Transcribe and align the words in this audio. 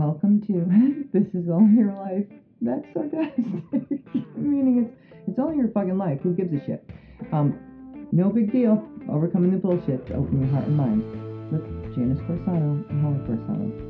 Welcome 0.00 0.40
to 0.46 0.64
This 1.12 1.28
Is 1.34 1.50
All 1.50 1.60
Your 1.76 1.92
Life. 1.92 2.24
That's 2.62 2.86
sarcastic. 2.94 3.44
Meaning 4.34 4.86
it's 4.86 5.28
it's 5.28 5.38
all 5.38 5.54
your 5.54 5.68
fucking 5.68 5.98
life. 5.98 6.20
Who 6.22 6.32
gives 6.32 6.54
a 6.54 6.64
shit? 6.64 6.82
Um, 7.32 7.60
no 8.10 8.30
big 8.30 8.50
deal. 8.50 8.82
Overcoming 9.10 9.50
the 9.50 9.58
bullshit 9.58 10.06
to 10.06 10.14
open 10.14 10.40
your 10.40 10.48
heart 10.52 10.64
and 10.64 10.74
mind 10.74 11.02
with 11.52 11.62
Janice 11.94 12.18
Corsano 12.20 12.88
and 12.88 13.02
Holly 13.02 13.18
Corsano. 13.28 13.89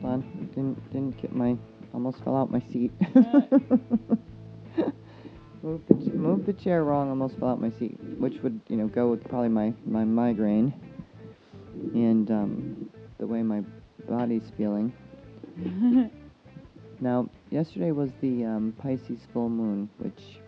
Hold 0.00 0.12
on. 0.14 0.48
Didn't 0.54 0.92
didn't 0.92 1.20
get 1.20 1.34
my. 1.34 1.56
Almost 1.94 2.22
fell 2.24 2.36
out 2.36 2.50
my 2.50 2.60
seat. 2.72 2.92
moved 5.62 5.88
the 5.88 5.94
moved 6.14 6.46
the 6.46 6.52
chair 6.52 6.84
wrong. 6.84 7.08
Almost 7.08 7.38
fell 7.38 7.48
out 7.48 7.60
my 7.60 7.70
seat, 7.78 7.98
which 8.18 8.42
would 8.42 8.60
you 8.68 8.76
know 8.76 8.86
go 8.88 9.08
with 9.08 9.24
probably 9.28 9.48
my 9.48 9.72
my 9.84 10.04
migraine 10.04 10.72
and 11.94 12.30
um, 12.30 12.90
the 13.18 13.26
way 13.26 13.42
my 13.42 13.62
body's 14.08 14.50
feeling. 14.56 14.92
Now, 17.00 17.28
yesterday 17.50 17.90
was 17.90 18.10
the 18.22 18.44
um, 18.44 18.74
Pisces 18.78 19.20
full 19.32 19.50
moon, 19.50 19.90
which 19.98 20.38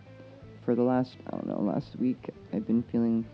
for 0.65 0.73
the 0.75 0.81
last 0.81 1.15
I 1.27 1.31
don't 1.31 1.47
know 1.47 1.61
last 1.61 1.95
week 1.99 2.29
I've 2.53 2.65
been 2.65 2.83
feeling. 2.91 3.25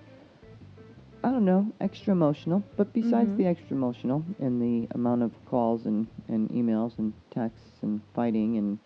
I 1.36 1.38
don't 1.38 1.46
know, 1.48 1.74
extra 1.82 2.14
emotional. 2.14 2.64
But 2.78 2.94
besides 2.94 3.30
Mhm. 3.32 3.36
the 3.36 3.46
extra 3.48 3.76
emotional 3.76 4.24
and 4.40 4.62
the 4.62 4.88
amount 4.96 5.22
of 5.22 5.34
calls 5.46 5.86
and, 5.86 6.08
and 6.30 6.50
emails 6.50 6.98
and 6.98 7.12
texts 7.30 7.84
and 7.84 8.02
fighting 8.14 8.56
and 8.58 8.80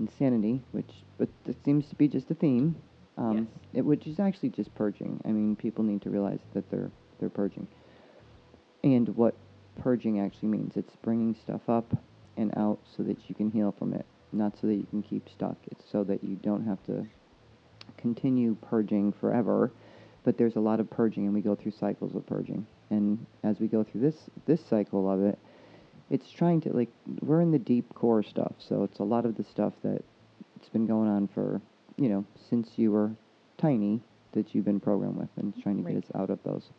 insanity, 0.00 0.62
which 0.72 1.04
but 1.18 1.28
it 1.44 1.62
seems 1.62 1.86
to 1.90 1.96
be 1.96 2.08
just 2.08 2.30
a 2.30 2.34
theme, 2.34 2.74
um, 3.18 3.36
Yes. 3.36 3.46
it 3.74 3.82
which 3.82 4.06
is 4.06 4.18
actually 4.18 4.48
just 4.48 4.74
purging. 4.74 5.20
I 5.26 5.32
mean, 5.32 5.54
people 5.54 5.84
need 5.84 6.00
to 6.00 6.08
realize 6.08 6.40
that 6.54 6.70
they're 6.70 6.90
they're 7.18 7.28
purging, 7.28 7.68
and 8.82 9.06
what 9.14 9.34
purging 9.82 10.20
actually 10.20 10.48
means. 10.48 10.78
It's 10.78 10.96
bringing 10.96 11.34
stuff 11.34 11.68
up 11.68 11.94
and 12.38 12.56
out 12.56 12.78
so 12.96 13.02
that 13.02 13.28
you 13.28 13.34
can 13.34 13.50
heal 13.50 13.70
from 13.70 13.92
it, 13.92 14.06
not 14.32 14.56
so 14.56 14.66
that 14.66 14.76
you 14.76 14.86
can 14.86 15.02
keep 15.02 15.28
stuck. 15.28 15.58
It's 15.66 15.84
so 15.92 16.04
that 16.04 16.24
you 16.24 16.36
don't 16.36 16.64
have 16.64 16.82
to 16.84 17.06
continue 17.98 18.54
purging 18.62 19.12
forever. 19.12 19.70
But 20.24 20.38
there's 20.38 20.56
a 20.56 20.60
lot 20.60 20.80
of 20.80 20.90
purging, 20.90 21.26
and 21.26 21.34
we 21.34 21.42
go 21.42 21.54
through 21.54 21.72
cycles 21.72 22.14
of 22.14 22.26
purging. 22.26 22.66
And 22.90 23.24
as 23.42 23.60
we 23.60 23.68
go 23.68 23.84
through 23.84 24.00
this 24.00 24.16
this 24.46 24.64
cycle 24.64 25.10
of 25.10 25.22
it, 25.22 25.38
it's 26.10 26.30
trying 26.30 26.60
to 26.62 26.72
like 26.72 26.90
we're 27.20 27.40
in 27.42 27.50
the 27.52 27.58
deep 27.58 27.94
core 27.94 28.22
stuff. 28.22 28.54
So 28.58 28.82
it's 28.84 28.98
a 29.00 29.04
lot 29.04 29.26
of 29.26 29.36
the 29.36 29.44
stuff 29.44 29.74
that 29.82 30.02
it's 30.56 30.68
been 30.70 30.86
going 30.86 31.08
on 31.08 31.28
for 31.28 31.60
you 31.96 32.08
know 32.08 32.24
since 32.50 32.72
you 32.76 32.90
were 32.90 33.12
tiny 33.58 34.00
that 34.32 34.54
you've 34.54 34.64
been 34.64 34.80
programmed 34.80 35.16
with, 35.16 35.28
and 35.36 35.52
it's 35.54 35.62
trying 35.62 35.76
to 35.76 35.82
Right. 35.82 35.94
get 35.94 36.04
us 36.04 36.10
out 36.14 36.30
of 36.30 36.42
those. 36.42 36.70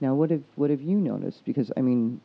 Now, 0.00 0.14
what 0.14 0.30
have 0.30 0.42
what 0.56 0.70
have 0.70 0.80
you 0.82 1.00
noticed? 1.00 1.44
Because 1.44 1.70
I 1.76 1.80
mean, 1.80 2.20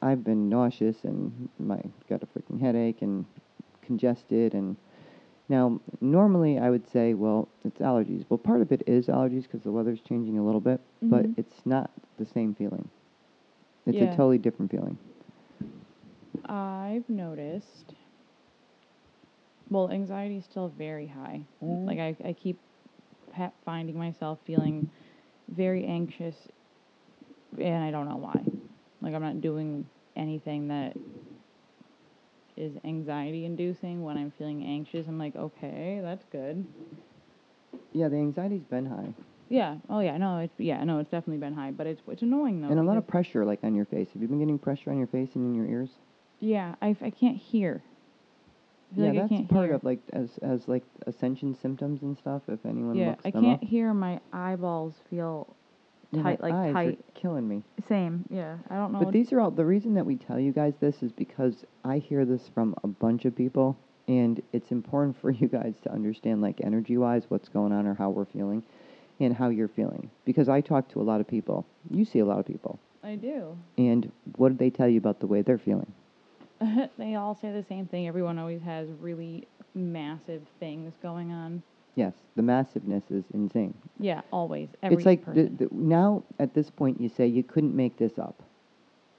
I've 0.00 0.24
been 0.24 0.48
nauseous 0.48 1.04
and 1.04 1.48
my 1.58 1.80
got 2.08 2.22
a 2.22 2.26
freaking 2.26 2.60
headache 2.60 3.02
and 3.02 3.24
congested 3.82 4.54
and 4.54 4.76
now 5.52 5.78
normally 6.00 6.58
I 6.58 6.70
would 6.70 6.88
say, 6.90 7.12
well, 7.14 7.46
it's 7.64 7.78
allergies. 7.78 8.24
Well, 8.28 8.38
part 8.38 8.62
of 8.62 8.72
it 8.72 8.82
is 8.86 9.06
allergies 9.06 9.42
because 9.42 9.62
the 9.62 9.70
weather's 9.70 10.00
changing 10.00 10.38
a 10.38 10.44
little 10.44 10.60
bit, 10.62 10.80
but 11.02 11.26
Mhm. 11.26 11.38
it's 11.38 11.66
not 11.66 11.90
the 12.16 12.24
same 12.24 12.54
feeling. 12.54 12.88
It's 13.86 13.98
Yeah. 13.98 14.04
a 14.12 14.16
totally 14.16 14.38
different 14.38 14.70
feeling. 14.70 14.96
I've 16.46 17.08
noticed. 17.08 17.94
Well, 19.68 19.90
anxiety 19.90 20.38
is 20.38 20.44
still 20.44 20.68
very 20.68 21.06
high. 21.06 21.44
Mm. 21.62 21.86
Like 21.86 21.98
I, 21.98 22.16
I 22.28 22.32
keep 22.32 22.58
finding 23.64 23.96
myself 23.98 24.38
feeling 24.44 24.90
very 25.48 25.84
anxious, 25.84 26.36
and 27.58 27.84
I 27.84 27.90
don't 27.90 28.08
know 28.08 28.16
why. 28.16 28.40
Like 29.02 29.14
I'm 29.14 29.22
not 29.22 29.40
doing 29.40 29.86
anything 30.16 30.68
that 30.68 30.96
is 32.56 32.72
anxiety 32.84 33.44
inducing 33.44 34.02
when 34.02 34.16
I'm 34.16 34.32
feeling 34.38 34.64
anxious. 34.64 35.06
I'm 35.06 35.18
like, 35.18 35.36
okay, 35.36 36.00
that's 36.02 36.24
good. 36.30 36.66
Yeah, 37.92 38.08
the 38.08 38.16
anxiety's 38.16 38.64
been 38.64 38.86
high, 38.86 39.14
Yeah. 39.48 39.76
Oh 39.88 40.00
yeah. 40.00 40.16
No. 40.16 40.38
It's 40.38 40.54
yeah. 40.58 40.82
No. 40.84 40.98
It's 40.98 41.10
definitely 41.10 41.38
been 41.38 41.54
high, 41.54 41.70
but 41.70 41.86
it's 41.86 42.00
it's 42.08 42.22
annoying 42.22 42.60
though. 42.60 42.68
and 42.68 42.78
a 42.78 42.82
lot 42.82 42.96
of 42.96 43.06
pressure 43.06 43.44
like 43.44 43.60
on 43.62 43.74
your 43.74 43.84
face. 43.86 44.08
Have 44.12 44.22
you 44.22 44.28
been 44.28 44.38
getting 44.38 44.58
pressure 44.58 44.90
on 44.90 44.98
your 44.98 45.06
face 45.08 45.30
and 45.34 45.44
in 45.44 45.54
your 45.54 45.66
ears? 45.66 45.90
Yeah. 46.40 46.74
I, 46.82 46.96
I 47.00 47.10
can't 47.10 47.36
hear. 47.36 47.82
I 48.96 49.00
yeah, 49.00 49.06
like 49.22 49.30
that's 49.30 49.50
part 49.50 49.66
hear. 49.68 49.74
of 49.74 49.84
like 49.84 50.00
as 50.12 50.28
as 50.42 50.68
like 50.68 50.84
ascension 51.06 51.54
symptoms 51.54 52.02
and 52.02 52.16
stuff. 52.18 52.42
If 52.48 52.64
anyone 52.66 52.96
Yeah, 52.96 53.10
looks 53.10 53.26
I 53.26 53.30
them 53.30 53.44
can't 53.44 53.62
up. 53.62 53.68
hear 53.68 53.94
my 53.94 54.20
eyeballs 54.32 54.94
feel 55.08 55.54
Yeah, 56.12 56.22
tight, 56.22 56.42
like 56.42 56.52
eyes 56.52 56.72
tight. 56.74 56.98
are 56.98 57.20
killing 57.20 57.48
me. 57.48 57.62
Same. 57.88 58.24
Yeah, 58.30 58.58
I 58.68 58.76
don't 58.76 58.92
know. 58.92 59.00
But 59.00 59.12
these 59.12 59.32
are 59.32 59.40
all 59.40 59.50
the 59.50 59.64
reason 59.64 59.94
that 59.94 60.04
we 60.04 60.16
tell 60.16 60.38
you 60.38 60.52
guys 60.52 60.74
this 60.78 61.02
is 61.02 61.10
because 61.10 61.64
I 61.84 61.98
hear 61.98 62.24
this 62.26 62.50
from 62.54 62.74
a 62.84 62.86
bunch 62.86 63.24
of 63.24 63.34
people, 63.34 63.76
and 64.08 64.42
it's 64.52 64.70
important 64.70 65.16
for 65.20 65.30
you 65.30 65.48
guys 65.48 65.74
to 65.84 65.92
understand, 65.92 66.42
like 66.42 66.60
energy 66.62 66.98
wise, 66.98 67.24
what's 67.28 67.48
going 67.48 67.72
on 67.72 67.86
or 67.86 67.94
how 67.94 68.10
we're 68.10 68.26
feeling, 68.26 68.62
and 69.20 69.34
how 69.34 69.48
you're 69.48 69.68
feeling. 69.68 70.10
Because 70.26 70.48
I 70.48 70.60
talk 70.60 70.88
to 70.90 71.00
a 71.00 71.02
lot 71.02 71.20
of 71.20 71.26
people. 71.26 71.64
You 71.90 72.04
see 72.04 72.18
a 72.18 72.26
lot 72.26 72.38
of 72.38 72.46
people, 72.46 72.78
I 73.02 73.16
do. 73.16 73.56
and 73.78 74.12
what 74.36 74.50
do 74.50 74.54
they 74.56 74.70
tell 74.70 74.88
you 74.88 74.98
about 74.98 75.20
the 75.20 75.26
way 75.26 75.40
they're 75.40 75.58
feeling? 75.58 75.92
they 76.98 77.14
all 77.14 77.34
say 77.40 77.52
the 77.52 77.64
same 77.68 77.86
thing. 77.86 78.06
Everyone 78.06 78.38
always 78.38 78.62
has 78.62 78.88
really 79.00 79.48
massive 79.74 80.42
things 80.60 80.92
going 81.02 81.32
on. 81.32 81.62
Yes, 81.94 82.14
the 82.36 82.42
massiveness 82.42 83.04
is 83.10 83.24
insane. 83.34 83.74
Yeah, 84.00 84.22
always. 84.30 84.68
Every 84.82 84.96
it's 84.96 85.06
like 85.06 85.24
the, 85.26 85.30
person. 85.30 85.56
the, 85.58 85.68
now 85.72 86.22
at 86.38 86.54
this 86.54 86.70
point 86.70 87.00
you 87.00 87.08
say 87.08 87.26
you 87.26 87.42
couldn't 87.42 87.74
make 87.74 87.98
this 87.98 88.18
up. 88.18 88.42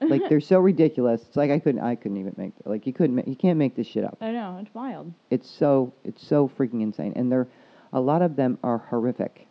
like 0.00 0.28
they're 0.28 0.40
so 0.40 0.58
ridiculous. 0.58 1.22
It's 1.22 1.36
like 1.36 1.50
I 1.50 1.58
couldn't 1.58 1.80
I 1.80 1.94
couldn't 1.94 2.16
even 2.18 2.34
make 2.36 2.52
like 2.64 2.86
you 2.86 2.92
couldn't 2.92 3.16
ma- 3.16 3.22
you 3.26 3.36
can't 3.36 3.58
make 3.58 3.76
this 3.76 3.86
shit 3.86 4.04
up. 4.04 4.18
I 4.20 4.32
know 4.32 4.58
it's 4.60 4.74
wild. 4.74 5.12
It's 5.30 5.48
so 5.48 5.92
it's 6.04 6.26
so 6.26 6.50
freaking 6.58 6.82
insane, 6.82 7.12
and 7.16 7.30
they're 7.30 7.46
a 7.92 8.00
lot 8.00 8.20
of 8.20 8.36
them 8.36 8.58
are 8.62 8.78
horrific. 8.78 9.46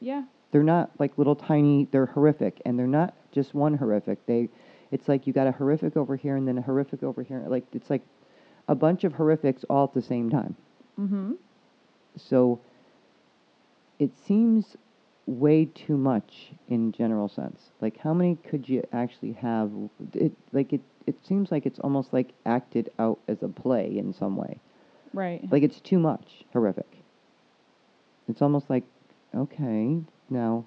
Yeah. 0.00 0.24
They're 0.50 0.62
not 0.62 0.90
like 0.98 1.16
little 1.18 1.36
tiny. 1.36 1.86
They're 1.92 2.06
horrific, 2.06 2.60
and 2.64 2.78
they're 2.78 2.86
not 2.86 3.14
just 3.32 3.54
one 3.54 3.74
horrific. 3.74 4.24
They, 4.26 4.48
it's 4.90 5.08
like 5.08 5.26
you 5.26 5.32
got 5.32 5.46
a 5.46 5.52
horrific 5.52 5.96
over 5.96 6.16
here, 6.16 6.36
and 6.36 6.48
then 6.48 6.58
a 6.58 6.62
horrific 6.62 7.02
over 7.02 7.22
here. 7.22 7.44
Like 7.46 7.64
it's 7.72 7.90
like 7.90 8.02
a 8.66 8.74
bunch 8.74 9.04
of 9.04 9.12
horrifics 9.12 9.64
all 9.70 9.84
at 9.84 9.94
the 9.94 10.02
same 10.02 10.30
time. 10.30 10.56
Mm-hmm. 10.98 11.32
So 12.16 12.60
it 13.98 14.10
seems 14.26 14.76
way 15.26 15.66
too 15.66 15.96
much 15.96 16.52
in 16.68 16.92
general 16.92 17.28
sense. 17.28 17.70
Like 17.80 17.98
how 17.98 18.12
many 18.14 18.36
could 18.36 18.68
you 18.68 18.82
actually 18.92 19.32
have? 19.32 19.70
It 20.14 20.32
like 20.52 20.72
it. 20.72 20.80
It 21.06 21.16
seems 21.26 21.50
like 21.50 21.66
it's 21.66 21.78
almost 21.80 22.12
like 22.12 22.32
acted 22.46 22.90
out 22.98 23.18
as 23.26 23.42
a 23.42 23.48
play 23.48 23.96
in 23.96 24.12
some 24.12 24.36
way. 24.36 24.58
Right. 25.12 25.40
Like 25.50 25.62
it's 25.62 25.80
too 25.80 25.98
much 25.98 26.44
horrific. 26.52 26.86
It's 28.28 28.42
almost 28.42 28.70
like, 28.70 28.84
okay, 29.34 29.98
now 30.28 30.64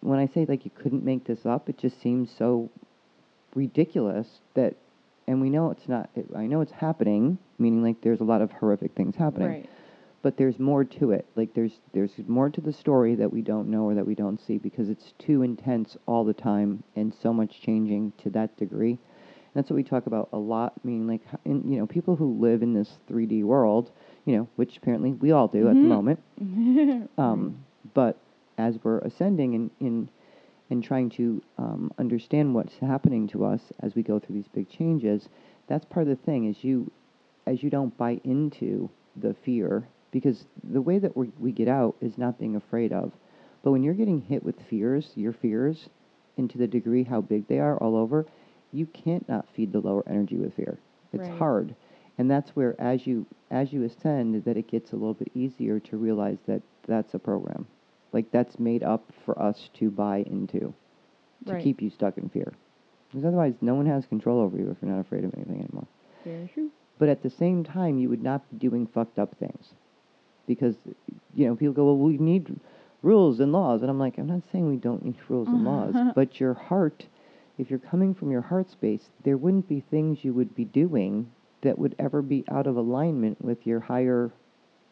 when 0.00 0.18
I 0.18 0.26
say 0.26 0.44
like 0.46 0.64
you 0.64 0.70
couldn't 0.74 1.04
make 1.04 1.24
this 1.24 1.44
up, 1.46 1.68
it 1.68 1.78
just 1.78 2.00
seems 2.00 2.30
so 2.30 2.70
ridiculous 3.54 4.40
that 4.54 4.74
and 5.26 5.40
we 5.40 5.48
know 5.48 5.70
it's 5.70 5.88
not 5.88 6.10
it, 6.14 6.26
I 6.36 6.46
know 6.46 6.60
it's 6.60 6.72
happening, 6.72 7.38
meaning 7.58 7.82
like 7.82 8.00
there's 8.02 8.20
a 8.20 8.24
lot 8.24 8.42
of 8.42 8.52
horrific 8.52 8.94
things 8.94 9.16
happening. 9.16 9.48
Right. 9.48 9.70
But 10.24 10.38
there's 10.38 10.58
more 10.58 10.84
to 10.84 11.10
it. 11.10 11.26
Like 11.36 11.52
there's 11.52 11.72
there's 11.92 12.12
more 12.26 12.48
to 12.48 12.60
the 12.62 12.72
story 12.72 13.14
that 13.16 13.30
we 13.30 13.42
don't 13.42 13.68
know 13.68 13.84
or 13.84 13.94
that 13.94 14.06
we 14.06 14.14
don't 14.14 14.40
see 14.40 14.56
because 14.56 14.88
it's 14.88 15.12
too 15.18 15.42
intense 15.42 15.98
all 16.06 16.24
the 16.24 16.32
time 16.32 16.82
and 16.96 17.12
so 17.22 17.30
much 17.30 17.60
changing 17.60 18.14
to 18.22 18.30
that 18.30 18.56
degree. 18.56 18.98
That's 19.54 19.68
what 19.68 19.76
we 19.76 19.84
talk 19.84 20.06
about 20.06 20.30
a 20.32 20.38
lot. 20.38 20.72
Meaning, 20.82 21.06
like, 21.06 21.20
in, 21.44 21.70
you 21.70 21.78
know, 21.78 21.86
people 21.86 22.16
who 22.16 22.40
live 22.40 22.62
in 22.62 22.72
this 22.72 22.96
3D 23.06 23.44
world, 23.44 23.90
you 24.24 24.34
know, 24.36 24.48
which 24.56 24.78
apparently 24.78 25.12
we 25.12 25.30
all 25.30 25.46
do 25.46 25.68
at 25.68 25.74
the 25.74 25.82
Mhm. 25.82 25.88
moment. 25.88 26.20
Um, 27.18 27.64
but 27.92 28.16
as 28.56 28.82
we're 28.82 28.98
ascending 29.00 29.54
and 29.54 29.70
in 29.78 30.08
and 30.70 30.82
trying 30.82 31.10
to 31.10 31.42
um, 31.58 31.92
understand 31.98 32.54
what's 32.54 32.78
happening 32.78 33.28
to 33.28 33.44
us 33.44 33.60
as 33.80 33.94
we 33.94 34.02
go 34.02 34.18
through 34.18 34.36
these 34.36 34.48
big 34.48 34.70
changes, 34.70 35.28
that's 35.66 35.84
part 35.84 36.08
of 36.08 36.08
the 36.08 36.24
thing. 36.24 36.46
Is 36.46 36.64
you, 36.64 36.90
as 37.46 37.62
you 37.62 37.68
don't 37.68 37.94
buy 37.98 38.20
into 38.24 38.88
the 39.16 39.34
fear, 39.34 39.86
because 40.14 40.46
the 40.62 40.80
way 40.80 40.98
that 41.00 41.16
we 41.16 41.32
we 41.40 41.50
get 41.50 41.66
out 41.66 41.96
is 42.00 42.16
not 42.16 42.38
being 42.38 42.54
afraid 42.54 42.92
of. 42.92 43.12
But 43.64 43.72
when 43.72 43.82
you're 43.82 43.94
getting 43.94 44.20
hit 44.20 44.44
with 44.44 44.60
fears, 44.70 45.10
your 45.16 45.32
fears, 45.32 45.88
and 46.38 46.48
to 46.50 46.56
the 46.56 46.68
degree 46.68 47.02
how 47.02 47.20
big 47.20 47.48
they 47.48 47.58
are 47.58 47.76
all 47.78 47.96
over, 47.96 48.24
you 48.72 48.86
can't 48.86 49.28
not 49.28 49.48
feed 49.48 49.72
the 49.72 49.80
lower 49.80 50.04
energy 50.08 50.36
with 50.36 50.54
fear. 50.54 50.78
It's 51.12 51.26
Right. 51.28 51.38
hard. 51.38 51.74
And 52.16 52.30
that's 52.30 52.54
where, 52.54 52.80
as 52.80 53.08
you 53.08 53.26
as 53.50 53.72
you 53.72 53.82
ascend, 53.82 54.44
that 54.44 54.56
it 54.56 54.68
gets 54.68 54.92
a 54.92 54.96
little 54.96 55.14
bit 55.14 55.32
easier 55.34 55.80
to 55.80 55.96
realize 55.96 56.38
that 56.46 56.62
that's 56.86 57.14
a 57.14 57.18
program, 57.18 57.66
like 58.12 58.30
that's 58.30 58.60
made 58.60 58.84
up 58.84 59.12
for 59.24 59.36
us 59.42 59.68
to 59.74 59.90
buy 59.90 60.18
into, 60.18 60.72
to 61.46 61.52
Right. 61.54 61.64
keep 61.64 61.82
you 61.82 61.90
stuck 61.90 62.18
in 62.18 62.28
fear. 62.28 62.52
Because 63.08 63.24
otherwise, 63.24 63.54
no 63.60 63.74
one 63.74 63.86
has 63.86 64.06
control 64.06 64.38
over 64.40 64.56
you 64.56 64.70
if 64.70 64.76
you're 64.80 64.92
not 64.92 65.00
afraid 65.00 65.24
of 65.24 65.34
anything 65.34 65.58
anymore. 65.60 65.86
Very 66.24 66.48
true. 66.54 66.70
But 66.98 67.08
at 67.08 67.22
the 67.22 67.30
same 67.30 67.64
time, 67.64 67.98
you 67.98 68.08
would 68.08 68.22
not 68.22 68.48
be 68.50 68.56
doing 68.58 68.86
fucked 68.86 69.18
up 69.18 69.34
things, 69.36 69.74
because 70.46 70.74
you 71.34 71.46
know 71.46 71.56
people 71.56 71.74
go, 71.74 71.84
well, 71.84 71.96
we 71.96 72.18
need 72.18 72.58
rules 73.02 73.40
and 73.40 73.52
laws, 73.52 73.82
and 73.82 73.90
I'm 73.90 73.98
like, 73.98 74.18
I'm 74.18 74.26
not 74.26 74.42
saying 74.50 74.68
we 74.68 74.76
don't 74.76 75.04
need 75.04 75.16
rules 75.28 75.48
and 75.48 75.64
laws, 75.64 75.94
mm-hmm. 75.94 76.10
but 76.14 76.40
your 76.40 76.54
heart, 76.54 77.04
if 77.58 77.70
you're 77.70 77.78
coming 77.78 78.14
from 78.14 78.30
your 78.30 78.40
heart 78.40 78.70
space, 78.70 79.10
there 79.24 79.36
wouldn't 79.36 79.68
be 79.68 79.80
things 79.80 80.24
you 80.24 80.32
would 80.32 80.54
be 80.54 80.64
doing 80.64 81.30
that 81.62 81.78
would 81.78 81.94
ever 81.98 82.22
be 82.22 82.44
out 82.50 82.66
of 82.66 82.76
alignment 82.76 83.42
with 83.42 83.66
your 83.66 83.80
higher 83.80 84.30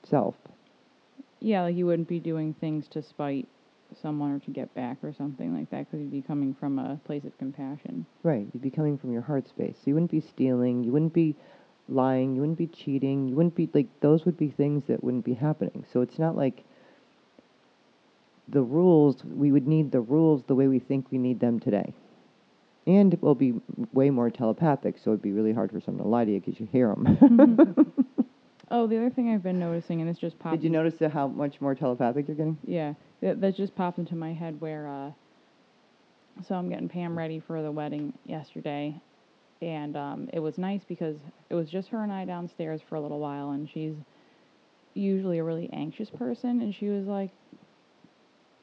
self. 0.04 0.34
Yeah, 1.40 1.62
like 1.62 1.76
you 1.76 1.86
wouldn't 1.86 2.08
be 2.08 2.20
doing 2.20 2.54
things 2.54 2.86
to 2.88 3.02
spite 3.02 3.48
someone 4.00 4.32
or 4.32 4.38
to 4.40 4.50
get 4.50 4.74
back 4.74 4.98
or 5.02 5.12
something 5.12 5.54
like 5.56 5.70
that 5.70 5.90
because 5.90 6.00
you'd 6.00 6.10
be 6.10 6.22
coming 6.22 6.54
from 6.54 6.78
a 6.78 6.98
place 7.04 7.24
of 7.24 7.36
compassion. 7.38 8.06
Right. 8.22 8.46
You'd 8.52 8.62
be 8.62 8.70
coming 8.70 8.96
from 8.96 9.12
your 9.12 9.22
heart 9.22 9.48
space. 9.48 9.76
So 9.76 9.82
you 9.86 9.94
wouldn't 9.94 10.10
be 10.10 10.20
stealing, 10.20 10.84
you 10.84 10.92
wouldn't 10.92 11.12
be 11.12 11.34
lying, 11.88 12.34
you 12.34 12.40
wouldn't 12.40 12.58
be 12.58 12.66
cheating, 12.66 13.28
you 13.28 13.34
wouldn't 13.34 13.54
be 13.54 13.68
like 13.72 13.88
those 14.00 14.24
would 14.24 14.36
be 14.36 14.48
things 14.48 14.84
that 14.88 15.02
wouldn't 15.02 15.24
be 15.24 15.34
happening. 15.34 15.84
So 15.92 16.00
it's 16.00 16.18
not 16.18 16.36
like 16.36 16.64
the 18.48 18.62
rules, 18.62 19.24
we 19.24 19.52
would 19.52 19.66
need 19.66 19.92
the 19.92 20.00
rules 20.00 20.44
the 20.44 20.54
way 20.54 20.68
we 20.68 20.78
think 20.78 21.10
we 21.10 21.18
need 21.18 21.40
them 21.40 21.60
today. 21.60 21.92
And 22.86 23.14
it 23.14 23.22
will 23.22 23.36
be 23.36 23.54
way 23.92 24.10
more 24.10 24.28
telepathic, 24.28 24.98
so 24.98 25.10
it'd 25.10 25.22
be 25.22 25.30
really 25.30 25.52
hard 25.52 25.70
for 25.70 25.80
someone 25.80 26.02
to 26.02 26.08
lie 26.08 26.24
to 26.24 26.32
you 26.32 26.40
because 26.40 26.58
you 26.58 26.68
hear 26.72 26.88
them. 26.88 27.94
Oh, 28.72 28.86
the 28.86 28.96
other 28.96 29.10
thing 29.10 29.28
I've 29.28 29.42
been 29.42 29.58
noticing, 29.58 30.00
and 30.00 30.08
this 30.08 30.16
just 30.16 30.38
popped. 30.38 30.56
Did 30.56 30.64
you 30.64 30.70
notice 30.70 30.94
that 31.00 31.12
how 31.12 31.28
much 31.28 31.60
more 31.60 31.74
telepathic 31.74 32.26
you're 32.26 32.36
getting? 32.38 32.56
Yeah, 32.64 32.94
that, 33.20 33.38
that 33.42 33.54
just 33.54 33.76
popped 33.76 33.98
into 33.98 34.16
my 34.16 34.32
head 34.32 34.58
where, 34.62 34.88
uh, 34.88 35.10
so 36.48 36.54
I'm 36.54 36.70
getting 36.70 36.88
Pam 36.88 37.16
ready 37.16 37.38
for 37.38 37.60
the 37.60 37.70
wedding 37.70 38.14
yesterday, 38.24 38.98
and 39.62 39.96
um, 39.96 40.28
it 40.32 40.40
was 40.40 40.58
nice 40.58 40.82
because 40.86 41.16
it 41.48 41.54
was 41.54 41.70
just 41.70 41.88
her 41.90 42.02
and 42.02 42.12
I 42.12 42.24
downstairs 42.24 42.80
for 42.86 42.96
a 42.96 43.00
little 43.00 43.20
while, 43.20 43.50
and 43.50 43.68
she's 43.70 43.94
usually 44.94 45.38
a 45.38 45.44
really 45.44 45.70
anxious 45.72 46.10
person, 46.10 46.60
and 46.60 46.74
she 46.74 46.88
was 46.88 47.06
like, 47.06 47.30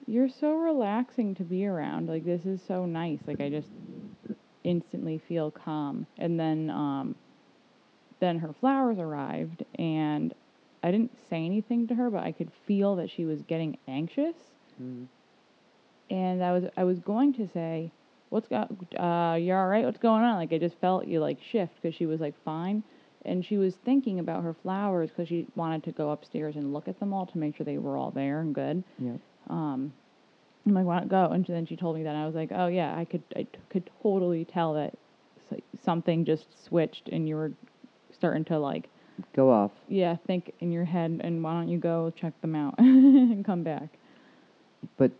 "You're 0.05 0.29
so 0.29 0.53
relaxing 0.55 1.33
to 1.35 1.43
be 1.43 1.65
around. 1.65 2.09
Like 2.09 2.25
this 2.25 2.45
is 2.45 2.61
so 2.67 2.85
nice. 2.85 3.19
Like 3.25 3.39
I 3.41 3.49
just 3.49 3.69
instantly 4.63 5.17
feel 5.17 5.49
calm." 5.51 6.05
And 6.17 6.39
then, 6.39 6.69
um, 6.69 7.15
then 8.19 8.39
her 8.39 8.53
flowers 8.53 8.99
arrived, 8.99 9.63
and 9.77 10.33
I 10.83 10.91
didn't 10.91 11.17
say 11.29 11.45
anything 11.45 11.87
to 11.87 11.95
her, 11.95 12.09
but 12.09 12.23
I 12.23 12.31
could 12.33 12.51
feel 12.67 12.97
that 12.97 13.09
she 13.09 13.23
was 13.25 13.41
getting 13.43 13.77
anxious. 13.87 14.35
And 16.09 16.43
I 16.43 16.51
was 16.51 16.63
I 16.75 16.83
was 16.83 16.99
going 16.99 17.33
to 17.33 17.47
say, 17.47 17.91
"What's 18.29 18.47
got? 18.47 18.69
Uh, 18.97 19.35
you 19.35 19.53
all 19.53 19.67
right? 19.67 19.85
What's 19.85 19.97
going 19.97 20.23
on?" 20.23 20.35
Like 20.35 20.53
I 20.53 20.57
just 20.57 20.79
felt 20.79 21.07
you 21.07 21.19
like 21.19 21.41
shift 21.41 21.73
because 21.81 21.95
she 21.95 22.05
was 22.05 22.19
like 22.19 22.35
fine, 22.43 22.83
and 23.25 23.43
she 23.43 23.57
was 23.57 23.75
thinking 23.75 24.19
about 24.19 24.43
her 24.43 24.53
flowers 24.53 25.09
because 25.09 25.27
she 25.27 25.47
wanted 25.55 25.83
to 25.83 25.91
go 25.91 26.11
upstairs 26.11 26.55
and 26.55 26.73
look 26.73 26.87
at 26.87 26.99
them 26.99 27.13
all 27.13 27.25
to 27.27 27.37
make 27.37 27.55
sure 27.55 27.65
they 27.65 27.77
were 27.77 27.97
all 27.97 28.11
there 28.11 28.41
and 28.41 28.53
good. 28.53 28.83
Yeah. 28.97 29.13
Um, 29.49 29.93
I'm 30.65 30.73
like, 30.73 30.85
"Why 30.85 30.95
not 30.99 31.09
go?" 31.09 31.25
And 31.25 31.45
then 31.45 31.65
she 31.65 31.75
told 31.75 31.95
me 31.95 32.03
that 32.03 32.09
and 32.09 32.17
I 32.17 32.25
was 32.25 32.35
like, 32.35 32.51
"Oh 32.53 32.67
yeah, 32.67 32.95
I 32.95 33.05
could 33.05 33.23
I 33.35 33.43
t- 33.43 33.49
could 33.69 33.89
totally 34.03 34.45
tell 34.45 34.73
that 34.73 34.93
something 35.81 36.25
just 36.25 36.65
switched 36.65 37.09
and 37.09 37.27
you 37.27 37.35
were 37.35 37.51
starting 38.11 38.45
to 38.45 38.59
like." 38.59 38.89
Go 39.33 39.51
off. 39.51 39.71
Yeah, 39.89 40.15
think 40.27 40.53
in 40.59 40.71
your 40.71 40.85
head, 40.85 41.19
and 41.21 41.43
why 41.43 41.53
don't 41.53 41.67
you 41.67 41.77
go 41.77 42.09
check 42.15 42.39
them 42.41 42.55
out 42.55 42.75
and 42.77 43.43
come 43.43 43.63
back? 43.63 43.89
But 44.95 45.11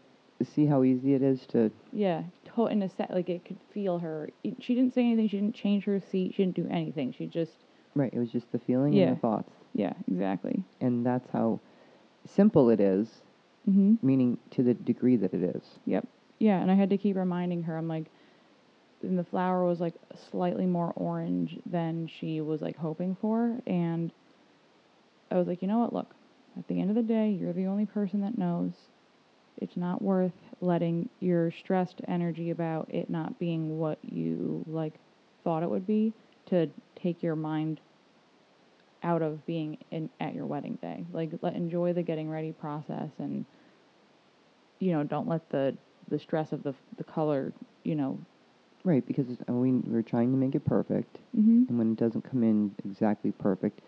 see 0.44 0.66
how 0.66 0.84
easy 0.84 1.16
it 1.16 1.22
is 1.22 1.46
to 1.48 1.70
Yeah, 1.92 2.24
to- 2.68 2.72
in 2.72 2.82
a 2.82 2.90
set, 2.90 3.12
like 3.12 3.30
it 3.30 3.46
could 3.46 3.58
feel 3.72 4.00
her. 4.00 4.30
it- 4.44 4.62
She 4.62 4.76
didn't 4.76 4.94
say 4.94 5.06
anything. 5.06 5.28
She 5.28 5.40
didn't 5.40 5.56
change 5.56 5.84
her 5.86 6.00
seat. 6.00 6.34
She 6.34 6.44
didn't 6.44 6.56
do 6.56 6.68
anything. 6.70 7.12
She 7.12 7.28
just, 7.28 7.54
Right, 7.96 8.14
it 8.14 8.20
was 8.20 8.32
just 8.32 8.52
the 8.52 8.60
feeling 8.60 8.94
Yeah. 8.94 9.08
and 9.08 9.18
the 9.18 9.20
thoughts. 9.22 9.52
yeah, 9.74 9.94
exactly. 10.08 10.64
And 10.82 11.06
that's 11.06 11.30
how 11.32 11.60
simple 12.26 12.70
it 12.70 12.80
is, 12.80 13.22
Mhm. 13.68 13.98
meaning 14.04 14.38
to 14.52 14.64
the 14.64 14.74
degree 14.74 15.16
that 15.18 15.34
it 15.34 15.44
is. 15.56 15.80
Yep. 15.86 16.08
Yeah, 16.40 16.62
and 16.62 16.70
I 16.72 16.76
had 16.76 16.90
to 16.92 16.98
keep 16.98 17.16
reminding 17.16 17.64
her. 17.64 17.78
I'm 17.78 17.88
like, 17.88 18.10
and 19.02 19.18
the 19.18 19.24
flower 19.24 19.66
was 19.66 19.80
like 19.80 19.96
slightly 20.14 20.66
more 20.66 20.92
orange 20.96 21.60
than 21.66 22.08
she 22.08 22.42
was 22.42 22.62
like 22.62 22.76
hoping 22.78 23.16
for, 23.16 23.62
and 23.66 24.12
I 25.32 25.38
was 25.38 25.48
like, 25.48 25.62
you 25.62 25.68
know 25.68 25.80
what? 25.80 25.94
Look, 25.94 26.16
at 26.58 26.68
the 26.68 26.80
end 26.82 26.90
of 26.90 26.96
the 26.96 27.04
day, 27.04 27.30
you're 27.32 27.54
the 27.54 27.68
only 27.68 27.86
person 27.86 28.22
that 28.22 28.38
knows. 28.38 28.74
It's 29.62 29.78
not 29.78 30.02
worth 30.02 30.34
letting 30.62 31.10
your 31.20 31.52
stressed 31.52 32.02
energy 32.08 32.50
about 32.50 32.88
it 32.94 33.10
not 33.10 33.40
being 33.40 33.78
what 33.78 34.00
you 34.04 34.64
like 34.68 34.94
thought 35.44 35.64
it 35.64 35.70
would 35.70 35.86
be 35.88 36.14
to 36.48 36.70
take 36.96 37.22
your 37.22 37.36
mind 37.36 37.80
out 39.04 39.22
of 39.22 39.46
being 39.46 39.78
in 39.92 40.10
at 40.20 40.34
your 40.34 40.46
wedding 40.46 40.78
day. 40.82 41.06
Like 41.14 41.32
let 41.42 41.56
enjoy 41.56 41.94
the 41.94 42.04
getting 42.04 42.30
ready 42.30 42.52
process 42.52 43.10
and 43.20 43.46
you 44.80 44.92
know, 44.92 45.04
don't 45.04 45.28
let 45.28 45.50
the 45.50 45.76
the 46.10 46.20
stress 46.20 46.52
of 46.52 46.64
the 46.64 46.74
the 46.98 47.04
color, 47.04 47.54
you 47.84 47.96
know. 47.96 48.18
Right, 48.86 49.06
because 49.06 49.28
we, 49.50 49.74
we're 49.74 50.02
trying 50.02 50.32
to 50.32 50.38
make 50.38 50.56
it 50.56 50.64
perfect, 50.66 51.20
Mhm. 51.38 51.68
and 51.68 51.78
when 51.78 51.92
it 51.92 51.98
doesn't 51.98 52.24
come 52.24 52.44
in 52.44 52.74
exactly 52.86 53.32
perfect, 53.32 53.82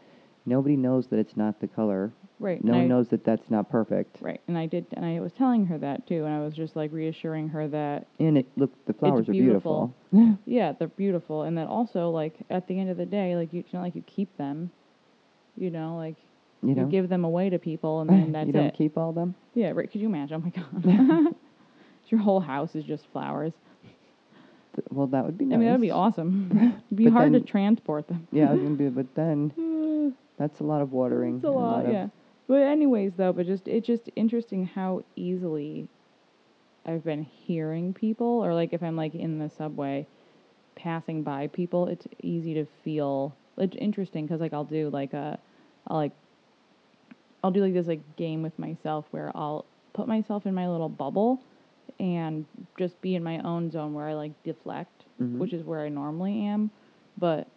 nobody 0.45 0.75
knows 0.75 1.07
that 1.07 1.19
it's 1.19 1.35
not 1.37 1.59
the 1.59 1.67
color. 1.67 2.11
Right. 2.39 2.63
No 2.63 2.71
and 2.73 2.81
one 2.81 2.85
I- 2.85 2.87
knows 2.97 3.07
that 3.09 3.23
that's 3.23 3.49
not 3.51 3.69
perfect. 3.69 4.17
Right. 4.21 4.41
And 4.47 4.57
I 4.57 4.65
did 4.65 4.85
and 4.93 5.05
I 5.05 5.19
was 5.19 5.31
telling 5.31 5.65
her 5.67 5.77
that 5.77 6.07
too 6.07 6.25
and 6.25 6.33
I 6.33 6.39
was 6.39 6.53
just 6.55 6.75
like 6.75 6.91
reassuring 6.91 7.49
her 7.49 7.67
that 7.67 8.07
And 8.19 8.37
it 8.37 8.47
look 8.57 8.71
the 8.87 8.93
flowers 8.93 9.29
are 9.29 9.31
beautiful. 9.31 9.93
beautiful. 10.11 10.39
yeah, 10.45 10.71
they're 10.77 10.87
beautiful 10.87 11.43
and 11.43 11.57
that 11.59 11.67
also 11.67 12.09
like 12.09 12.33
at 12.49 12.67
the 12.67 12.79
end 12.79 12.89
of 12.89 12.97
the 12.97 13.05
day, 13.05 13.35
like 13.35 13.53
you, 13.53 13.59
it's 13.59 13.73
not 13.73 13.81
like 13.83 13.95
you 13.95 14.03
keep 14.07 14.35
them. 14.37 14.71
You 15.55 15.69
know, 15.69 15.97
like 15.97 16.15
you 16.63 16.69
you, 16.69 16.75
know, 16.75 16.85
give 16.85 17.09
them 17.09 17.23
away 17.25 17.49
to 17.51 17.59
people 17.59 18.01
and 18.01 18.09
then 18.09 18.31
that's 18.31 18.47
you 18.47 18.53
don't 18.53 18.65
it. 18.67 18.75
keep 18.75 18.97
all 18.97 19.11
them. 19.13 19.35
yeah, 19.53 19.69
right. 19.71 19.91
Could 19.91 20.01
you 20.01 20.07
imagine? 20.07 20.41
Oh 20.41 20.79
my 20.83 20.83
god. 21.23 21.35
Your 22.09 22.19
whole 22.19 22.39
house 22.41 22.75
is 22.75 22.83
just 22.83 23.05
flowers. 23.13 23.53
Th- 24.75 24.85
Well, 24.89 25.07
that 25.07 25.23
would 25.25 25.37
be 25.37 25.45
nice. 25.45 25.55
I 25.55 25.57
mean, 25.59 25.67
that 25.67 25.73
would 25.73 25.81
be 25.81 25.91
awesome. 25.91 26.49
It'd 26.89 26.97
be 26.97 27.05
But 27.05 27.13
hard 27.13 27.33
then- 27.33 27.41
to 27.41 27.47
transport 27.47 28.07
them. 28.07 28.27
Yeah, 28.31 28.49
I 28.49 28.53
was 28.53 28.61
gonna 28.61 28.75
be, 28.75 28.89
but 28.89 29.13
then 29.15 29.51
that's 30.41 30.59
a 30.59 30.63
lot 30.63 30.81
of 30.81 30.91
watering. 30.91 31.35
It's 31.35 31.45
a 31.45 31.49
lot, 31.51 31.85
of- 31.85 31.91
yeah. 31.93 32.07
But 32.47 32.63
anyways, 32.63 33.13
though, 33.15 33.31
but 33.31 33.45
just 33.45 33.67
it's 33.67 33.87
just 33.87 34.09
interesting 34.15 34.65
how 34.65 35.03
easily 35.15 35.87
I've 36.85 37.03
been 37.03 37.23
hearing 37.23 37.93
people, 37.93 38.27
or 38.43 38.53
like 38.53 38.73
if 38.73 38.83
I'm 38.83 38.95
like 38.97 39.15
in 39.15 39.39
the 39.39 39.49
subway, 39.49 40.05
passing 40.75 41.23
by 41.23 41.47
people, 41.47 41.87
it's 41.87 42.07
easy 42.21 42.53
to 42.55 42.65
feel. 42.83 43.33
It's 43.57 43.75
interesting 43.77 44.25
because 44.25 44.41
like 44.41 44.51
I'll 44.53 44.63
do 44.65 44.89
like 44.89 45.13
a, 45.13 45.37
I'll 45.87 45.97
like, 45.97 46.11
I'll 47.43 47.51
do 47.51 47.61
like 47.61 47.73
this 47.73 47.87
like 47.87 48.01
game 48.17 48.41
with 48.41 48.57
myself 48.59 49.05
where 49.11 49.31
I'll 49.35 49.63
put 49.93 50.07
myself 50.07 50.45
in 50.45 50.53
my 50.53 50.67
little 50.67 50.89
bubble, 50.89 51.39
and 51.99 52.45
just 52.77 52.99
be 53.01 53.15
in 53.15 53.23
my 53.23 53.39
own 53.39 53.71
zone 53.71 53.93
where 53.93 54.07
I 54.07 54.13
like 54.13 54.31
deflect, 54.43 55.05
Mhm. 55.21 55.37
which 55.37 55.53
is 55.53 55.63
where 55.63 55.81
I 55.81 55.89
normally 55.89 56.45
am, 56.45 56.71
but 57.17 57.47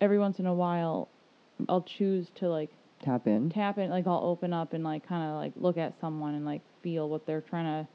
every 0.00 0.18
once 0.18 0.38
in 0.40 0.46
a 0.46 0.54
while, 0.54 1.08
I'll 1.68 1.82
choose 1.82 2.28
to 2.36 2.48
like 2.48 2.70
Tap 3.02 3.26
in. 3.26 3.50
tap 3.50 3.76
in 3.78 3.90
like 3.90 4.06
I'll 4.06 4.22
open 4.24 4.52
up 4.52 4.72
and 4.72 4.82
like 4.82 5.06
kind 5.06 5.28
of 5.30 5.36
like 5.36 5.52
look 5.56 5.76
at 5.76 5.98
someone 6.00 6.34
and 6.34 6.46
like 6.46 6.62
feel 6.82 7.08
what 7.08 7.26
they're 7.26 7.42
trying 7.42 7.84
to 7.84 7.88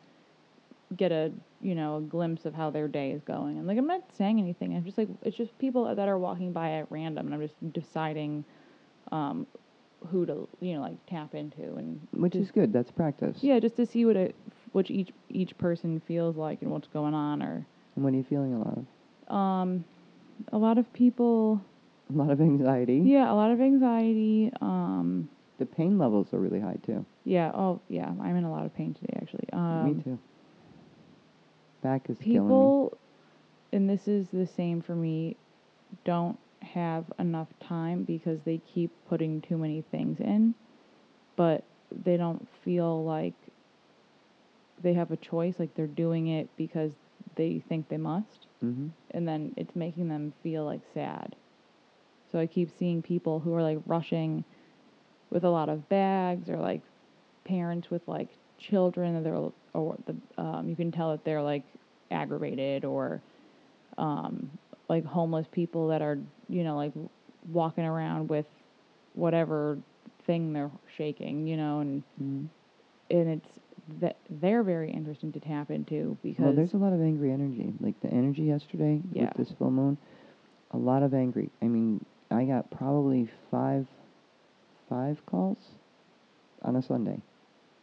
get 0.96 1.12
a 1.12 1.32
you 1.62 1.74
know 1.76 1.98
a 1.98 2.02
glimpse 2.02 2.46
of 2.46 2.54
how 2.54 2.70
their 2.70 2.88
day 2.88 3.12
is 3.12 3.22
going 3.24 3.58
and 3.58 3.66
like 3.68 3.78
I'm 3.78 3.88
not 3.88 4.02
saying 4.18 4.40
anything 4.40 4.76
I'm 4.76 4.84
just 4.86 4.98
like 4.98 5.08
it's 5.24 5.36
just 5.38 5.58
people 5.60 5.94
that 5.96 6.08
are 6.08 6.18
walking 6.18 6.52
by 6.54 6.72
at 6.80 6.88
random 6.92 7.26
and 7.28 7.34
I'm 7.36 7.42
just 7.42 7.56
deciding 7.74 8.44
um 9.12 9.46
who 10.12 10.26
to 10.28 10.48
you 10.62 10.76
know 10.76 10.82
like 10.82 11.04
tap 11.08 11.34
into 11.36 11.76
and 11.76 12.00
Which 12.14 12.34
just- 12.34 12.46
is 12.46 12.52
good. 12.52 12.72
That's 12.72 12.92
practice. 12.92 13.38
yeah 13.42 13.60
just 13.60 13.76
to 13.78 13.86
see 13.86 14.06
what 14.06 14.16
it 14.16 14.36
which 14.74 14.92
each 14.92 15.12
each 15.30 15.58
person 15.58 16.00
feels 16.08 16.36
like 16.38 16.62
and 16.62 16.70
what's 16.72 16.88
going 16.88 17.14
on 17.16 17.42
or 17.42 17.66
And 17.96 18.04
what 18.04 18.14
are 18.14 18.18
you 18.18 18.24
feeling 18.24 18.54
a 18.54 18.60
lot 18.60 18.78
of? 18.78 19.36
um 19.36 19.84
a 20.52 20.58
lot 20.58 20.78
of 20.78 20.92
people 20.94 21.62
A 22.12 22.18
lot 22.18 22.32
of 22.32 22.42
anxiety. 22.42 23.02
yeah 23.06 23.32
a 23.32 23.36
lot 23.36 23.52
of 23.52 23.62
anxiety 23.62 24.52
um 24.62 25.30
The 25.60 25.66
pain 25.66 25.98
levels 26.00 26.34
are 26.34 26.40
really 26.40 26.60
high 26.60 26.78
too. 26.86 27.06
yeah 27.24 27.52
oh 27.54 27.82
yeah 27.88 28.12
I'm 28.22 28.36
in 28.36 28.44
a 28.46 28.52
lot 28.52 28.66
of 28.66 28.74
pain 28.76 28.94
today 28.94 29.18
actually 29.22 29.48
um 29.54 29.98
me 29.98 30.04
too. 30.04 30.20
Back 31.82 32.10
is 32.10 32.18
killing 32.18 32.34
me. 32.34 32.42
people 32.42 32.98
and 33.72 33.90
this 33.90 34.08
is 34.08 34.28
the 34.34 34.48
same 34.48 34.82
for 34.82 34.96
me 34.96 35.38
don't 36.04 36.38
have 36.62 37.06
enough 37.20 37.48
time 37.60 38.04
because 38.04 38.40
they 38.44 38.58
keep 38.74 38.92
putting 39.08 39.42
too 39.42 39.58
many 39.58 39.82
things 39.92 40.20
in 40.20 40.54
but 41.36 41.64
they 42.06 42.18
don't 42.18 42.48
feel 42.66 43.04
like 43.04 43.34
they 44.82 44.94
have 44.94 45.12
a 45.12 45.18
choice 45.18 45.56
like 45.60 45.74
they're 45.76 45.88
doing 45.88 46.28
it 46.28 46.50
because 46.58 46.92
they 47.36 47.64
think 47.70 47.88
they 47.90 47.98
must 47.98 48.48
hmm 48.62 48.88
and 49.12 49.28
then 49.28 49.54
it's 49.58 49.76
making 49.76 50.08
them 50.10 50.34
feel 50.44 50.66
like 50.66 50.82
sad 50.94 51.36
So 52.32 52.40
I 52.40 52.46
keep 52.46 52.70
seeing 52.78 53.02
people 53.02 53.40
who 53.40 53.54
are 53.56 53.62
like 53.64 53.80
rushing 53.86 54.44
with 55.30 55.44
a 55.44 55.50
lot 55.50 55.70
of 55.70 55.88
bags 55.90 56.50
or 56.50 56.58
like 56.58 56.82
parents 57.46 57.90
with 57.90 58.02
like 58.08 58.30
children 58.58 59.16
that 59.16 59.24
they're 59.24 59.36
or 59.74 59.98
the 60.06 60.16
um, 60.42 60.68
you 60.68 60.76
can 60.76 60.92
tell 60.92 61.12
that 61.12 61.24
they're 61.24 61.42
like 61.42 61.64
aggravated 62.12 62.86
or 62.86 63.22
um, 63.98 64.50
like 64.90 65.06
homeless 65.06 65.48
people 65.52 65.88
that 65.88 66.02
are 66.02 66.18
you 66.48 66.64
know 66.64 66.76
like 66.76 66.94
walking 67.52 67.86
around 67.86 68.28
with 68.30 68.46
whatever 69.14 69.78
thing 70.26 70.54
they're 70.54 70.72
shaking 70.98 71.48
you 71.48 71.58
know 71.58 71.80
and 71.80 72.04
Mm. 72.22 72.50
and 73.10 73.30
it's 73.30 73.60
that 74.02 74.18
they're 74.30 74.62
very 74.62 74.92
interesting 74.92 75.32
to 75.32 75.40
tap 75.40 75.72
into 75.72 76.18
because 76.22 76.44
Well, 76.44 76.54
there's 76.54 76.74
a 76.74 76.78
lot 76.78 76.94
of 76.94 77.02
angry 77.02 77.32
energy. 77.32 77.74
Like 77.80 78.00
the 78.02 78.10
energy 78.10 78.44
yesterday 78.44 79.02
Yeah. 79.14 79.24
with 79.24 79.34
this 79.48 79.52
full 79.58 79.72
moon, 79.72 79.98
a 80.72 80.78
lot 80.78 81.02
of 81.02 81.14
angry. 81.14 81.50
I 81.62 81.68
mean, 81.68 82.06
I 82.32 82.46
got 82.46 82.70
probably 82.70 83.28
five, 83.50 83.88
five 84.88 85.26
calls 85.26 85.58
on 86.62 86.76
a 86.76 86.82
Sunday. 86.82 87.22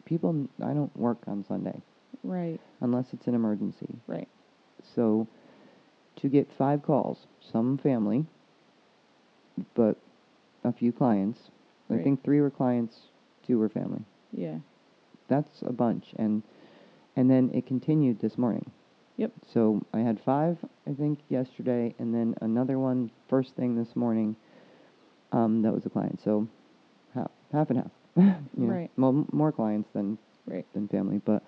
People, 0.05 0.47
I 0.63 0.73
don't 0.73 0.95
work 0.95 1.17
on 1.27 1.43
Sunday 1.45 1.81
right 2.23 2.59
unless 2.81 3.13
it's 3.13 3.27
an 3.27 3.35
emergency. 3.35 3.95
right 4.07 4.27
So, 4.95 5.27
to 6.17 6.29
get 6.29 6.47
five 6.57 6.81
calls, 6.81 7.27
some 7.51 7.77
family, 7.77 8.25
but 9.75 9.97
a 10.63 10.71
few 10.71 10.91
clients. 10.91 11.39
I 11.89 12.03
think 12.03 12.23
three 12.23 12.41
were 12.41 12.49
clients, 12.49 12.95
two 13.45 13.59
were 13.59 13.69
family. 13.69 14.01
yeah 14.31 14.57
That's 15.27 15.61
a 15.61 15.73
bunch, 15.73 16.13
and 16.17 16.43
and 17.15 17.29
then 17.29 17.51
it 17.53 17.65
continued 17.65 18.19
this 18.19 18.37
morning. 18.37 18.71
Yep. 19.17 19.31
So 19.53 19.83
I 19.93 19.99
had 19.99 20.19
five, 20.19 20.57
I 20.87 20.93
think, 20.93 21.19
yesterday, 21.29 21.93
and 21.99 22.13
then 22.13 22.35
another 22.41 22.77
one 22.79 23.09
first 23.27 23.55
thing 23.55 23.75
this 23.75 23.95
morning. 23.95 24.35
Um, 25.31 25.61
that 25.63 25.73
was 25.73 25.85
a 25.85 25.89
client. 25.89 26.21
So 26.23 26.47
half, 27.13 27.29
half 27.51 27.69
and 27.69 27.79
half. 27.79 27.91
you 28.15 28.23
know, 28.55 28.73
Right. 28.73 28.91
Well, 28.97 29.09
m- 29.09 29.29
more 29.31 29.51
clients 29.51 29.89
than 29.93 30.17
right 30.45 30.65
than 30.73 30.87
family, 30.87 31.19
but 31.25 31.43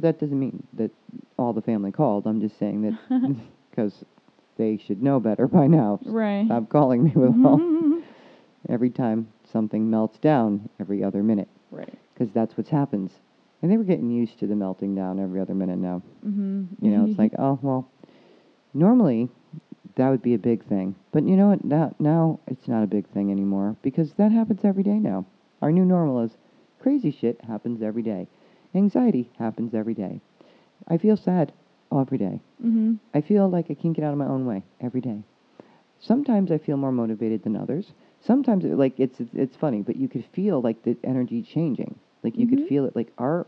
that 0.00 0.18
doesn't 0.20 0.38
mean 0.38 0.62
that 0.74 0.90
all 1.38 1.52
the 1.52 1.62
family 1.62 1.92
called. 1.92 2.26
I'm 2.26 2.40
just 2.40 2.58
saying 2.58 2.82
that 2.82 3.36
because 3.70 4.04
they 4.58 4.76
should 4.76 5.02
know 5.02 5.18
better 5.20 5.46
by 5.60 5.66
now. 5.66 6.00
right 6.04 6.44
Stop 6.46 6.68
calling 6.68 7.04
me 7.04 7.12
with 7.14 7.34
all 7.44 8.02
every 8.68 8.90
time 8.90 9.28
something 9.52 9.90
melts 9.90 10.18
down 10.18 10.68
every 10.80 11.02
other 11.02 11.22
minute 11.22 11.48
right 11.70 11.92
because 12.14 12.32
that's 12.32 12.56
what's 12.56 12.70
happens. 12.70 13.12
And 13.62 13.70
they 13.70 13.76
were 13.76 13.84
getting 13.84 14.10
used 14.10 14.40
to 14.40 14.46
the 14.46 14.56
melting 14.56 14.94
down 14.94 15.20
every 15.20 15.40
other 15.40 15.54
minute 15.54 15.78
now. 15.78 16.02
mm-hmm. 16.26 16.64
You 16.84 16.90
know, 16.90 17.06
it's 17.08 17.18
like, 17.18 17.32
oh 17.38 17.58
well, 17.62 17.88
normally 18.74 19.28
that 19.94 20.08
would 20.08 20.22
be 20.22 20.34
a 20.34 20.38
big 20.38 20.64
thing, 20.64 20.94
but 21.12 21.26
you 21.26 21.36
know 21.36 21.48
what? 21.48 21.64
Now, 21.64 21.94
now 21.98 22.40
it's 22.46 22.66
not 22.66 22.82
a 22.82 22.86
big 22.86 23.06
thing 23.08 23.30
anymore 23.30 23.76
because 23.82 24.12
that 24.14 24.32
happens 24.32 24.60
every 24.64 24.82
day 24.82 24.98
now. 24.98 25.26
Our 25.60 25.70
new 25.70 25.84
normal 25.84 26.22
is 26.22 26.32
crazy 26.80 27.10
shit 27.10 27.40
happens 27.44 27.82
every 27.82 28.02
day. 28.02 28.26
Anxiety 28.74 29.30
happens 29.38 29.74
every 29.74 29.94
day. 29.94 30.20
I 30.88 30.98
feel 30.98 31.16
sad 31.16 31.52
every 31.96 32.18
day. 32.18 32.40
mm-hmm. 32.64 32.94
I 33.14 33.20
feel 33.20 33.48
like 33.48 33.70
I 33.70 33.74
can't 33.74 33.94
get 33.94 34.04
out 34.04 34.12
of 34.12 34.18
my 34.18 34.26
own 34.26 34.46
way 34.46 34.64
every 34.80 35.00
day. 35.00 35.22
Sometimes 36.00 36.50
I 36.50 36.58
feel 36.58 36.76
more 36.76 36.90
motivated 36.90 37.44
than 37.44 37.54
others. 37.54 37.92
Sometimes 38.20 38.64
it, 38.64 38.76
like 38.76 38.98
it's, 38.98 39.20
it's 39.20 39.34
it's 39.34 39.56
funny, 39.56 39.82
but 39.82 39.96
you 39.96 40.08
could 40.08 40.24
feel 40.32 40.60
like 40.60 40.82
the 40.82 40.96
energy 41.04 41.42
changing. 41.42 41.96
Like 42.22 42.36
you 42.38 42.46
Mhm. 42.46 42.50
could 42.50 42.68
feel 42.68 42.84
it. 42.86 42.94
Like 42.96 43.12
our 43.18 43.46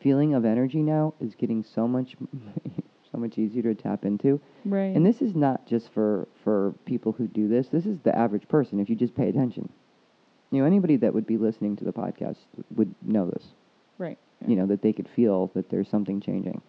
feeling 0.00 0.34
of 0.34 0.44
energy 0.44 0.82
now 0.82 1.14
is 1.20 1.34
getting 1.34 1.62
so 1.62 1.86
much 1.88 2.16
so 3.12 3.18
much 3.18 3.38
easier 3.38 3.62
to 3.62 3.74
tap 3.74 4.04
into. 4.04 4.40
right 4.64 4.94
And 4.96 5.04
this 5.06 5.22
is 5.22 5.34
not 5.34 5.66
just 5.66 5.88
for 5.90 6.28
for 6.42 6.74
people 6.84 7.12
who 7.12 7.26
do 7.28 7.48
this. 7.48 7.68
This 7.68 7.86
is 7.86 7.98
the 8.00 8.16
average 8.16 8.48
person 8.48 8.80
if 8.80 8.88
you 8.90 8.96
just 8.96 9.14
pay 9.14 9.28
attention. 9.28 9.68
You 10.50 10.60
know, 10.60 10.66
anybody 10.66 10.96
that 10.96 11.12
would 11.14 11.26
be 11.26 11.36
listening 11.38 11.76
to 11.76 11.84
the 11.84 11.92
podcast 11.92 12.38
would 12.76 12.94
know 13.02 13.26
this 13.30 13.54
right 13.98 14.18
you 14.46 14.56
know 14.56 14.66
that 14.66 14.82
they 14.82 14.92
could 14.92 15.08
feel 15.08 15.50
that 15.54 15.68
there's 15.70 15.88
something 15.88 16.20
changing 16.20 16.60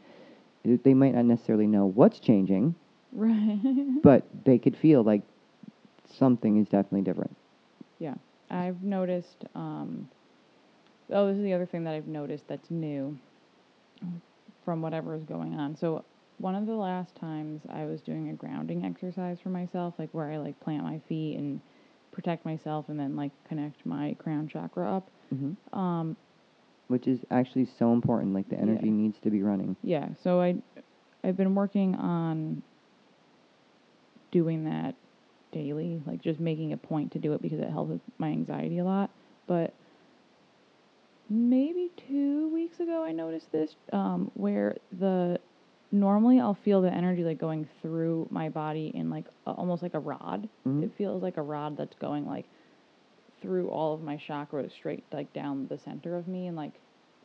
they 0.63 0.93
might 0.93 1.13
not 1.13 1.25
necessarily 1.25 1.67
know 1.67 1.85
what's 1.85 2.19
changing 2.19 2.73
right 3.11 3.59
but 4.03 4.23
they 4.45 4.57
could 4.57 4.75
feel 4.77 5.03
like 5.03 5.21
something 6.05 6.57
is 6.57 6.67
definitely 6.67 7.01
different 7.01 7.35
Yeah, 7.99 8.15
I've 8.49 8.83
noticed. 8.83 9.45
Um, 9.55 10.07
oh, 11.11 11.27
this 11.27 11.37
is 11.37 11.43
the 11.43 11.53
other 11.53 11.65
thing 11.65 11.83
that 11.85 11.93
I've 11.93 12.07
noticed 12.07 12.47
that's 12.47 12.69
new 12.71 13.17
from 14.63 14.81
whatever 14.81 15.15
is 15.15 15.23
going 15.23 15.55
on. 15.55 15.75
So, 15.75 16.03
one 16.37 16.55
of 16.55 16.65
the 16.65 16.73
last 16.73 17.15
times 17.15 17.61
I 17.69 17.85
was 17.85 18.01
doing 18.01 18.29
a 18.29 18.33
grounding 18.33 18.83
exercise 18.85 19.39
for 19.39 19.49
myself, 19.49 19.93
like 19.97 20.09
where 20.11 20.29
I 20.31 20.37
like 20.37 20.59
plant 20.59 20.83
my 20.83 20.99
feet 21.07 21.37
and 21.37 21.61
protect 22.11 22.45
myself, 22.45 22.89
and 22.89 22.99
then 22.99 23.15
like 23.15 23.31
connect 23.47 23.85
my 23.85 24.15
crown 24.19 24.47
chakra 24.47 24.97
up. 24.97 25.09
hmm 25.29 25.53
Um, 25.71 26.17
which 26.87 27.07
is 27.07 27.19
actually 27.31 27.65
so 27.65 27.93
important 27.93 28.33
like 28.33 28.47
the 28.47 28.59
energy 28.59 28.85
Yeah. 28.85 28.91
needs 28.91 29.17
to 29.19 29.31
be 29.31 29.41
running 29.41 29.75
yeah, 29.81 30.09
so 30.21 30.39
I, 30.39 30.55
I've 31.23 31.35
been 31.37 31.55
working 31.55 31.95
on 31.95 32.61
doing 34.31 34.65
that 34.65 34.95
daily, 35.51 36.01
like 36.05 36.21
just 36.21 36.39
making 36.39 36.73
a 36.73 36.77
point 36.77 37.11
to 37.13 37.19
do 37.19 37.33
it 37.33 37.41
because 37.41 37.59
it 37.59 37.69
helps 37.69 37.91
with 37.91 38.01
my 38.17 38.27
anxiety 38.29 38.79
a 38.79 38.83
lot. 38.83 39.09
But 39.47 39.73
maybe 41.29 41.91
two 42.07 42.49
weeks 42.49 42.79
ago, 42.79 43.03
I 43.03 43.11
noticed 43.11 43.51
this 43.51 43.75
um, 43.93 44.31
where 44.35 44.77
the 44.99 45.39
normally 45.91 46.39
I'll 46.39 46.53
feel 46.55 46.81
the 46.81 46.91
energy 46.93 47.23
like 47.23 47.37
going 47.37 47.67
through 47.81 48.27
my 48.29 48.49
body 48.49 48.91
in 48.93 49.09
like 49.09 49.25
a, 49.47 49.51
almost 49.51 49.81
like 49.83 49.93
a 49.93 49.99
rod. 49.99 50.49
Mhm. 50.67 50.83
It 50.83 50.91
feels 50.97 51.23
like 51.23 51.37
a 51.37 51.41
rod 51.41 51.77
that's 51.77 51.95
going 51.95 52.25
like 52.25 52.45
through 53.41 53.69
all 53.69 53.93
of 53.93 54.01
my 54.01 54.17
chakras 54.17 54.71
straight 54.71 55.03
like 55.11 55.31
down 55.33 55.67
the 55.67 55.77
center 55.77 56.15
of 56.15 56.27
me 56.27 56.47
and 56.47 56.55
like 56.57 56.73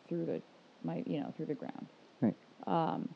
through 0.08 0.26
the 0.26 0.42
my 0.84 1.02
you 1.06 1.20
know 1.20 1.32
through 1.36 1.46
the 1.46 1.54
ground 1.54 1.86
right 2.20 2.34
um, 2.66 3.08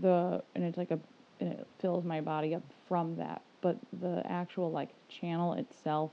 the 0.00 0.42
and 0.54 0.62
it's 0.64 0.76
like 0.76 0.90
a 0.90 0.98
and 1.40 1.52
it 1.52 1.66
fills 1.80 2.04
my 2.04 2.20
body 2.20 2.54
up 2.54 2.62
from 2.88 3.16
that 3.16 3.42
but 3.62 3.76
the 4.00 4.22
actual 4.26 4.70
like 4.70 4.90
channel 5.08 5.54
itself 5.54 6.12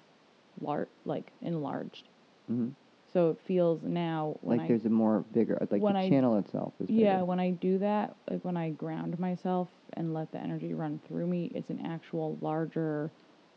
lar- 0.59 0.87
like 1.05 1.31
enlarged 1.41 2.07
hmm 2.47 2.69
so 3.13 3.29
it 3.29 3.37
feels 3.47 3.79
now 3.83 4.35
when 4.41 4.57
like 4.57 4.65
I 4.65 4.67
there's 4.69 4.85
a 4.85 4.89
more 4.89 5.23
bigger 5.33 5.57
like 5.71 5.81
when 5.81 5.93
the 5.93 5.99
I- 6.01 6.09
channel 6.09 6.37
itself 6.37 6.73
is 6.79 6.89
yeah 6.89 7.15
bigger. 7.17 7.25
when 7.25 7.39
I 7.39 7.51
do 7.51 7.77
that 7.79 8.15
like 8.29 8.43
when 8.43 8.57
I 8.57 8.71
ground 8.71 9.17
myself 9.19 9.67
and 9.93 10.13
let 10.13 10.31
the 10.31 10.39
energy 10.39 10.73
run 10.73 10.99
through 11.07 11.27
me 11.27 11.51
it's 11.53 11.69
an 11.69 11.85
actual 11.85 12.37
larger 12.41 13.11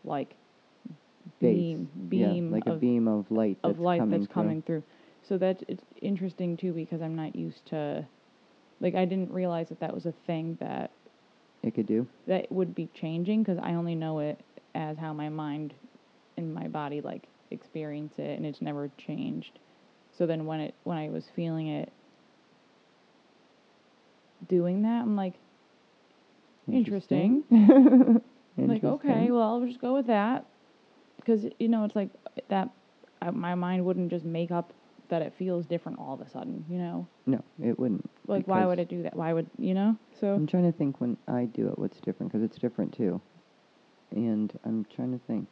like 0.05 0.35
Base. 1.41 1.57
beam 1.57 1.89
yeah, 2.11 2.29
beam 2.29 2.53
like 2.53 2.67
of, 2.67 2.77
a 2.77 2.79
beam 2.79 3.09
of 3.09 3.29
light 3.31 3.59
that's 3.63 3.75
of 3.75 3.81
light 3.81 3.99
coming 4.01 4.21
that's 4.21 4.33
through. 4.33 4.43
coming 4.43 4.63
through 4.63 4.83
so 5.29 5.37
that's 5.39 5.65
it's 5.67 5.83
interesting 6.01 6.57
too 6.57 6.73
because 6.73 7.03
I'm 7.03 7.17
not 7.17 7.35
used 7.35 7.67
to 7.67 8.07
like 8.81 8.95
I 8.95 9.05
didn't 9.05 9.33
realize 9.33 9.69
that 9.71 9.81
that 9.81 9.93
was 9.93 10.07
a 10.07 10.13
thing 10.27 10.57
that 10.61 10.91
it 11.63 11.75
could 11.75 11.87
do 11.87 12.07
that 12.29 12.51
would 12.53 12.75
be 12.75 12.89
changing 12.95 13.43
because 13.43 13.59
I 13.61 13.73
only 13.75 13.95
know 13.97 14.21
it 14.21 14.39
as 14.75 14.99
how 14.99 15.13
my 15.13 15.29
mind 15.29 15.75
and 16.37 16.55
my 16.55 16.69
body 16.69 17.01
like 17.01 17.25
experience 17.51 18.15
it, 18.19 18.37
and 18.37 18.47
it's 18.47 18.63
never 18.63 18.91
changed. 18.99 19.59
So 20.17 20.27
then 20.27 20.47
when 20.47 20.61
it 20.61 20.75
when 20.85 20.99
I 20.99 21.09
was 21.09 21.25
feeling 21.35 21.69
it, 21.69 21.93
doing 24.49 24.83
that, 24.83 25.03
I'm 25.03 25.17
like, 25.17 25.35
Interesting. 26.71 27.45
like 28.57 28.83
okay, 28.83 29.31
well 29.31 29.43
I'll 29.43 29.65
just 29.65 29.81
go 29.81 29.95
with 29.95 30.09
that 30.09 30.47
because 31.17 31.45
you 31.59 31.69
know 31.69 31.85
it's 31.85 31.95
like 31.95 32.11
that. 32.49 32.71
I, 33.23 33.31
my 33.31 33.55
mind 33.55 33.85
wouldn't 33.85 34.11
just 34.11 34.25
make 34.25 34.51
up 34.51 34.73
that 35.09 35.23
it 35.23 35.33
feels 35.39 35.65
different 35.67 35.99
all 35.99 36.15
of 36.15 36.21
a 36.21 36.29
sudden. 36.29 36.65
You 36.69 36.79
know, 36.79 37.09
no 37.27 37.45
it 37.63 37.79
wouldn't 37.79 38.11
like 38.27 38.49
why 38.49 38.67
would 38.67 38.79
it 38.79 38.89
do 38.89 39.03
that? 39.05 39.15
Why 39.15 39.33
would 39.33 39.49
you 39.59 39.75
know? 39.75 39.97
So 40.21 40.29
i'm 40.29 40.47
trying 40.47 40.71
to 40.71 40.77
think 40.77 41.01
when 41.01 41.17
i 41.29 41.45
do 41.45 41.69
it 41.69 41.79
what's 41.79 42.01
different 42.01 42.33
because 42.33 42.43
it's 42.43 42.59
different 42.59 42.97
too 42.97 43.21
and 44.13 44.59
i'm 44.65 44.87
trying 44.95 45.13
to 45.13 45.25
think 45.27 45.47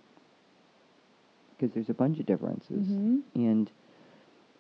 because 1.57 1.73
there's 1.75 1.91
a 1.91 1.95
bunch 1.95 2.19
of 2.21 2.27
differences 2.27 2.89
Mhm. 2.89 3.23
and 3.35 3.71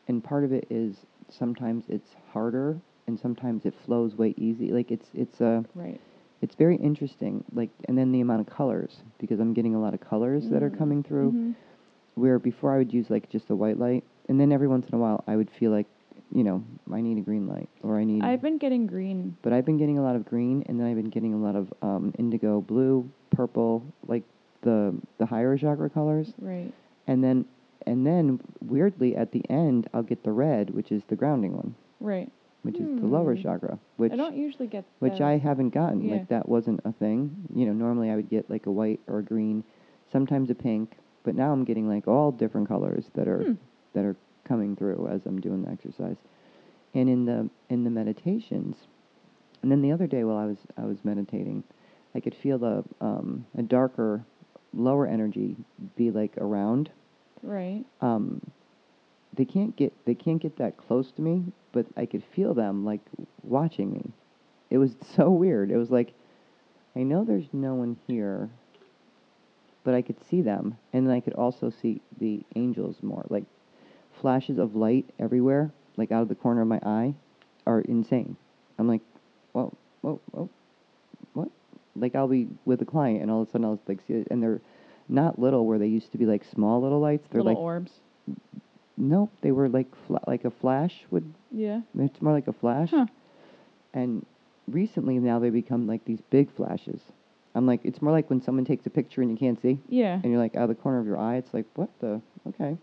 and 0.08 0.22
part 0.22 0.44
of 0.44 0.52
it 0.52 0.66
is 0.70 0.96
sometimes 1.28 1.84
it's 1.88 2.14
harder 2.32 2.78
and 3.06 3.18
sometimes 3.18 3.64
it 3.64 3.74
flows 3.84 4.14
way 4.16 4.34
easy 4.36 4.70
like 4.70 4.90
it's 4.90 5.08
it's 5.14 5.40
uh 5.40 5.62
right, 5.74 6.00
it's 6.42 6.54
very 6.54 6.76
interesting 6.76 7.44
like 7.52 7.70
and 7.88 7.96
then 7.96 8.12
the 8.12 8.20
amount 8.20 8.40
of 8.40 8.46
colors 8.46 9.02
because 9.18 9.40
i'm 9.40 9.52
getting 9.54 9.74
a 9.74 9.80
lot 9.80 9.94
of 9.94 10.00
colors 10.00 10.48
that 10.50 10.62
are 10.62 10.70
Mm. 10.70 10.78
coming 10.78 11.02
through 11.02 11.32
Mhm. 11.32 11.54
where 12.14 12.38
before 12.38 12.72
i 12.74 12.78
would 12.78 12.92
use 12.92 13.10
like 13.10 13.28
just 13.28 13.50
a 13.50 13.56
white 13.56 13.78
light 13.78 14.04
and 14.28 14.38
then 14.40 14.52
every 14.52 14.68
once 14.68 14.88
in 14.88 14.94
a 14.94 14.98
while 14.98 15.22
i 15.26 15.36
would 15.36 15.50
feel 15.50 15.70
like 15.70 15.86
you 16.32 16.44
know 16.44 16.62
i 16.92 17.00
need 17.00 17.18
a 17.18 17.20
green 17.20 17.46
light 17.46 17.68
or 17.82 17.98
i 17.98 18.04
need 18.04 18.22
I've 18.22 18.42
been 18.42 18.58
getting 18.58 18.86
green. 18.86 19.36
but 19.42 19.52
i've 19.52 19.64
been 19.64 19.78
getting 19.78 19.98
a 19.98 20.02
lot 20.02 20.16
of 20.16 20.24
green 20.24 20.62
and 20.66 20.78
then 20.78 20.86
i've 20.86 20.96
been 20.96 21.10
getting 21.10 21.32
a 21.34 21.38
lot 21.38 21.56
of 21.56 21.72
um, 21.82 22.12
indigo 22.18 22.60
blue 22.60 23.08
purple 23.30 23.82
like 24.06 24.22
the 24.62 24.94
the 25.18 25.26
higher 25.26 25.56
chakra 25.56 25.88
colors 25.90 26.32
Right. 26.38 26.72
And 27.06 27.22
then 27.22 27.44
and 27.86 28.06
then 28.06 28.40
weirdly 28.60 29.14
at 29.16 29.32
the 29.32 29.42
end 29.50 29.88
i'll 29.94 30.02
get 30.02 30.22
the 30.24 30.32
red 30.32 30.70
which 30.70 30.90
is 30.92 31.02
the 31.08 31.16
grounding 31.16 31.54
one 31.56 31.74
Right. 32.00 32.30
which 32.62 32.78
is 32.80 32.88
the 33.00 33.06
lower 33.06 33.34
Hmm. 33.34 33.42
chakra 33.42 33.78
which 33.96 34.12
I 34.12 34.16
don't 34.16 34.36
usually 34.36 34.66
get 34.68 34.84
which 34.98 35.20
i 35.20 35.36
haven't 35.38 35.70
gotten 35.70 36.02
Yeah. 36.02 36.12
like 36.14 36.28
that 36.28 36.48
wasn't 36.48 36.80
a 36.84 36.92
thing 36.92 37.34
you 37.54 37.66
know 37.66 37.72
normally 37.72 38.10
i 38.10 38.16
would 38.16 38.28
get 38.30 38.48
like 38.50 38.66
a 38.66 38.72
white 38.72 39.00
or 39.06 39.18
a 39.18 39.22
green 39.24 39.64
sometimes 40.12 40.48
a 40.50 40.54
pink, 40.54 40.96
but 41.24 41.34
now 41.34 41.50
I'm 41.50 41.64
getting 41.64 41.88
like 41.88 42.06
all 42.06 42.30
different 42.30 42.68
colors 42.68 43.10
that 43.14 43.26
are 43.26 43.44
Hmm. 43.44 43.54
that 43.94 44.04
are 44.04 44.16
coming 44.44 44.76
through 44.76 45.08
as 45.08 45.24
I'm 45.26 45.40
doing 45.40 45.62
the 45.62 45.70
exercise. 45.70 46.18
And 46.92 47.08
in 47.08 47.24
the 47.24 47.48
in 47.70 47.82
the 47.84 47.90
meditations, 47.90 48.76
and 49.62 49.72
then 49.72 49.80
the 49.82 49.90
other 49.90 50.06
day 50.06 50.22
while 50.22 50.36
I 50.36 50.44
was 50.46 50.58
I 50.76 50.84
was 50.84 51.04
meditating, 51.04 51.64
I 52.14 52.20
could 52.20 52.34
feel 52.34 52.58
the 52.58 52.84
um, 53.00 53.46
a 53.56 53.62
darker, 53.62 54.24
lower 54.76 55.06
energy 55.06 55.56
be 55.96 56.10
like 56.10 56.36
around. 56.38 56.90
Right. 57.42 57.84
Um, 58.00 58.40
they 59.34 59.44
can't 59.44 59.74
get 59.76 59.92
they 60.04 60.14
can't 60.14 60.40
get 60.40 60.56
that 60.58 60.76
close 60.76 61.10
to 61.12 61.22
me, 61.22 61.44
but 61.72 61.86
I 61.96 62.06
could 62.06 62.22
feel 62.34 62.54
them 62.54 62.84
like 62.84 63.00
watching 63.42 63.92
me. 63.92 64.10
It 64.70 64.78
was 64.78 64.92
so 65.16 65.30
weird. 65.30 65.70
It 65.70 65.76
was 65.76 65.90
like 65.90 66.14
I 66.96 67.02
know 67.02 67.24
there's 67.24 67.48
no 67.52 67.74
one 67.74 67.96
here, 68.06 68.50
but 69.82 69.94
I 69.94 70.02
could 70.02 70.24
see 70.28 70.42
them, 70.42 70.78
and 70.92 71.06
then 71.06 71.14
I 71.14 71.20
could 71.20 71.34
also 71.34 71.70
see 71.70 72.00
the 72.18 72.42
angels 72.54 72.96
more. 73.02 73.24
Like 73.28 73.44
flashes 74.20 74.58
of 74.58 74.76
light 74.76 75.06
everywhere, 75.18 75.72
like 75.96 76.12
out 76.12 76.22
of 76.22 76.28
the 76.28 76.34
corner 76.34 76.62
of 76.62 76.68
my 76.68 76.80
eye, 76.84 77.14
are 77.66 77.80
insane. 77.80 78.36
I'm 78.78 78.88
like, 78.88 79.02
whoa, 79.52 79.76
whoa, 80.02 80.20
whoa? 80.30 80.48
Like 81.96 82.14
I'll 82.14 82.28
be 82.28 82.48
with 82.64 82.82
a 82.82 82.84
client, 82.84 83.22
and 83.22 83.30
all 83.30 83.42
of 83.42 83.48
a 83.48 83.50
sudden 83.52 83.64
I'll 83.66 83.80
like 83.86 84.00
see 84.06 84.14
it, 84.14 84.28
and 84.30 84.42
they're 84.42 84.60
not 85.08 85.38
little 85.38 85.66
where 85.66 85.78
they 85.78 85.86
used 85.86 86.10
to 86.12 86.18
be 86.18 86.26
like 86.26 86.44
small 86.44 86.80
little 86.82 87.00
lights. 87.00 87.26
They're 87.30 87.42
Little 87.42 87.54
like 87.60 87.62
orbs. 87.62 87.92
Nope, 88.96 89.30
they 89.40 89.50
were 89.52 89.68
like 89.68 89.86
fla- 90.06 90.22
like 90.26 90.44
a 90.44 90.50
flash 90.50 90.94
would. 91.10 91.32
Yeah. 91.50 91.80
It's 91.98 92.22
more 92.22 92.32
like 92.32 92.46
a 92.48 92.52
flash. 92.52 92.90
Huh. 92.90 93.06
And 93.92 94.24
recently 94.68 95.18
now 95.18 95.38
they 95.38 95.50
become 95.50 95.86
like 95.86 96.04
these 96.04 96.20
big 96.30 96.50
flashes. 96.54 97.00
I'm 97.56 97.66
like, 97.66 97.84
it's 97.84 98.00
more 98.02 98.12
like 98.12 98.30
when 98.30 98.40
someone 98.42 98.64
takes 98.64 98.86
a 98.86 98.90
picture 98.90 99.20
and 99.22 99.30
you 99.30 99.36
can't 99.36 99.60
see, 99.62 99.78
Yeah. 99.88 100.14
and 100.14 100.24
you're 100.24 100.40
like 100.40 100.56
out 100.56 100.64
of 100.64 100.68
the 100.70 100.74
corner 100.82 100.98
of 101.00 101.06
your 101.06 101.18
eye. 101.18 101.36
It's 101.36 101.52
like, 101.54 101.66
what 101.74 101.88
the? 102.00 102.20
Okay. 102.48 102.76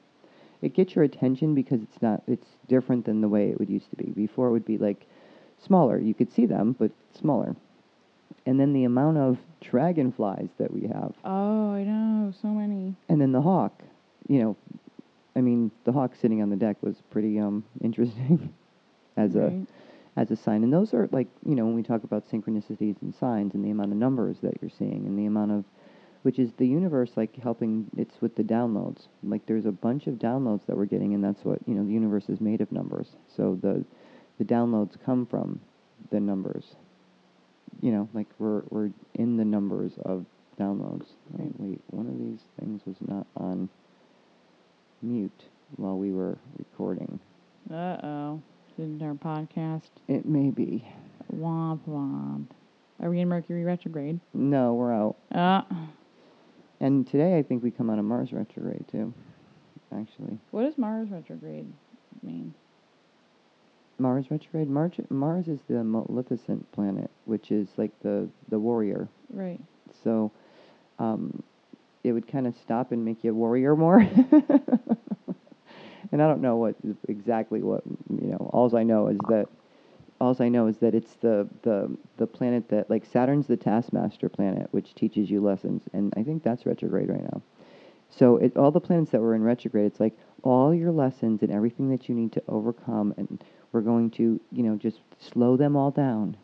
It 0.62 0.74
gets 0.74 0.96
your 0.96 1.04
attention 1.04 1.56
because 1.56 1.82
it's 1.82 2.02
not. 2.02 2.22
It's 2.28 2.48
different 2.68 3.06
than 3.06 3.22
the 3.22 3.28
way 3.30 3.50
it 3.50 3.60
would 3.60 3.70
used 3.70 3.90
to 3.90 3.96
be. 3.96 4.06
Before 4.12 4.48
it 4.48 4.52
would 4.52 4.66
be 4.66 4.78
like 4.78 5.06
smaller. 5.66 5.98
You 5.98 6.14
could 6.14 6.32
see 6.32 6.46
them, 6.46 6.76
but 6.78 6.92
smaller. 7.20 7.56
And 8.46 8.60
then 8.60 8.74
the 8.74 8.84
amount 8.86 9.18
of 9.18 9.38
dragonflies 9.62 10.50
that 10.58 10.74
we 10.74 10.88
have 10.88 11.14
Oh, 11.24 11.72
I 11.74 11.84
know. 11.84 12.34
So 12.42 12.48
many. 12.50 12.96
and 13.10 13.20
then 13.22 13.32
the 13.32 13.42
hawk, 13.42 13.82
you 14.28 14.40
know, 14.42 14.56
I 15.36 15.42
mean, 15.42 15.72
the 15.86 15.92
hawk 15.92 16.14
sitting 16.16 16.42
on 16.42 16.50
the 16.50 16.56
deck 16.56 16.78
was 16.82 16.96
pretty 17.10 17.40
um 17.40 17.64
interesting 17.82 18.54
as 19.18 19.36
a 19.36 19.66
as 20.18 20.30
a 20.32 20.36
sign. 20.36 20.64
And 20.64 20.74
those 20.74 20.94
are 20.94 21.08
like, 21.12 21.28
you 21.46 21.56
know, 21.56 21.66
when 21.66 21.74
we 21.76 21.84
talk 21.84 22.04
about 22.04 22.30
synchronicities 22.30 23.02
and 23.02 23.16
signs 23.16 23.54
and 23.54 23.64
the 23.64 23.70
amount 23.72 23.92
of 23.94 23.98
numbers 23.98 24.38
that 24.42 24.62
you're 24.62 24.70
seeing 24.70 25.06
and 25.08 25.18
the 25.18 25.26
amount 25.26 25.52
of 25.52 25.64
which 26.24 26.38
is 26.38 26.52
the 26.58 26.68
universe 26.68 27.12
like 27.16 27.36
helping 27.42 27.90
it's 27.98 28.22
with 28.22 28.36
the 28.36 28.44
downloads. 28.44 29.08
Like 29.24 29.46
there's 29.48 29.66
a 29.66 29.72
bunch 29.72 30.08
of 30.08 30.16
downloads 30.16 30.66
that 30.68 30.78
we're 30.78 30.86
getting 30.86 31.14
and 31.14 31.24
that's 31.24 31.44
what, 31.46 31.60
you 31.66 31.74
know, 31.74 31.84
the 31.86 31.94
universe 31.94 32.30
is 32.30 32.40
made 32.42 32.62
of 32.62 32.72
numbers. 32.72 33.08
So 33.36 33.58
the 33.62 33.84
the 34.38 34.46
downloads 34.46 34.98
come 35.04 35.26
from 35.26 35.60
the 36.12 36.20
numbers. 36.20 36.76
You 37.82 37.92
know, 37.92 38.10
like 38.14 38.28
we're 38.40 38.62
we're 38.70 38.90
in 39.16 39.38
the 39.38 39.46
numbers 39.46 39.94
of 40.06 40.26
downloads. 40.60 41.06
Right. 41.32 41.52
wait, 41.58 41.82
one 41.90 42.08
of 42.08 42.18
these 42.20 42.40
things 42.60 42.82
was 42.86 42.98
not 43.08 43.26
on 43.36 43.70
mute 45.02 45.44
while 45.78 45.98
we 45.98 46.12
were 46.12 46.38
recording. 46.58 47.20
Uh 47.72 47.98
oh. 48.04 48.42
Didn't 48.78 49.02
our 49.02 49.14
podcast? 49.14 49.90
It 50.08 50.26
may 50.26 50.50
be. 50.50 50.86
Womp 51.36 51.80
womp. 51.88 52.46
Are 53.02 53.10
we 53.10 53.20
in 53.20 53.28
Mercury 53.28 53.64
retrograde? 53.64 54.20
No, 54.34 54.74
we're 54.76 54.94
out. 54.94 55.16
Uh, 55.34 55.62
And 56.80 57.06
today 57.08 57.38
I 57.38 57.44
think 57.44 57.64
we 57.64 57.72
come 57.72 57.90
out 57.90 58.00
of 58.00 58.06
Mars 58.06 58.32
retrograde 58.32 58.86
too. 58.92 59.14
Actually, 59.94 60.38
what 60.52 60.64
does 60.64 60.78
Mars 60.78 61.10
retrograde 61.10 61.72
mean? 62.24 62.54
Mars 64.02 64.30
retrograde. 64.30 64.70
Mars, 64.70 64.94
Mars 65.10 65.48
is 65.48 65.60
the 65.70 65.84
Maleficent 65.84 66.70
planet, 66.72 67.10
which 67.26 67.52
is 67.52 67.68
like 67.78 67.92
the 68.02 68.28
the 68.50 68.60
warrior. 68.60 69.08
Right. 69.30 69.60
So, 70.04 70.32
um, 71.00 71.44
it 72.04 72.12
would 72.12 72.28
kind 72.28 72.48
of 72.48 72.56
stop 72.58 72.92
and 72.92 73.06
make 73.06 73.24
you 73.24 73.32
a 73.32 73.34
warrior 73.34 73.76
more. 73.76 74.00
and 76.12 76.22
I 76.22 76.28
don't 76.28 76.42
know 76.42 76.58
what 76.58 76.76
exactly 77.08 77.62
what 77.62 77.84
you 78.10 78.28
know. 78.28 78.50
Alls 78.54 78.74
I 78.74 78.84
know 78.84 79.08
is 79.08 79.20
that 79.30 79.48
alls 80.20 80.40
I 80.40 80.50
know 80.50 80.68
is 80.68 80.78
that 80.78 80.94
it's 80.96 81.16
the 81.16 81.48
the 81.64 81.96
the 82.18 82.28
planet 82.28 82.70
that 82.70 82.90
like 82.90 83.06
Saturn's 83.06 83.48
the 83.48 83.58
taskmaster 83.58 84.30
planet, 84.30 84.68
which 84.72 84.94
teaches 84.96 85.30
you 85.30 85.42
lessons, 85.42 85.84
and 85.94 86.14
I 86.16 86.24
think 86.24 86.44
that's 86.44 86.66
retrograde 86.66 87.10
right 87.10 87.24
now. 87.24 87.42
So 88.10 88.38
it, 88.38 88.58
all 88.58 88.72
the 88.72 88.82
planets 88.82 89.12
that 89.12 89.22
were 89.22 89.36
in 89.36 89.44
retrograde, 89.44 89.86
it's 89.86 90.00
like 90.00 90.18
all 90.44 90.74
your 90.74 90.92
lessons 90.92 91.42
and 91.42 91.52
everything 91.52 91.90
that 91.90 92.10
you 92.10 92.16
need 92.16 92.34
to 92.34 92.44
overcome, 92.48 93.14
and 93.18 93.44
we're 93.72 93.82
going 93.82 94.10
to 94.12 94.40
you 94.52 94.64
know 94.64 94.76
just 94.76 95.00
slow 95.20 95.58
them 95.58 95.76
all 95.76 95.92
down, 95.92 96.38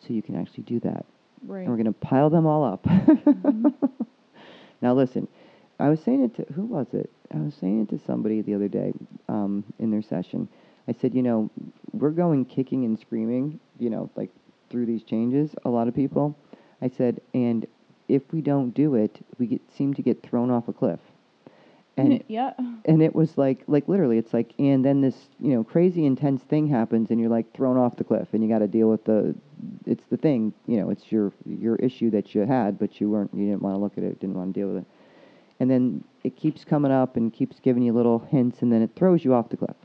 so 0.00 0.12
you 0.12 0.22
can 0.22 0.36
actually 0.40 0.64
do 0.64 0.80
that 0.80 1.04
Right. 1.44 1.60
and 1.60 1.68
we're 1.68 1.76
going 1.76 1.86
to 1.86 1.92
pile 1.92 2.30
them 2.30 2.46
all 2.46 2.64
up. 2.64 2.86
now, 4.82 4.94
listen, 4.94 5.26
I 5.78 5.88
was 5.88 6.00
saying 6.00 6.24
it 6.24 6.36
to 6.36 6.52
who 6.52 6.62
was 6.62 6.86
it? 6.92 7.10
I 7.34 7.38
was 7.38 7.54
saying 7.54 7.82
it 7.82 7.88
to 7.90 7.98
somebody 8.06 8.42
the 8.42 8.54
other 8.54 8.68
day 8.68 8.92
um, 9.28 9.64
in 9.78 9.90
their 9.90 10.02
session. 10.02 10.48
I 10.88 10.92
said, 10.92 11.14
you 11.14 11.22
know, 11.22 11.50
we're 11.92 12.10
going 12.10 12.44
kicking 12.44 12.84
and 12.84 12.98
screaming, 12.98 13.58
you 13.78 13.90
know, 13.90 14.10
like 14.16 14.30
through 14.70 14.86
these 14.86 15.02
changes. 15.02 15.54
A 15.64 15.68
lot 15.68 15.88
of 15.88 15.94
people. 15.94 16.36
I 16.80 16.88
said, 16.88 17.20
and 17.34 17.66
if 18.08 18.22
we 18.32 18.40
don't 18.40 18.70
do 18.70 18.94
it, 18.96 19.24
we 19.38 19.46
get, 19.46 19.60
seem 19.76 19.94
to 19.94 20.02
get 20.02 20.22
thrown 20.22 20.50
off 20.50 20.68
a 20.68 20.72
cliff. 20.72 20.98
And 21.96 22.24
yeah. 22.28 22.52
and 22.84 23.02
it 23.02 23.14
was 23.14 23.36
like 23.36 23.62
like 23.66 23.88
literally 23.88 24.18
it's 24.18 24.32
like 24.32 24.52
and 24.58 24.84
then 24.84 25.00
this 25.00 25.16
you 25.40 25.52
know 25.52 25.62
crazy 25.64 26.06
intense 26.06 26.42
thing 26.42 26.66
happens 26.66 27.10
and 27.10 27.20
you're 27.20 27.30
like 27.30 27.52
thrown 27.54 27.76
off 27.76 27.96
the 27.96 28.04
cliff 28.04 28.28
and 28.32 28.42
you 28.42 28.48
got 28.48 28.60
to 28.60 28.68
deal 28.68 28.88
with 28.88 29.04
the 29.04 29.34
it's 29.86 30.04
the 30.10 30.16
thing 30.16 30.52
you 30.66 30.78
know 30.78 30.90
it's 30.90 31.12
your 31.12 31.32
your 31.44 31.76
issue 31.76 32.10
that 32.10 32.34
you 32.34 32.42
had 32.42 32.78
but 32.78 33.00
you 33.00 33.10
weren't 33.10 33.30
you 33.34 33.46
didn't 33.46 33.62
want 33.62 33.74
to 33.74 33.78
look 33.78 33.98
at 33.98 34.04
it 34.04 34.18
didn't 34.20 34.36
want 34.36 34.52
to 34.54 34.60
deal 34.60 34.68
with 34.68 34.78
it 34.78 34.86
and 35.60 35.70
then 35.70 36.02
it 36.24 36.36
keeps 36.36 36.64
coming 36.64 36.90
up 36.90 37.16
and 37.16 37.32
keeps 37.32 37.60
giving 37.60 37.82
you 37.82 37.92
little 37.92 38.18
hints 38.18 38.62
and 38.62 38.72
then 38.72 38.82
it 38.82 38.90
throws 38.96 39.24
you 39.24 39.34
off 39.34 39.50
the 39.50 39.56
cliff 39.56 39.76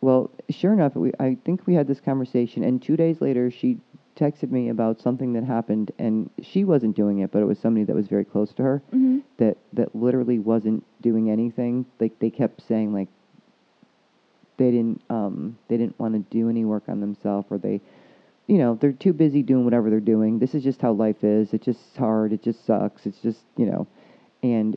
well 0.00 0.30
sure 0.50 0.72
enough 0.72 0.94
we, 0.94 1.12
i 1.20 1.36
think 1.44 1.66
we 1.66 1.74
had 1.74 1.86
this 1.86 2.00
conversation 2.00 2.64
and 2.64 2.82
two 2.82 2.96
days 2.96 3.20
later 3.20 3.50
she 3.50 3.78
texted 4.16 4.50
me 4.50 4.68
about 4.70 5.00
something 5.00 5.34
that 5.34 5.44
happened 5.44 5.92
and 5.98 6.30
she 6.42 6.64
wasn't 6.64 6.96
doing 6.96 7.18
it 7.18 7.30
but 7.30 7.42
it 7.42 7.44
was 7.44 7.58
somebody 7.58 7.84
that 7.84 7.94
was 7.94 8.08
very 8.08 8.24
close 8.24 8.52
to 8.54 8.62
her 8.62 8.82
Mm-hmm. 8.88 9.18
that 9.36 9.56
that 9.74 9.94
literally 9.94 10.38
wasn't 10.38 10.82
doing 11.02 11.30
anything. 11.30 11.84
Like 12.00 12.18
they 12.18 12.30
kept 12.30 12.62
saying 12.66 12.92
like 12.92 13.08
they 14.56 14.70
didn't 14.70 15.02
um 15.10 15.58
they 15.68 15.76
didn't 15.76 15.98
want 15.98 16.14
to 16.14 16.20
do 16.36 16.48
any 16.48 16.64
work 16.64 16.84
on 16.88 17.00
themselves 17.00 17.46
or 17.50 17.58
they 17.58 17.80
you 18.46 18.58
know, 18.58 18.76
they're 18.80 18.92
too 18.92 19.12
busy 19.12 19.42
doing 19.42 19.64
whatever 19.64 19.90
they're 19.90 19.98
doing. 19.98 20.38
This 20.38 20.54
is 20.54 20.62
just 20.62 20.80
how 20.80 20.92
life 20.92 21.24
is. 21.24 21.52
It's 21.52 21.64
just 21.64 21.96
hard. 21.96 22.32
It 22.32 22.44
just 22.44 22.64
sucks. 22.64 23.04
It's 23.04 23.18
just, 23.18 23.40
you 23.56 23.66
know, 23.66 23.88
and 24.42 24.76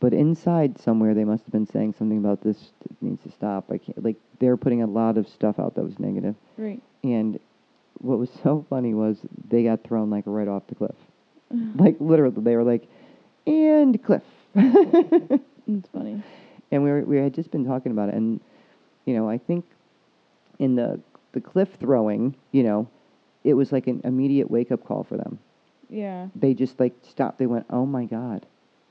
but 0.00 0.12
inside 0.12 0.78
somewhere 0.78 1.14
they 1.14 1.24
must 1.24 1.42
have 1.44 1.52
been 1.52 1.66
saying 1.66 1.94
something 1.98 2.18
about 2.18 2.42
this 2.42 2.72
needs 3.00 3.22
to 3.22 3.30
stop. 3.30 3.70
I 3.70 3.78
can't 3.78 4.04
like 4.04 4.16
they're 4.38 4.58
putting 4.58 4.82
a 4.82 4.86
lot 4.86 5.16
of 5.16 5.26
stuff 5.28 5.58
out 5.58 5.74
that 5.76 5.82
was 5.82 5.98
negative. 5.98 6.34
Right. 6.58 6.82
And 7.02 7.38
what 8.00 8.18
was 8.18 8.30
so 8.42 8.64
funny 8.70 8.94
was 8.94 9.18
they 9.48 9.64
got 9.64 9.82
thrown 9.84 10.10
like 10.10 10.24
right 10.26 10.48
off 10.48 10.66
the 10.68 10.74
cliff. 10.74 10.94
like 11.76 11.96
literally 12.00 12.34
they 12.42 12.56
were 12.56 12.64
like 12.64 12.86
and 13.46 14.02
cliff. 14.02 14.22
It's 15.68 15.88
funny. 15.92 16.22
and 16.70 16.84
we 16.84 16.90
were, 16.90 17.00
we 17.02 17.16
had 17.16 17.34
just 17.34 17.50
been 17.50 17.64
talking 17.64 17.90
about 17.90 18.08
it 18.08 18.14
and 18.14 18.40
you 19.04 19.14
know 19.14 19.28
i 19.28 19.36
think 19.36 19.64
in 20.60 20.76
the 20.76 21.00
the 21.32 21.40
cliff 21.40 21.68
throwing 21.80 22.36
you 22.52 22.62
know 22.62 22.88
it 23.42 23.54
was 23.54 23.72
like 23.72 23.88
an 23.88 24.00
immediate 24.04 24.48
wake 24.48 24.70
up 24.70 24.84
call 24.86 25.02
for 25.02 25.16
them 25.16 25.40
Yeah. 25.90 26.28
they 26.36 26.54
just 26.54 26.78
like 26.78 26.94
stopped 27.02 27.38
they 27.40 27.46
went 27.46 27.66
oh 27.70 27.84
my 27.84 28.04
god 28.04 28.46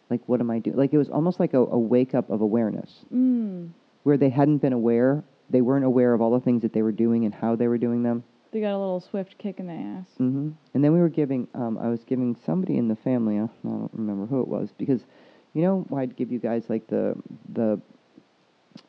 like 0.09 0.19
what 0.27 0.41
am 0.41 0.51
i 0.51 0.59
doing 0.59 0.75
like 0.75 0.91
it 0.93 0.97
was 0.97 1.09
almost 1.09 1.39
like 1.39 1.53
a, 1.53 1.59
a 1.59 1.79
wake 1.79 2.13
up 2.13 2.29
of 2.29 2.41
awareness 2.41 3.05
Mm. 3.13 3.69
where 4.03 4.17
they 4.17 4.29
hadn't 4.29 4.57
been 4.57 4.73
aware 4.73 5.23
they 5.49 5.61
weren't 5.61 5.85
aware 5.85 6.13
of 6.13 6.19
all 6.21 6.31
the 6.31 6.41
things 6.41 6.61
that 6.63 6.73
they 6.73 6.81
were 6.81 6.91
doing 6.91 7.23
and 7.23 7.33
how 7.33 7.55
they 7.55 7.69
were 7.69 7.77
doing 7.77 8.03
them 8.03 8.23
They 8.55 8.61
got 8.61 8.71
a 8.73 8.79
little 8.79 9.01
swift 9.01 9.37
kick 9.37 9.59
in 9.59 9.67
the 9.67 9.73
ass. 9.73 10.07
Mm-hmm. 10.17 10.51
And 10.73 10.81
then 10.81 10.93
we 10.93 10.99
were 10.99 11.09
giving, 11.09 11.49
um, 11.55 11.77
I 11.77 11.89
was 11.89 12.05
giving 12.05 12.37
somebody 12.45 12.77
in 12.77 12.87
the 12.87 12.95
family, 12.95 13.35
I 13.35 13.49
don't 13.63 13.89
remember 13.91 14.25
who 14.27 14.39
it 14.39 14.47
was, 14.47 14.69
because, 14.77 15.01
you 15.53 15.61
know, 15.61 15.85
why 15.89 16.03
I'd 16.03 16.15
give 16.15 16.31
you 16.31 16.39
guys 16.39 16.69
like 16.69 16.87
the 16.87 17.21
the 17.51 17.81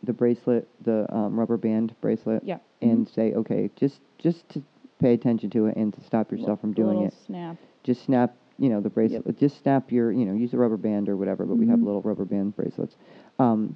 the 0.05 0.12
bracelet, 0.12 0.68
the 0.85 1.12
um, 1.12 1.37
rubber 1.37 1.57
band 1.57 1.96
bracelet, 2.00 2.44
Yeah. 2.44 2.59
and 2.81 3.09
say, 3.09 3.33
okay, 3.33 3.68
just 3.74 3.98
just 4.18 4.48
to 4.50 4.62
pay 5.00 5.14
attention 5.14 5.50
to 5.50 5.66
it 5.66 5.74
and 5.76 5.92
to 5.94 6.00
stop 6.00 6.31
yourself 6.31 6.61
from 6.61 6.72
doing 6.72 7.02
it. 7.02 7.12
Snap. 7.26 7.57
Just 7.83 8.05
snap, 8.05 8.37
you 8.61 8.68
know, 8.68 8.81
the 8.81 8.88
bracelet. 8.88 9.37
Just 9.37 9.61
snap 9.64 9.90
your, 9.90 10.12
you 10.12 10.26
know, 10.26 10.35
use 10.35 10.55
a 10.55 10.59
rubber 10.59 10.76
band 10.76 11.09
or 11.09 11.16
whatever. 11.16 11.44
But 11.44 11.57
we 11.57 11.66
have 11.66 11.81
Mhm. 11.81 11.87
little 11.87 12.02
rubber 12.02 12.24
band 12.24 12.55
bracelets, 12.55 12.94
um, 13.40 13.74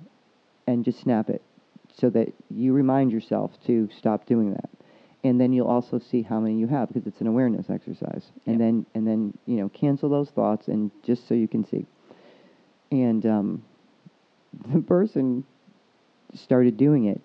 and 0.68 0.84
just 0.84 1.00
snap 1.00 1.28
it 1.28 1.42
so 1.92 2.10
that 2.10 2.32
you 2.48 2.74
remind 2.74 3.10
yourself 3.10 3.60
to 3.64 3.88
stop 3.90 4.24
doing 4.24 4.52
that 4.52 4.70
and 5.24 5.40
then 5.40 5.52
you'll 5.52 5.68
also 5.68 5.98
see 5.98 6.22
how 6.22 6.40
many 6.40 6.56
you 6.58 6.66
have 6.68 6.88
because 6.88 7.06
it's 7.06 7.20
an 7.20 7.26
awareness 7.26 7.70
exercise 7.70 8.32
and 8.46 8.58
Yep. 8.58 8.60
then 8.60 8.86
and 8.94 9.06
then 9.06 9.36
you 9.46 9.56
know 9.56 9.68
cancel 9.70 10.08
those 10.08 10.30
thoughts 10.30 10.68
and 10.68 10.90
just 11.02 11.28
so 11.28 11.34
you 11.34 11.48
can 11.48 11.64
see 11.64 11.86
And 12.92 13.24
um, 13.26 13.62
the 14.72 14.80
person 14.82 15.44
started 16.34 16.76
doing 16.76 17.06
it. 17.06 17.20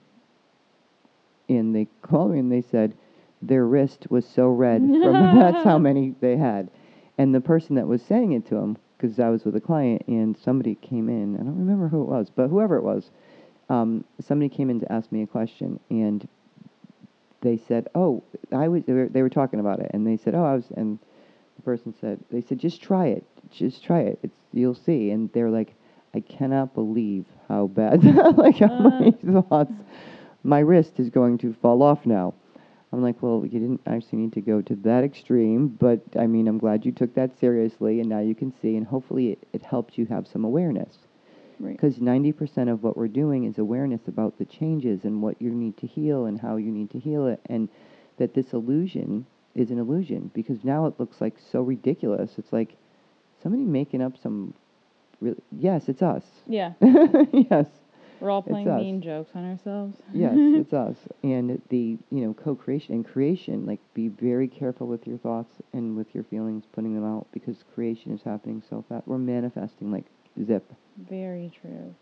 And 1.49 1.75
they 1.75 1.87
called 2.01 2.31
me 2.31 2.39
and 2.39 2.51
they 2.51 2.61
said 2.61 2.95
their 3.41 3.65
wrist 3.65 4.07
was 4.09 4.25
so 4.27 4.47
red 4.49 4.91
from 5.01 5.19
that's 5.31 5.63
how 5.63 5.77
many 5.77 6.15
they 6.21 6.37
had. 6.37 6.69
And 7.17 7.33
the 7.35 7.41
person 7.41 7.75
that 7.75 7.87
was 7.87 8.01
saying 8.01 8.33
it 8.33 8.45
to 8.47 8.55
him, 8.57 8.77
because 8.97 9.19
I 9.19 9.29
was 9.29 9.45
with 9.45 9.55
a 9.55 9.61
client 9.61 10.03
and 10.07 10.37
somebody 10.37 10.75
came 10.75 11.09
in, 11.09 11.35
I 11.35 11.43
don't 11.43 11.57
remember 11.59 11.87
who 11.89 12.01
it 12.03 12.07
was, 12.09 12.29
but 12.29 12.49
whoever 12.49 12.77
it 12.77 12.83
was, 12.83 13.11
um, 13.69 14.03
somebody 14.19 14.49
came 14.49 14.69
in 14.69 14.79
to 14.81 14.91
ask 14.91 15.11
me 15.11 15.23
a 15.23 15.27
question 15.27 15.79
and 15.89 16.27
they 17.41 17.57
said, 17.57 17.87
"Oh, 17.95 18.23
I 18.51 18.67
was." 18.67 18.83
They 18.85 18.93
were, 18.93 19.07
they 19.07 19.21
were 19.21 19.29
talking 19.29 19.59
about 19.59 19.79
it, 19.79 19.91
and 19.93 20.05
they 20.05 20.17
said, 20.17 20.35
"Oh, 20.35 20.43
I 20.43 20.55
was." 20.55 20.65
And 20.75 20.99
the 21.55 21.61
person 21.61 21.93
said, 21.99 22.19
"They 22.31 22.41
said 22.41 22.59
just 22.59 22.81
try 22.81 23.07
it, 23.07 23.25
just 23.49 23.83
try 23.83 24.01
it. 24.01 24.19
It's 24.23 24.37
you'll 24.53 24.75
see." 24.75 25.11
And 25.11 25.31
they're 25.33 25.49
like, 25.49 25.73
"I 26.13 26.19
cannot 26.21 26.73
believe 26.73 27.25
how 27.47 27.67
bad, 27.67 28.03
like 28.37 28.57
how 28.57 28.67
uh. 28.67 28.89
many 28.89 29.11
thoughts. 29.11 29.73
My 30.43 30.59
wrist 30.59 30.99
is 30.99 31.09
going 31.09 31.37
to 31.39 31.53
fall 31.53 31.81
off 31.81 32.05
now." 32.05 32.33
I'm 32.91 33.01
like, 33.01 33.21
"Well, 33.21 33.43
you 33.43 33.59
didn't 33.59 33.81
actually 33.85 34.19
need 34.19 34.33
to 34.33 34.41
go 34.41 34.61
to 34.61 34.75
that 34.77 35.03
extreme, 35.03 35.67
but 35.67 36.01
I 36.17 36.27
mean, 36.27 36.47
I'm 36.47 36.57
glad 36.57 36.85
you 36.85 36.91
took 36.91 37.13
that 37.15 37.37
seriously, 37.39 37.99
and 37.99 38.09
now 38.09 38.19
you 38.19 38.35
can 38.35 38.53
see, 38.61 38.77
and 38.77 38.85
hopefully, 38.85 39.31
it, 39.31 39.47
it 39.53 39.61
helps 39.63 39.97
you 39.97 40.05
have 40.05 40.27
some 40.27 40.45
awareness." 40.45 40.97
Right. 41.59 41.73
Because 41.75 41.97
90% 41.97 42.69
of 42.71 42.83
what 42.83 42.97
we're 42.97 43.07
doing 43.07 43.45
is 43.45 43.57
awareness 43.57 44.07
about 44.07 44.37
the 44.37 44.45
changes 44.45 45.03
and 45.05 45.21
what 45.21 45.41
you 45.41 45.51
need 45.51 45.77
to 45.77 45.87
heal 45.87 46.25
and 46.25 46.39
how 46.39 46.57
you 46.57 46.71
need 46.71 46.89
to 46.91 46.99
heal 46.99 47.27
it. 47.27 47.39
And 47.47 47.69
that 48.17 48.33
this 48.33 48.53
illusion 48.53 49.25
is 49.55 49.71
an 49.71 49.79
illusion 49.79 50.31
because 50.33 50.63
now 50.63 50.85
it 50.85 50.99
looks 50.99 51.21
like 51.21 51.35
so 51.51 51.61
ridiculous. 51.61 52.31
It's 52.37 52.51
like 52.53 52.75
somebody 53.41 53.63
making 53.63 54.01
up 54.01 54.13
some. 54.21 54.53
Really, 55.21 55.41
yes, 55.57 55.87
it's 55.87 56.01
us. 56.01 56.23
Yeah. 56.45 56.73
yes, 56.81 57.67
We're 58.19 58.29
all 58.29 58.41
playing 58.41 58.67
mean 58.75 59.01
jokes 59.01 59.31
on 59.33 59.49
ourselves. 59.49 59.95
yes, 60.13 60.33
it's 60.37 60.73
us. 60.73 60.97
And 61.23 61.61
the 61.69 61.97
you 62.11 62.25
know 62.25 62.33
co-creation 62.33 62.95
and 62.95 63.05
creation, 63.05 63.65
like 63.65 63.79
be 63.93 64.09
very 64.09 64.49
careful 64.49 64.87
with 64.87 65.07
your 65.07 65.17
thoughts 65.17 65.53
and 65.71 65.95
with 65.95 66.13
your 66.13 66.25
feelings, 66.25 66.65
putting 66.73 66.93
them 66.95 67.05
out 67.05 67.27
because 67.31 67.63
creation 67.73 68.13
is 68.13 68.21
happening 68.23 68.61
so 68.69 68.83
fast. 68.89 69.07
We're 69.07 69.17
manifesting 69.17 69.89
like 69.91 70.05
zip. 70.43 70.71
Very 71.09 71.51
true. 71.61 71.93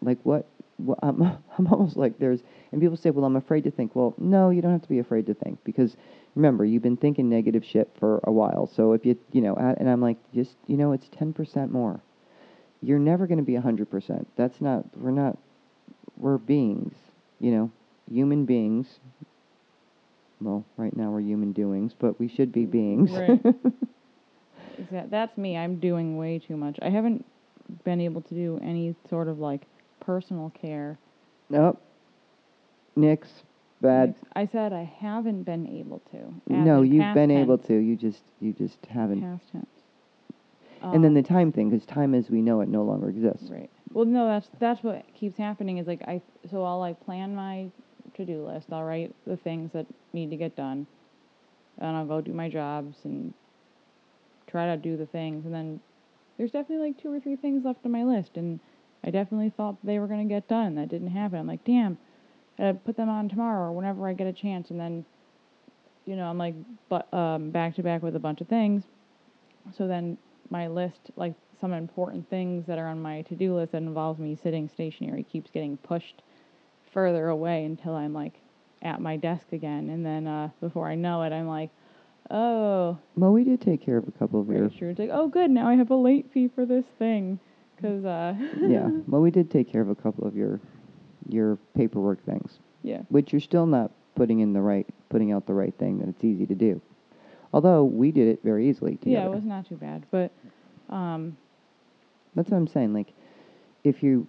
like 0.00 0.18
what, 0.22 0.46
what 0.76 0.98
I'm, 1.02 1.20
I'm 1.58 1.66
almost 1.66 1.96
like 1.96 2.18
there's 2.18 2.40
and 2.72 2.80
people 2.80 2.96
say 2.96 3.10
well 3.10 3.24
i'm 3.24 3.36
afraid 3.36 3.64
to 3.64 3.70
think 3.70 3.96
well 3.96 4.14
no 4.18 4.50
you 4.50 4.60
don't 4.62 4.72
have 4.72 4.82
to 4.82 4.88
be 4.88 4.98
afraid 5.00 5.26
to 5.26 5.34
think 5.34 5.58
because 5.64 5.96
remember 6.34 6.64
you've 6.64 6.82
been 6.82 6.96
thinking 6.98 7.28
negative 7.28 7.64
shit 7.64 7.90
for 7.98 8.20
a 8.24 8.30
while 8.32 8.66
so 8.76 8.92
if 8.92 9.04
you 9.06 9.16
you 9.32 9.40
know 9.40 9.54
and 9.56 9.88
i'm 9.88 10.00
like 10.00 10.18
just 10.34 10.54
you 10.66 10.76
know 10.76 10.92
it's 10.92 11.06
10% 11.18 11.70
more 11.70 12.00
you're 12.82 12.98
never 12.98 13.26
going 13.26 13.38
to 13.38 13.44
be 13.44 13.54
100% 13.54 14.26
that's 14.36 14.60
not 14.60 14.84
we're 14.96 15.10
not 15.10 15.36
we're 16.16 16.38
beings 16.38 16.94
you 17.40 17.50
know 17.50 17.70
human 18.12 18.44
beings 18.44 19.00
well 20.40 20.64
right 20.76 20.96
now 20.96 21.10
we're 21.10 21.20
human 21.20 21.52
doings 21.52 21.92
but 21.98 22.20
we 22.20 22.28
should 22.28 22.52
be 22.52 22.66
beings 22.66 23.10
Right. 23.10 23.40
Exact. 24.78 25.10
That's 25.10 25.36
me. 25.36 25.56
I'm 25.56 25.80
doing 25.80 26.16
way 26.16 26.38
too 26.38 26.56
much. 26.56 26.78
I 26.80 26.88
haven't 26.88 27.24
been 27.84 28.00
able 28.00 28.20
to 28.22 28.34
do 28.34 28.58
any 28.62 28.94
sort 29.08 29.28
of 29.28 29.38
like 29.38 29.62
personal 30.00 30.50
care. 30.50 30.98
nope 31.50 31.80
nix 32.96 33.28
bad 33.80 34.14
I 34.34 34.46
said 34.46 34.72
I 34.72 34.82
haven't 34.82 35.44
been 35.44 35.66
able 35.66 36.00
to. 36.12 36.34
no 36.48 36.82
you've 36.82 37.14
been 37.14 37.30
able 37.30 37.58
to 37.58 37.74
you 37.74 37.96
just 37.96 38.22
you 38.40 38.52
just 38.52 38.84
haven't 38.86 39.20
Past 39.20 39.44
tense. 39.52 39.66
and 40.82 41.02
then 41.04 41.10
Um, 41.10 41.14
the 41.14 41.22
time 41.22 41.52
thing, 41.52 41.70
because 41.70 41.86
time 41.86 42.14
as 42.14 42.28
we 42.30 42.42
know 42.42 42.60
it 42.60 42.68
no 42.68 42.82
longer 42.82 43.08
exists. 43.08 43.50
Right. 43.50 43.70
Well, 43.92 44.04
no, 44.04 44.26
that's 44.26 44.48
that's 44.58 44.82
what 44.82 45.04
keeps 45.14 45.36
happening. 45.36 45.78
Is 45.78 45.86
like 45.86 46.02
I 46.08 46.20
so 46.50 46.64
I'll 46.64 46.78
like 46.80 47.00
plan 47.04 47.34
my 47.34 47.68
to 48.16 48.24
do 48.24 48.44
list. 48.46 48.72
I'll 48.72 48.84
write 48.84 49.14
the 49.26 49.36
things 49.36 49.70
that 49.72 49.86
need 50.12 50.30
to 50.30 50.36
get 50.36 50.56
done, 50.56 50.86
and 51.78 51.96
I'll 51.96 52.06
go 52.06 52.20
do 52.20 52.32
my 52.32 52.48
jobs 52.48 52.96
and 53.04 53.32
try 54.46 54.66
to 54.66 54.76
do 54.76 54.96
the 54.96 55.06
things. 55.06 55.44
And 55.44 55.54
then 55.54 55.80
there's 56.38 56.52
definitely 56.52 56.86
like 56.86 57.02
two 57.02 57.12
or 57.12 57.20
three 57.20 57.36
things 57.36 57.64
left 57.64 57.84
on 57.84 57.90
my 57.90 58.04
list, 58.04 58.36
and 58.36 58.60
I 59.04 59.10
definitely 59.10 59.50
thought 59.50 59.76
they 59.84 59.98
were 59.98 60.06
gonna 60.06 60.24
get 60.24 60.48
done. 60.48 60.76
That 60.76 60.88
didn't 60.88 61.10
happen. 61.10 61.38
I'm 61.38 61.46
like, 61.46 61.64
damn, 61.64 61.98
I 62.58 62.72
put 62.72 62.96
them 62.96 63.08
on 63.08 63.28
tomorrow 63.28 63.68
or 63.68 63.72
whenever 63.72 64.08
I 64.08 64.12
get 64.12 64.26
a 64.26 64.32
chance. 64.32 64.70
And 64.70 64.80
then, 64.80 65.04
you 66.06 66.16
know, 66.16 66.26
I'm 66.26 66.38
like, 66.38 66.54
but 66.88 67.12
um, 67.12 67.50
back 67.50 67.74
to 67.76 67.82
back 67.82 68.02
with 68.02 68.16
a 68.16 68.20
bunch 68.20 68.40
of 68.40 68.48
things. 68.48 68.84
So 69.76 69.86
then 69.86 70.18
my 70.50 70.68
list, 70.68 71.10
like 71.16 71.34
some 71.60 71.72
important 71.72 72.28
things 72.30 72.66
that 72.66 72.78
are 72.78 72.86
on 72.86 73.02
my 73.02 73.22
to 73.22 73.34
do 73.34 73.54
list 73.54 73.72
that 73.72 73.78
involves 73.78 74.18
me 74.18 74.36
sitting 74.40 74.68
stationary, 74.68 75.24
keeps 75.24 75.50
getting 75.50 75.76
pushed 75.76 76.22
further 76.92 77.28
away 77.28 77.64
until 77.64 77.94
I'm 77.94 78.12
like 78.12 78.40
at 78.82 79.00
my 79.00 79.16
desk 79.16 79.52
again. 79.52 79.90
And 79.90 80.04
then 80.04 80.26
uh, 80.26 80.50
before 80.60 80.88
I 80.88 80.94
know 80.94 81.22
it, 81.22 81.32
I'm 81.32 81.48
like, 81.48 81.70
oh, 82.30 82.98
Well, 83.16 83.32
we 83.32 83.44
did 83.44 83.60
take 83.60 83.84
care 83.84 83.96
of 83.96 84.06
a 84.08 84.12
couple 84.12 84.40
of 84.40 84.48
your. 84.48 84.70
sure. 84.70 84.90
It's 84.90 84.98
like, 84.98 85.10
oh, 85.12 85.28
good, 85.28 85.50
now 85.50 85.68
I 85.68 85.74
have 85.74 85.90
a 85.90 85.96
late 85.96 86.30
fee 86.32 86.48
for 86.54 86.64
this 86.66 86.84
thing. 86.98 87.38
Because, 87.76 88.04
uh, 88.04 88.34
yeah. 88.60 88.88
Well, 89.06 89.20
we 89.20 89.30
did 89.30 89.50
take 89.50 89.70
care 89.70 89.80
of 89.82 89.88
a 89.88 89.94
couple 89.94 90.26
of 90.26 90.36
your 90.36 90.60
your 91.28 91.58
paperwork 91.76 92.24
things, 92.24 92.58
yeah. 92.82 93.02
which 93.10 93.32
you're 93.32 93.40
still 93.40 93.66
not 93.66 93.90
putting 94.14 94.40
in 94.40 94.52
the 94.54 94.60
right, 94.60 94.86
putting 95.10 95.30
out 95.30 95.46
the 95.46 95.52
right 95.52 95.74
thing 95.78 95.98
that 95.98 96.08
it's 96.08 96.24
easy 96.24 96.46
to 96.46 96.54
do. 96.54 96.80
Although 97.52 97.84
we 97.84 98.10
did 98.12 98.28
it 98.28 98.40
very 98.42 98.68
easily 98.68 98.96
together. 98.96 99.10
Yeah, 99.10 99.26
it 99.26 99.30
was 99.34 99.44
not 99.44 99.68
too 99.68 99.76
bad. 99.76 100.04
But, 100.10 100.32
um, 100.88 101.36
That's 102.34 102.50
what 102.50 102.56
I'm 102.56 102.66
saying. 102.66 102.94
Like, 102.94 103.12
if 103.84 104.02
you 104.02 104.26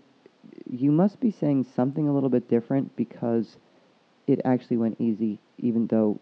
you 0.69 0.91
must 0.91 1.19
be 1.19 1.31
saying 1.31 1.65
something 1.75 2.07
a 2.07 2.13
little 2.13 2.29
bit 2.29 2.49
different 2.49 2.95
because 2.95 3.57
it 4.27 4.41
actually 4.45 4.77
went 4.77 4.97
easy, 4.99 5.39
even 5.57 5.88
though 5.88 6.19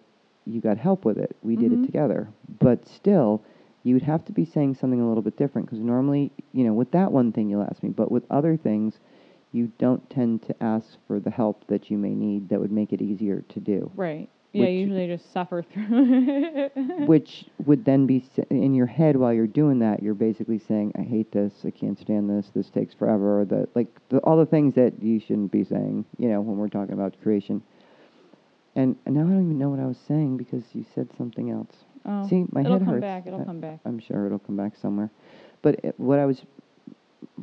you 0.47 0.61
got 0.61 0.77
help 0.77 1.05
with 1.05 1.17
it. 1.17 1.35
We 1.41 1.55
did 1.55 1.71
it 1.73 1.79
Mhm. 1.81 1.85
together, 1.85 2.29
but 2.59 2.87
still, 2.87 3.41
you 3.83 3.93
would 3.95 4.03
have 4.03 4.23
to 4.25 4.31
be 4.31 4.45
saying 4.45 4.75
something 4.75 4.99
a 5.01 5.07
little 5.07 5.21
bit 5.23 5.37
different 5.37 5.67
because 5.67 5.79
normally, 5.79 6.31
you 6.53 6.63
know, 6.63 6.73
with 6.73 6.91
that 6.91 7.11
one 7.11 7.31
thing 7.31 7.49
you'll 7.49 7.63
ask 7.63 7.81
me, 7.83 7.89
but 7.89 8.11
with 8.11 8.23
other 8.29 8.57
things, 8.57 8.99
you 9.53 9.71
don't 9.77 10.09
tend 10.09 10.41
to 10.43 10.63
ask 10.63 10.97
for 11.07 11.19
the 11.19 11.29
help 11.31 11.65
that 11.67 11.89
you 11.89 11.97
may 11.97 12.13
need 12.13 12.49
that 12.49 12.59
would 12.59 12.71
make 12.71 12.91
it 12.93 13.01
easier 13.01 13.43
to 13.49 13.59
do. 13.59 13.91
right. 13.95 14.29
Yeah, 14.53 14.61
Which- 14.63 14.71
usually 14.79 15.07
just 15.07 15.31
suffer 15.31 15.61
through 15.61 15.85
it. 16.25 16.71
which 17.07 17.45
would 17.65 17.83
then 17.85 18.05
be 18.07 18.23
s- 18.37 18.45
in 18.49 18.73
your 18.73 18.85
head 18.87 19.15
while 19.17 19.31
you're 19.33 19.45
doing 19.45 19.79
that 19.79 20.01
you're 20.01 20.13
basically 20.15 20.57
saying 20.57 20.93
i 20.97 21.01
hate 21.01 21.31
this 21.31 21.53
i 21.65 21.69
can't 21.69 21.99
stand 21.99 22.29
this 22.29 22.49
this 22.55 22.69
takes 22.69 22.93
forever 22.93 23.41
or 23.41 23.45
the 23.45 23.67
like 23.75 23.87
the, 24.09 24.17
all 24.19 24.37
the 24.37 24.45
things 24.45 24.73
that 24.73 24.93
you 25.03 25.19
shouldn't 25.19 25.51
be 25.51 25.63
saying 25.63 26.05
you 26.17 26.27
know 26.29 26.41
when 26.41 26.57
we're 26.57 26.69
talking 26.69 26.93
about 26.93 27.13
creation 27.21 27.61
and, 28.77 28.95
and 29.05 29.15
now 29.15 29.21
i 29.21 29.23
don't 29.25 29.43
even 29.43 29.59
know 29.59 29.69
what 29.69 29.79
i 29.79 29.85
was 29.85 29.97
saying 30.07 30.37
because 30.37 30.63
you 30.73 30.85
said 30.95 31.09
something 31.17 31.49
else 31.51 31.75
Oh, 32.09 32.25
see 32.29 32.45
my 32.53 32.61
it'll 32.61 32.73
head 32.73 32.85
come 32.85 32.93
hurts 32.93 33.01
back. 33.01 33.27
It'll 33.27 33.41
I- 33.41 33.45
come 33.45 33.59
back. 33.59 33.79
i'm 33.85 33.99
sure 33.99 34.25
it'll 34.25 34.39
come 34.39 34.55
back 34.55 34.73
somewhere 34.81 35.09
but 35.61 35.79
it, 35.83 35.95
what 35.99 36.19
i 36.19 36.25
was 36.25 36.41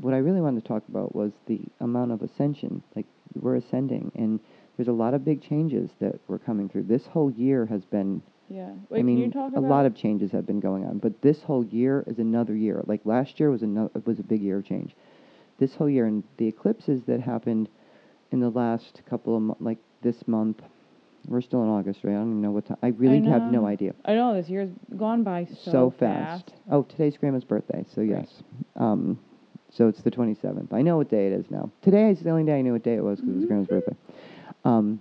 what 0.00 0.14
i 0.14 0.18
really 0.18 0.40
wanted 0.40 0.62
to 0.62 0.68
talk 0.68 0.82
about 0.88 1.14
was 1.14 1.32
the 1.46 1.60
amount 1.80 2.12
of 2.12 2.22
ascension 2.22 2.82
like 2.96 3.06
we're 3.34 3.56
ascending 3.56 4.10
and 4.14 4.40
there's 4.76 4.88
a 4.88 4.92
lot 4.92 5.12
of 5.14 5.24
big 5.24 5.42
changes 5.42 5.90
that 6.00 6.18
we're 6.28 6.38
coming 6.38 6.68
through 6.68 6.82
this 6.84 7.06
whole 7.06 7.30
year 7.32 7.66
has 7.66 7.84
been 7.84 8.22
Yeah. 8.48 8.70
Wait, 8.88 9.00
I 9.00 9.02
mean, 9.02 9.16
can 9.16 9.24
you 9.26 9.30
talk 9.32 9.56
a 9.56 9.60
lot 9.60 9.86
of 9.86 9.94
changes 9.94 10.30
have 10.32 10.46
been 10.46 10.60
going 10.60 10.84
on, 10.84 10.98
but 10.98 11.20
this 11.22 11.42
whole 11.42 11.64
year 11.66 12.02
is 12.06 12.18
another 12.18 12.54
year. 12.56 12.82
Like 12.86 13.00
last 13.04 13.38
year 13.40 13.50
was 13.50 13.62
another 13.62 13.90
was 14.04 14.18
a 14.18 14.22
big 14.22 14.42
year 14.42 14.58
of 14.58 14.64
change. 14.66 14.94
This 15.58 15.74
whole 15.76 15.88
year 15.88 16.06
and 16.06 16.22
the 16.38 16.46
eclipses 16.48 17.02
that 17.06 17.20
happened 17.20 17.68
in 18.32 18.40
the 18.40 18.50
last 18.50 19.00
couple 19.08 19.36
of 19.36 19.42
mo- 19.42 19.56
like 19.60 19.78
this 20.02 20.26
month. 20.26 20.60
We're 21.26 21.40
still 21.40 21.62
in 21.62 21.68
August, 21.68 22.00
right? 22.04 22.12
I 22.12 22.16
don't 22.16 22.30
even 22.30 22.42
know 22.42 22.50
what 22.50 22.66
time. 22.66 22.76
I 22.82 22.88
really 22.88 23.20
have 23.28 23.42
no 23.42 23.66
idea. 23.66 23.94
I 24.04 24.14
know 24.14 24.34
this 24.34 24.48
year's 24.48 24.70
gone 24.96 25.22
by 25.22 25.46
so, 25.46 25.70
So, 25.70 25.94
fast. 25.98 26.52
Oh, 26.70 26.82
today's 26.82 27.16
Grandma's 27.16 27.44
birthday, 27.44 27.84
so 27.94 28.02
Right. 28.02 28.10
yes. 28.10 28.42
Um, 28.76 29.18
so 29.70 29.88
it's 29.88 30.02
the 30.02 30.10
27th. 30.10 30.72
I 30.72 30.82
know 30.82 30.96
what 30.96 31.08
day 31.08 31.26
it 31.26 31.32
is 31.32 31.50
now. 31.50 31.70
Today 31.82 32.10
is 32.10 32.20
the 32.20 32.30
only 32.30 32.44
day 32.44 32.58
I 32.58 32.62
knew 32.62 32.72
what 32.72 32.84
day 32.84 32.94
it 32.94 33.02
was 33.02 33.20
because 33.20 33.34
it 33.34 33.38
was 33.38 33.44
Grandma's 33.46 33.68
birthday. 33.68 33.96
Um, 34.64 35.00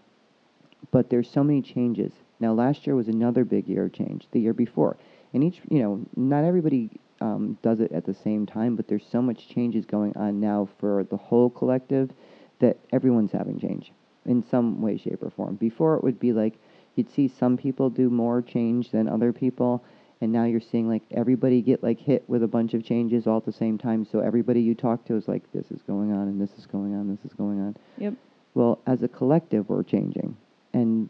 but 0.92 1.10
there's 1.10 1.30
so 1.30 1.44
many 1.44 1.62
changes. 1.62 2.12
Now, 2.40 2.54
last 2.54 2.88
year 2.88 2.96
was 2.96 3.08
another 3.08 3.46
big 3.46 3.68
year 3.68 3.86
of 3.86 3.94
change. 3.94 4.28
The 4.32 4.40
year 4.40 4.54
before, 4.54 4.98
and 5.34 5.44
each, 5.44 5.62
you 5.70 5.80
know, 5.80 6.06
not 6.16 6.44
everybody 6.44 6.90
um, 7.22 7.58
does 7.62 7.80
it 7.80 7.92
at 7.92 8.06
the 8.06 8.14
same 8.14 8.46
time, 8.46 8.76
but 8.76 8.88
there's 8.88 9.06
so 9.06 9.22
much 9.22 9.48
changes 9.48 9.86
going 9.86 10.16
on 10.18 10.40
now 10.40 10.68
for 10.80 11.04
the 11.06 11.18
whole 11.18 11.50
collective 11.50 12.12
that 12.60 12.78
everyone's 12.92 13.32
having 13.32 13.60
change 13.60 13.92
in 14.26 14.44
some 14.44 14.82
way, 14.82 14.98
shape, 14.98 15.22
or 15.24 15.30
form. 15.30 15.56
Before 15.56 15.96
it 15.96 16.04
would 16.04 16.20
be 16.20 16.34
like 16.34 16.56
you'd 16.96 17.10
see 17.10 17.28
some 17.28 17.58
people 17.58 17.90
do 17.90 18.10
more 18.10 18.42
change 18.42 18.92
than 18.92 19.08
other 19.08 19.34
people, 19.34 19.84
and 20.22 20.32
now 20.32 20.46
you're 20.46 20.62
seeing 20.62 20.88
like 20.88 21.04
everybody 21.12 21.62
get 21.62 21.84
like 21.84 22.00
hit 22.00 22.24
with 22.28 22.44
a 22.44 22.48
bunch 22.48 22.74
of 22.74 22.84
changes 22.86 23.28
all 23.28 23.38
at 23.38 23.46
the 23.46 23.52
same 23.52 23.78
time. 23.78 24.06
So 24.06 24.20
everybody 24.20 24.62
you 24.62 24.76
talk 24.76 25.06
to 25.06 25.16
is 25.16 25.28
like, 25.28 25.52
this 25.52 25.72
is 25.72 25.82
going 25.84 26.12
on, 26.12 26.28
and 26.28 26.40
this 26.40 26.58
is 26.58 26.66
going 26.66 26.94
on, 26.94 27.10
this 27.10 27.26
is 27.26 27.34
going 27.34 27.60
on. 27.60 27.76
Yep. 27.98 28.14
Well, 28.54 28.80
as 28.86 29.02
a 29.02 29.08
collective, 29.08 29.68
we're 29.70 29.84
changing, 29.84 30.38
and 30.74 31.10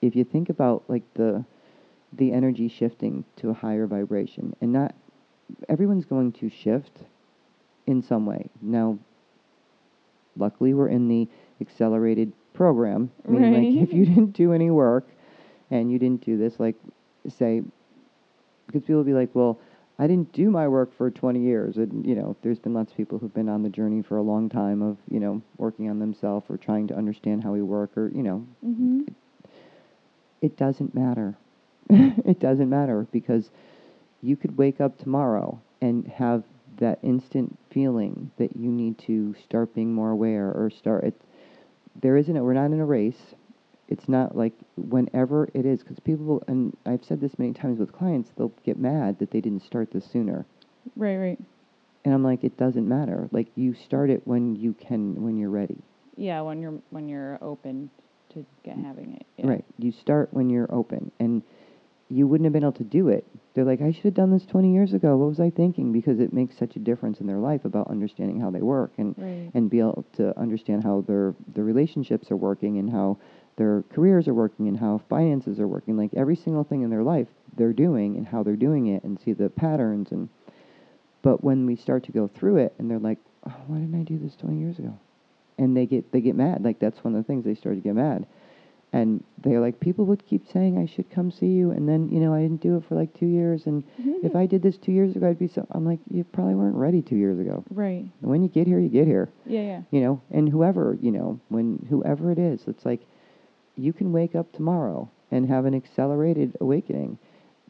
if 0.00 0.14
you 0.14 0.24
think 0.24 0.48
about 0.48 0.84
like 0.88 1.02
the 1.14 1.44
the 2.12 2.32
energy 2.32 2.68
shifting 2.68 3.24
to 3.36 3.50
a 3.50 3.54
higher 3.54 3.86
vibration, 3.86 4.54
and 4.60 4.72
not 4.72 4.94
everyone's 5.68 6.04
going 6.04 6.32
to 6.32 6.48
shift, 6.48 7.00
in 7.86 8.02
some 8.02 8.26
way. 8.26 8.50
Now, 8.60 8.98
luckily, 10.36 10.74
we're 10.74 10.88
in 10.88 11.08
the 11.08 11.28
accelerated 11.60 12.32
program, 12.54 13.10
meaning 13.28 13.52
like 13.52 13.82
if 13.82 13.92
you 13.92 14.04
didn't 14.06 14.32
do 14.32 14.52
any 14.52 14.70
work 14.70 15.06
and 15.70 15.90
you 15.90 15.98
didn't 15.98 16.24
do 16.24 16.36
this, 16.36 16.58
like 16.60 16.76
say, 17.28 17.62
because 18.66 18.82
people 18.82 18.96
will 18.96 19.04
be 19.04 19.12
like, 19.14 19.30
well, 19.34 19.58
I 19.98 20.06
didn't 20.06 20.32
do 20.32 20.50
my 20.50 20.68
work 20.68 20.92
for 20.96 21.10
20 21.10 21.40
years. 21.40 21.76
And, 21.78 22.04
you 22.06 22.14
know, 22.14 22.36
there's 22.42 22.58
been 22.58 22.74
lots 22.74 22.90
of 22.90 22.96
people 22.96 23.18
who've 23.18 23.32
been 23.32 23.48
on 23.48 23.62
the 23.62 23.68
journey 23.70 24.02
for 24.02 24.18
a 24.18 24.22
long 24.22 24.48
time 24.48 24.82
of, 24.82 24.98
you 25.10 25.20
know, 25.20 25.40
working 25.56 25.88
on 25.88 25.98
themselves 25.98 26.46
or 26.50 26.56
trying 26.58 26.86
to 26.88 26.94
understand 26.94 27.42
how 27.42 27.52
we 27.52 27.62
work 27.62 27.96
or, 27.96 28.10
you 28.14 28.22
know, 28.22 28.46
Mm-hmm. 28.64 29.02
it 30.42 30.56
doesn't 30.56 30.94
matter. 30.94 31.36
it 31.88 32.40
doesn't 32.40 32.68
matter 32.68 33.06
because 33.12 33.50
you 34.22 34.36
could 34.36 34.58
wake 34.58 34.80
up 34.80 34.98
tomorrow 34.98 35.60
and 35.80 36.06
have 36.08 36.42
that 36.78 36.98
instant 37.02 37.58
feeling 37.70 38.30
that 38.38 38.56
you 38.56 38.70
need 38.70 38.98
to 38.98 39.34
start 39.44 39.74
being 39.74 39.92
more 39.94 40.10
aware 40.10 40.48
or 40.52 40.70
start 40.70 41.04
it 41.04 41.20
there 42.02 42.16
isn't 42.16 42.36
a, 42.36 42.42
we're 42.42 42.52
not 42.54 42.66
in 42.66 42.80
a 42.80 42.84
race 42.84 43.34
it's 43.88 44.08
not 44.08 44.36
like 44.36 44.52
whenever 44.76 45.48
it 45.54 45.64
is 45.64 45.80
because 45.80 45.98
people 46.00 46.24
will, 46.24 46.42
and 46.48 46.76
i've 46.86 47.04
said 47.04 47.20
this 47.20 47.38
many 47.38 47.52
times 47.52 47.78
with 47.78 47.92
clients 47.92 48.30
they'll 48.36 48.52
get 48.64 48.78
mad 48.78 49.18
that 49.18 49.30
they 49.30 49.40
didn't 49.40 49.62
start 49.62 49.90
this 49.92 50.04
sooner 50.04 50.44
Right, 50.96 51.16
right. 51.16 51.38
and 52.04 52.12
i'm 52.14 52.22
like 52.22 52.44
it 52.44 52.56
doesn't 52.56 52.88
matter 52.88 53.28
like 53.32 53.48
you 53.56 53.74
start 53.74 54.10
it 54.10 54.22
when 54.26 54.56
you 54.56 54.72
can 54.74 55.22
when 55.22 55.36
you're 55.36 55.50
ready 55.50 55.82
Yeah, 56.16 56.40
when 56.42 56.60
you're 56.60 56.78
when 56.90 57.08
you're 57.08 57.38
open 57.42 57.90
to 58.30 58.44
get 58.64 58.76
having 58.76 59.14
it. 59.14 59.26
Yeah. 59.38 59.46
Right. 59.48 59.64
You 59.78 59.92
start 59.92 60.28
when 60.32 60.50
you're 60.50 60.70
open, 60.74 61.10
and 61.20 61.42
you 62.08 62.26
wouldn't 62.26 62.44
have 62.44 62.52
been 62.52 62.62
able 62.62 62.72
to 62.72 62.84
do 62.84 63.08
it. 63.08 63.26
They're 63.54 63.64
like, 63.64 63.80
I 63.80 63.90
should 63.90 64.04
have 64.04 64.14
done 64.14 64.30
this 64.30 64.44
20 64.46 64.72
years 64.72 64.92
ago. 64.92 65.16
What 65.16 65.28
was 65.28 65.40
I 65.40 65.50
thinking? 65.50 65.92
Because 65.92 66.20
it 66.20 66.32
makes 66.32 66.56
such 66.56 66.76
a 66.76 66.78
difference 66.78 67.20
in 67.20 67.26
their 67.26 67.38
life 67.38 67.64
about 67.64 67.88
understanding 67.90 68.40
how 68.40 68.50
they 68.50 68.60
work 68.60 68.92
and 68.98 69.14
Right. 69.18 69.50
and 69.54 69.68
be 69.70 69.80
able 69.80 70.04
to 70.14 70.38
understand 70.38 70.84
how 70.84 71.00
their 71.06 71.34
their 71.54 71.64
relationships 71.64 72.30
are 72.30 72.36
working 72.36 72.78
and 72.78 72.90
how 72.90 73.16
their 73.56 73.82
careers 73.90 74.28
are 74.28 74.34
working 74.34 74.68
and 74.68 74.78
how 74.78 74.98
finances 75.08 75.58
are 75.58 75.66
working. 75.66 75.96
Like 75.96 76.12
every 76.14 76.36
single 76.36 76.64
thing 76.64 76.82
in 76.82 76.90
their 76.90 77.02
life, 77.02 77.28
they're 77.56 77.72
doing 77.72 78.16
and 78.16 78.26
how 78.28 78.42
they're 78.42 78.56
doing 78.56 78.86
it 78.86 79.02
and 79.02 79.18
see 79.20 79.32
the 79.32 79.48
patterns 79.50 80.12
and. 80.12 80.28
But 81.22 81.42
when 81.42 81.66
we 81.66 81.74
start 81.74 82.04
to 82.04 82.12
go 82.12 82.28
through 82.28 82.58
it, 82.58 82.74
and 82.78 82.88
they're 82.88 83.00
like, 83.00 83.18
oh, 83.48 83.54
why 83.66 83.78
didn't 83.78 83.98
I 84.00 84.04
do 84.04 84.16
this 84.16 84.36
20 84.36 84.58
years 84.58 84.78
ago? 84.78 84.96
and 85.58 85.74
they 85.74 85.86
get 85.86 86.12
they 86.12 86.20
get 86.20 86.36
mad. 86.36 86.62
Like 86.62 86.78
that's 86.78 87.02
one 87.02 87.14
of 87.14 87.18
the 87.20 87.26
things 87.26 87.44
they 87.46 87.54
start 87.54 87.76
to 87.76 87.80
get 87.80 87.94
mad. 87.94 88.26
And 88.92 89.22
they're 89.42 89.60
like, 89.60 89.78
people 89.80 90.06
would 90.06 90.24
keep 90.26 90.46
saying 90.46 90.78
I 90.78 90.86
should 90.86 91.10
come 91.10 91.30
see 91.30 91.48
you, 91.48 91.70
and 91.72 91.88
then 91.88 92.08
you 92.08 92.20
know 92.20 92.32
I 92.32 92.40
didn't 92.42 92.60
do 92.62 92.76
it 92.76 92.84
for 92.88 92.94
like 92.94 93.12
two 93.14 93.26
years, 93.26 93.66
and 93.66 93.82
if 93.98 94.32
Mhm. 94.32 94.36
I 94.36 94.46
did 94.46 94.62
this 94.62 94.78
two 94.78 94.92
years 94.92 95.14
ago, 95.16 95.28
I'd 95.28 95.38
be 95.38 95.48
so. 95.48 95.66
I'm 95.72 95.84
like, 95.84 95.98
you 96.08 96.24
probably 96.24 96.54
weren't 96.54 96.76
ready 96.76 97.02
two 97.02 97.16
years 97.16 97.38
ago. 97.38 97.62
Right. 97.70 98.06
And 98.22 98.30
when 98.30 98.42
you 98.42 98.48
get 98.48 98.66
here, 98.66 98.78
you 98.78 98.88
get 98.88 99.06
here, 99.06 99.28
Yeah, 99.44 99.60
yeah. 99.62 99.82
you 99.90 100.00
know. 100.00 100.20
And 100.30 100.48
whoever 100.48 100.96
you 101.02 101.10
know, 101.10 101.40
when 101.48 101.84
whoever 101.90 102.30
it 102.30 102.38
is, 102.38 102.66
it's 102.68 102.86
like 102.86 103.00
you 103.74 103.92
can 103.92 104.12
wake 104.12 104.34
up 104.34 104.50
tomorrow 104.52 105.10
and 105.30 105.46
have 105.48 105.66
an 105.66 105.74
accelerated 105.74 106.56
awakening. 106.60 107.18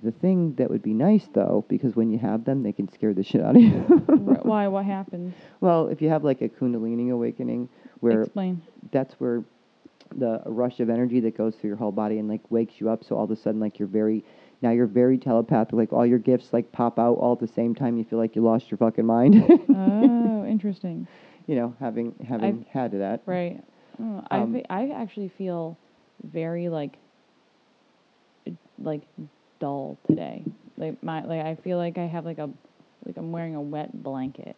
The 0.03 0.13
thing 0.13 0.55
that 0.57 0.69
would 0.71 0.83
be 0.83 0.93
nice 0.93 1.27
though, 1.33 1.65
because 1.69 1.97
when 1.97 2.11
you 2.11 2.19
have 2.19 2.45
them, 2.45 2.63
they 2.63 2.73
can 2.73 2.89
scare 2.93 3.15
the 3.15 3.25
shit 3.25 3.41
out 3.41 3.57
of 3.57 3.63
you. 3.63 3.81
Why? 4.45 4.69
What 4.69 4.85
happens? 4.97 5.35
well, 5.63 5.89
if 5.89 6.03
you 6.03 6.11
have 6.11 6.23
like 6.23 6.43
a 6.43 6.49
Kundalini 6.51 7.11
awakening, 7.11 7.71
where 8.01 8.23
Explain. 8.23 8.61
that's 8.93 9.15
where 9.19 9.43
the 10.15 10.43
rush 10.47 10.81
of 10.81 10.89
energy 10.91 11.21
that 11.21 11.37
goes 11.37 11.55
through 11.57 11.69
your 11.69 11.77
whole 11.77 11.93
body 11.93 12.19
and 12.19 12.29
like 12.29 12.41
wakes 12.51 12.75
you 12.81 12.89
up. 12.91 13.05
So 13.05 13.17
all 13.17 13.25
of 13.25 13.31
a 13.31 13.37
sudden, 13.37 13.61
like 13.61 13.79
you're 13.79 13.89
very 13.89 14.25
now 14.63 14.71
you're 14.71 14.87
very 14.87 15.19
telepathic. 15.19 15.73
Like 15.75 15.93
all 15.93 16.07
your 16.07 16.19
gifts 16.19 16.53
like 16.53 16.71
pop 16.73 16.99
out 16.99 17.15
all 17.19 17.33
at 17.35 17.41
the 17.41 17.47
same 17.49 17.75
time. 17.75 17.97
You 17.99 18.05
feel 18.05 18.19
like 18.19 18.35
you 18.37 18.43
lost 18.43 18.71
your 18.71 18.79
fucking 18.79 19.05
mind. 19.07 19.35
oh, 19.71 20.45
interesting. 20.49 21.07
you 21.47 21.57
know, 21.57 21.75
having 21.81 22.15
having 22.27 22.65
had 22.71 22.93
that. 22.93 23.23
Right. 23.27 23.63
Oh, 24.01 24.23
I 24.31 24.39
Um, 24.39 24.53
fe- 24.55 24.65
I 24.69 24.89
actually 24.91 25.29
feel 25.29 25.77
very 26.25 26.69
like 26.69 26.97
like 28.83 29.03
dull 29.59 29.99
today. 30.07 30.45
Like 30.77 31.03
my 31.03 31.25
like 31.25 31.45
I 31.45 31.55
feel 31.57 31.79
like 31.79 31.99
I 31.99 32.07
have 32.07 32.25
like 32.25 32.39
a 32.39 32.51
like 33.05 33.17
I'm 33.17 33.33
wearing 33.33 33.55
a 33.55 33.61
wet 33.63 34.03
blanket. 34.03 34.57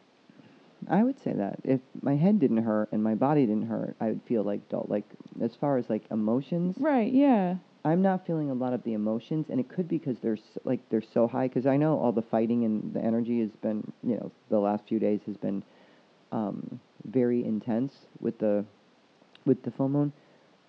I 0.89 1.03
would 1.03 1.19
say 1.21 1.33
that 1.33 1.59
if 1.65 1.81
my 2.03 2.15
head 2.17 2.39
didn't 2.39 2.63
hurt 2.63 2.91
and 2.93 3.03
my 3.03 3.15
body 3.15 3.47
didn't 3.47 3.67
hurt, 3.67 3.97
I 4.01 4.09
would 4.09 4.23
feel 4.23 4.43
like 4.43 4.69
dull. 4.69 4.87
Like 4.89 5.05
as 5.43 5.55
far 5.57 5.77
as 5.79 5.89
like 5.91 6.03
emotions, 6.11 6.77
Right. 6.79 7.13
Yeah. 7.13 7.57
I'm 7.85 8.03
not 8.03 8.27
feeling 8.27 8.51
a 8.51 8.55
lot 8.55 8.73
of 8.73 8.83
the 8.83 8.93
emotions, 8.93 9.47
and 9.49 9.59
it 9.61 9.69
could 9.69 9.89
be 9.89 9.99
because 9.99 10.19
they're 10.19 10.35
s- 10.35 10.59
like 10.65 10.81
they're 10.91 11.01
so 11.01 11.27
high. 11.29 11.47
Because 11.49 11.65
I 11.67 11.77
know 11.77 11.99
all 11.99 12.13
the 12.13 12.23
fighting 12.23 12.65
and 12.65 12.93
the 12.93 13.01
energy 13.03 13.41
has 13.41 13.51
been, 13.63 13.91
you 14.03 14.17
know, 14.17 14.31
the 14.51 14.59
last 14.59 14.85
few 14.89 14.99
days 14.99 15.21
has 15.27 15.37
been 15.37 15.63
um, 16.33 16.81
very 17.07 17.45
intense 17.45 17.93
with 18.21 18.39
the 18.39 18.65
with 19.47 19.63
the 19.63 19.71
full 19.71 19.89
moon. 19.89 20.13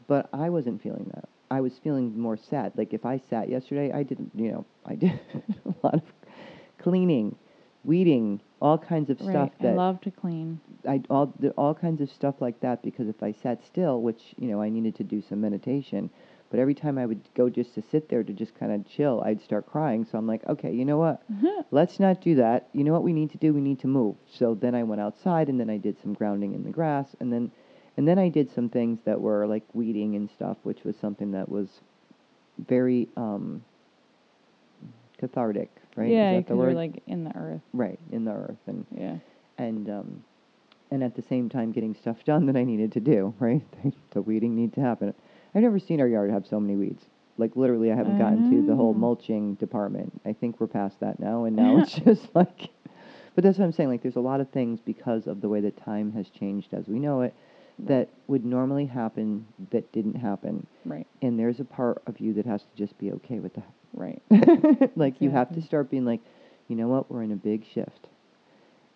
But 0.08 0.30
I 0.34 0.50
wasn't 0.50 0.82
feeling 0.82 1.10
that. 1.16 1.28
I 1.52 1.62
was 1.62 1.74
feeling 1.84 2.18
more 2.18 2.38
sad. 2.38 2.74
Like 2.76 2.94
if 2.94 3.06
I 3.06 3.20
sat 3.30 3.50
yesterday, 3.50 3.92
I 3.92 4.04
didn't, 4.04 4.32
you 4.36 4.52
know, 4.52 4.66
I 4.86 4.96
did 5.04 5.20
a 5.66 5.74
lot 5.84 5.96
of 5.96 6.04
cleaning, 6.78 7.36
weeding, 7.84 8.40
all 8.62 8.78
kinds 8.78 9.10
of 9.10 9.18
stuff 9.18 9.34
right. 9.34 9.54
I 9.60 9.64
that 9.64 9.76
love 9.76 10.02
to 10.02 10.12
clean. 10.12 10.60
I 10.88 11.02
all 11.10 11.34
all 11.58 11.74
kinds 11.74 12.02
of 12.02 12.10
stuff 12.10 12.36
like 12.40 12.60
that 12.62 12.82
because 12.82 13.08
if 13.08 13.24
I 13.24 13.32
sat 13.32 13.66
still, 13.66 14.02
which 14.02 14.34
you 14.38 14.48
know 14.48 14.62
I 14.62 14.70
needed 14.70 14.96
to 14.96 15.04
do 15.04 15.22
some 15.22 15.42
meditation, 15.42 16.10
but 16.50 16.60
every 16.60 16.74
time 16.74 16.98
I 16.98 17.06
would 17.06 17.22
go 17.36 17.50
just 17.50 17.76
to 17.76 17.82
sit 17.82 18.10
there 18.10 18.24
to 18.24 18.34
just 18.34 18.56
kind 18.56 18.72
of 18.72 18.88
chill, 18.90 19.22
I'd 19.24 19.42
start 19.42 19.68
crying. 19.68 20.06
So 20.06 20.18
I'm 20.18 20.28
like, 20.28 20.46
okay, 20.48 20.74
you 20.74 20.84
know 20.84 20.98
what? 20.98 21.22
Let's 21.72 22.00
not 22.00 22.22
do 22.22 22.36
that. 22.36 22.68
You 22.74 22.84
know 22.84 22.92
what 22.92 23.04
we 23.04 23.14
need 23.14 23.32
to 23.32 23.38
do? 23.38 23.54
We 23.54 23.62
need 23.62 23.80
to 23.82 23.88
move. 23.88 24.16
So 24.32 24.56
then 24.56 24.76
I 24.76 24.84
went 24.84 25.02
outside 25.02 25.50
and 25.50 25.60
then 25.60 25.70
I 25.70 25.78
did 25.78 26.02
some 26.02 26.14
grounding 26.14 26.54
in 26.54 26.64
the 26.64 26.72
grass 26.72 27.16
and 27.20 27.32
then 27.32 27.52
and 27.98 28.08
then 28.08 28.18
I 28.18 28.30
did 28.30 28.50
some 28.50 28.70
things 28.70 29.00
that 29.06 29.20
were 29.20 29.46
like 29.46 29.64
weeding 29.74 30.16
and 30.16 30.30
stuff, 30.30 30.58
which 30.64 30.84
was 30.84 30.96
something 30.98 31.32
that 31.32 31.50
was 31.50 31.68
very 32.58 33.10
um 33.16 33.64
cathartic, 35.18 35.70
right? 36.00 36.10
Yeah, 36.10 36.32
Is 36.32 36.38
that 36.46 36.48
the 36.48 36.54
because 36.56 36.66
you're 36.66 36.74
like 36.74 37.04
in 37.08 37.24
the 37.24 37.36
earth. 37.36 37.62
right, 37.74 38.00
in 38.12 38.26
the 38.26 38.32
earth 38.32 38.58
and 38.68 38.86
Yeah. 38.96 39.16
and 39.58 39.90
um, 39.90 40.24
and 40.92 41.04
at 41.04 41.16
the 41.16 41.22
same 41.22 41.50
time 41.50 41.72
getting 41.72 41.94
stuff 41.96 42.24
done 42.26 42.46
that 42.48 42.56
I 42.56 42.64
needed 42.64 42.92
to 42.94 43.00
do. 43.00 43.34
Right, 43.40 43.62
the 44.12 44.22
weeding 44.22 44.56
needs 44.56 44.76
to 44.76 44.82
happen. 44.82 45.14
I've 45.54 45.62
never 45.64 45.80
seen 45.80 46.00
our 46.02 46.08
yard 46.08 46.32
have 46.32 46.46
so 46.48 46.60
many 46.60 46.76
weeds. 46.76 47.04
Like 47.38 47.56
literally, 47.56 47.92
I 47.92 47.96
haven't 47.96 48.18
gotten 48.18 48.50
to 48.50 48.66
the 48.66 48.76
whole 48.76 48.90
Oh. 48.96 49.00
mulching 49.00 49.56
department. 49.56 50.20
I 50.26 50.34
think 50.34 50.60
we're 50.60 50.68
past 50.68 51.00
that 51.00 51.20
now, 51.20 51.46
and 51.46 51.56
now 51.56 51.78
it's 51.80 51.94
just 52.06 52.34
like. 52.36 52.70
But 53.36 53.44
that's 53.46 53.58
what 53.58 53.64
I'm 53.66 53.72
saying. 53.72 53.90
Like, 53.90 54.02
there's 54.02 54.18
a 54.18 54.20
lot 54.22 54.42
of 54.42 54.50
things 54.50 54.80
because 54.82 55.26
of 55.28 55.40
the 55.40 55.48
way 55.48 55.62
that 55.62 55.78
time 55.78 56.12
has 56.14 56.30
changed 56.30 56.74
as 56.74 56.88
we 56.90 57.00
know 57.00 57.22
it, 57.22 57.34
that 57.88 58.10
would 58.28 58.44
normally 58.44 58.86
happen 58.86 59.46
that 59.72 59.90
didn't 59.94 60.16
happen. 60.16 60.68
Right. 60.84 61.08
And 61.22 61.40
there's 61.40 61.62
a 61.62 61.64
part 61.64 62.02
of 62.08 62.20
you 62.20 62.34
that 62.34 62.46
has 62.46 62.62
to 62.64 62.68
just 62.76 62.98
be 62.98 63.14
okay 63.14 63.40
with 63.40 63.54
that. 63.54 63.72
Right. 63.94 64.22
like 64.96 65.22
you 65.22 65.32
have 65.32 65.54
to 65.56 65.62
start 65.62 65.90
being 65.90 66.06
like, 66.06 66.22
you 66.68 66.76
know 66.76 66.88
what, 66.88 67.12
we're 67.12 67.24
in 67.24 67.32
a 67.32 67.36
big 67.36 67.66
shift. 67.74 68.08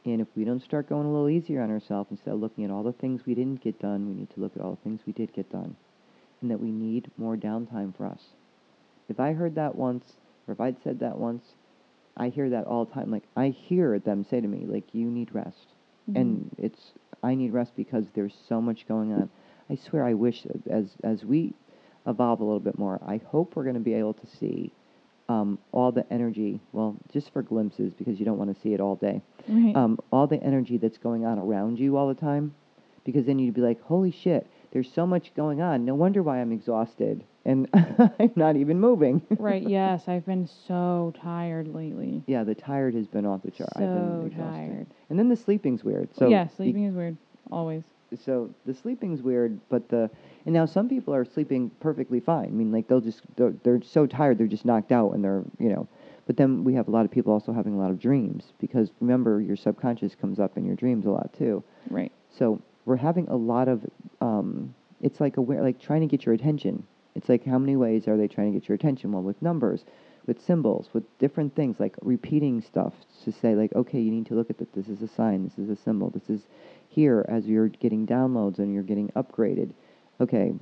And 0.05 0.19
if 0.21 0.27
we 0.35 0.43
don't 0.43 0.61
start 0.61 0.89
going 0.89 1.05
a 1.05 1.11
little 1.11 1.29
easier 1.29 1.61
on 1.61 1.71
ourselves 1.71 2.11
instead 2.11 2.33
of 2.33 2.39
looking 2.39 2.65
at 2.65 2.71
all 2.71 2.83
the 2.83 2.91
things 2.91 3.21
we 3.25 3.35
didn't 3.35 3.63
get 3.63 3.79
done, 3.79 4.07
we 4.07 4.13
need 4.13 4.29
to 4.31 4.39
look 4.39 4.55
at 4.55 4.61
all 4.61 4.71
the 4.71 4.83
things 4.83 5.01
we 5.05 5.13
did 5.13 5.33
get 5.33 5.49
done. 5.51 5.75
And 6.41 6.51
that 6.51 6.59
we 6.59 6.71
need 6.71 7.09
more 7.17 7.37
downtime 7.37 7.95
for 7.95 8.05
us. 8.05 8.21
If 9.07 9.19
I 9.19 9.33
heard 9.33 9.55
that 9.55 9.75
once, 9.75 10.13
or 10.47 10.53
if 10.53 10.59
I'd 10.59 10.81
said 10.83 10.99
that 10.99 11.17
once, 11.17 11.43
I 12.17 12.29
hear 12.29 12.49
that 12.49 12.65
all 12.65 12.85
the 12.85 12.93
time. 12.93 13.11
Like 13.11 13.23
I 13.35 13.49
hear 13.49 13.97
them 13.97 14.25
say 14.29 14.41
to 14.41 14.47
me, 14.47 14.65
like, 14.65 14.93
you 14.93 15.09
need 15.09 15.33
rest. 15.33 15.67
And 16.15 16.51
mm-hmm. 16.51 16.65
it's 16.65 16.91
I 17.23 17.35
need 17.35 17.53
rest 17.53 17.71
because 17.77 18.05
there's 18.13 18.35
so 18.49 18.61
much 18.61 18.87
going 18.87 19.13
on. 19.13 19.29
I 19.69 19.75
swear 19.75 20.03
I 20.03 20.13
wish 20.13 20.45
as 20.69 20.89
as 21.03 21.23
we 21.23 21.53
evolve 22.05 22.41
a 22.41 22.43
little 22.43 22.59
bit 22.59 22.77
more, 22.77 22.99
I 23.07 23.21
hope 23.25 23.55
we're 23.55 23.63
going 23.63 23.75
to 23.75 23.79
be 23.79 23.93
able 23.93 24.13
to 24.13 24.27
see 24.27 24.71
um, 25.29 25.57
all 25.71 25.91
the 25.91 26.05
energy. 26.11 26.59
Well, 26.71 26.95
just 27.11 27.31
for 27.33 27.41
glimpses 27.41 27.93
because 27.93 28.19
you 28.19 28.25
don't 28.25 28.37
want 28.37 28.53
to 28.55 28.61
see 28.61 28.73
it 28.73 28.79
all 28.79 28.95
day. 28.95 29.21
Right. 29.47 29.75
Um, 29.75 29.99
all 30.11 30.27
the 30.27 30.41
energy 30.43 30.77
that's 30.77 30.97
going 30.97 31.25
on 31.25 31.39
around 31.39 31.79
you 31.79 31.97
all 31.97 32.07
the 32.07 32.13
time, 32.19 32.53
because 33.03 33.25
then 33.25 33.39
you'd 33.39 33.53
be 33.53 33.61
like, 33.61 33.81
holy 33.83 34.11
shit, 34.11 34.47
there's 34.71 34.91
so 34.91 35.05
much 35.05 35.33
going 35.35 35.61
on. 35.61 35.85
No 35.85 35.95
wonder 35.95 36.23
why 36.23 36.39
I'm 36.39 36.51
exhausted 36.51 37.23
and 37.45 37.67
I'm 37.73 38.31
not 38.35 38.55
even 38.55 38.79
moving. 38.79 39.21
right. 39.37 39.61
Yes, 39.67 40.07
I've 40.07 40.25
been 40.25 40.47
so 40.67 41.13
tired 41.21 41.67
lately. 41.73 42.23
yeah, 42.27 42.43
the 42.43 42.55
tired 42.55 42.93
has 42.95 43.07
been 43.07 43.25
off 43.25 43.41
the 43.43 43.51
chart. 43.51 43.69
I've 43.75 43.81
been 43.81 44.19
So 44.21 44.25
exhausted. 44.27 44.51
tired. 44.51 44.87
And 45.09 45.19
then 45.19 45.29
the 45.29 45.35
sleeping's 45.35 45.83
weird. 45.83 46.09
So 46.15 46.27
yeah, 46.29 46.47
sleeping 46.55 46.85
is 46.85 46.95
weird. 46.95 47.17
Always. 47.51 47.83
so 48.23 48.49
the 48.65 48.73
sleeping's 48.73 49.21
weird, 49.21 49.59
but 49.69 49.89
the 49.89 50.09
and 50.45 50.53
now 50.53 50.65
some 50.65 50.89
people 50.89 51.13
are 51.13 51.25
sleeping 51.25 51.71
perfectly 51.79 52.19
fine. 52.19 52.47
I 52.47 52.51
mean, 52.51 52.71
like 52.71 52.87
they'll 52.87 53.01
just 53.01 53.21
they're, 53.35 53.53
they're 53.63 53.81
so 53.81 54.05
tired 54.05 54.37
they're 54.37 54.47
just 54.47 54.65
knocked 54.65 54.91
out 54.91 55.11
and 55.13 55.23
they're 55.23 55.43
you 55.59 55.69
know. 55.69 55.87
But 56.25 56.37
then 56.37 56.63
we 56.63 56.73
have 56.75 56.87
a 56.87 56.91
lot 56.91 57.03
of 57.03 57.11
people 57.11 57.33
also 57.33 57.51
having 57.51 57.73
a 57.73 57.77
lot 57.77 57.91
of 57.91 57.99
dreams 57.99 58.53
because 58.59 58.91
remember 59.01 59.41
your 59.41 59.57
subconscious 59.57 60.15
comes 60.15 60.39
up 60.39 60.57
in 60.57 60.65
your 60.65 60.75
dreams 60.75 61.05
a 61.05 61.09
lot 61.09 61.33
too. 61.33 61.63
Right. 61.89 62.11
So 62.29 62.61
we're 62.85 62.95
having 62.95 63.27
a 63.27 63.35
lot 63.35 63.67
of 63.67 63.85
um, 64.21 64.73
it's 65.01 65.19
like 65.19 65.37
aware 65.37 65.61
like 65.61 65.79
trying 65.79 66.01
to 66.01 66.07
get 66.07 66.25
your 66.25 66.33
attention. 66.33 66.83
It's 67.15 67.29
like 67.29 67.45
how 67.45 67.59
many 67.59 67.75
ways 67.75 68.07
are 68.07 68.17
they 68.17 68.27
trying 68.27 68.53
to 68.53 68.59
get 68.59 68.67
your 68.67 68.75
attention? 68.75 69.11
Well, 69.11 69.21
with 69.21 69.41
numbers, 69.41 69.85
with 70.25 70.41
symbols, 70.41 70.89
with 70.93 71.03
different 71.19 71.55
things, 71.55 71.79
like 71.79 71.95
repeating 72.01 72.61
stuff 72.61 72.93
to 73.23 73.31
say, 73.31 73.55
like, 73.55 73.73
okay, 73.75 73.99
you 73.99 74.11
need 74.11 74.25
to 74.27 74.35
look 74.35 74.49
at 74.49 74.57
that. 74.57 74.73
This 74.73 74.87
is 74.87 75.01
a 75.01 75.07
sign. 75.07 75.43
This 75.43 75.57
is 75.57 75.69
a 75.69 75.75
symbol. 75.75 76.09
This 76.09 76.29
is 76.29 76.47
here 76.89 77.25
as 77.27 77.45
you're 77.45 77.67
getting 77.67 78.07
downloads 78.07 78.59
and 78.59 78.73
you're 78.73 78.83
getting 78.83 79.09
upgraded. 79.09 79.71
Okay, 80.21 80.53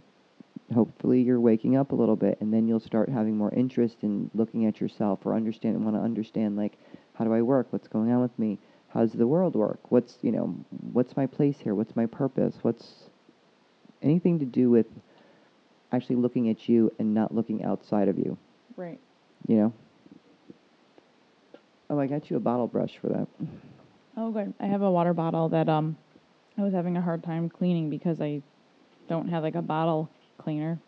hopefully 0.73 1.21
you're 1.21 1.39
waking 1.39 1.75
up 1.75 1.91
a 1.91 1.95
little 1.95 2.15
bit, 2.15 2.37
and 2.41 2.53
then 2.53 2.67
you'll 2.67 2.79
start 2.79 3.09
having 3.09 3.37
more 3.37 3.53
interest 3.53 3.97
in 4.01 4.31
looking 4.33 4.65
at 4.65 4.79
yourself 4.79 5.25
or 5.25 5.35
understand, 5.35 5.83
want 5.83 5.95
to 5.95 6.01
understand, 6.01 6.55
like, 6.55 6.77
how 7.13 7.25
do 7.25 7.33
I 7.33 7.41
work? 7.41 7.67
What's 7.71 7.87
going 7.87 8.11
on 8.11 8.21
with 8.21 8.37
me? 8.39 8.57
How 8.89 9.01
does 9.01 9.13
the 9.13 9.27
world 9.27 9.55
work? 9.55 9.91
What's 9.91 10.17
you 10.21 10.31
know, 10.31 10.55
what's 10.91 11.15
my 11.15 11.25
place 11.25 11.57
here? 11.59 11.75
What's 11.75 11.95
my 11.95 12.05
purpose? 12.05 12.55
What's 12.61 13.09
anything 14.01 14.39
to 14.39 14.45
do 14.45 14.69
with 14.69 14.87
actually 15.91 16.17
looking 16.17 16.49
at 16.49 16.67
you 16.67 16.91
and 16.99 17.13
not 17.13 17.33
looking 17.33 17.63
outside 17.63 18.07
of 18.07 18.17
you? 18.17 18.37
Right. 18.75 18.99
You 19.47 19.55
know? 19.55 19.73
Oh, 21.89 21.99
I 21.99 22.07
got 22.07 22.29
you 22.29 22.37
a 22.37 22.39
bottle 22.39 22.67
brush 22.67 22.97
for 23.01 23.09
that. 23.09 23.27
Oh, 24.17 24.31
good. 24.31 24.53
I 24.59 24.65
have 24.65 24.81
a 24.81 24.91
water 24.91 25.13
bottle 25.13 25.49
that 25.49 25.69
um, 25.69 25.97
I 26.57 26.61
was 26.61 26.73
having 26.73 26.97
a 26.97 27.01
hard 27.01 27.23
time 27.23 27.49
cleaning 27.49 27.89
because 27.89 28.21
I 28.21 28.41
don't 29.11 29.27
have 29.27 29.43
like 29.43 29.55
a 29.55 29.61
bottle 29.61 30.09
cleaner. 30.37 30.79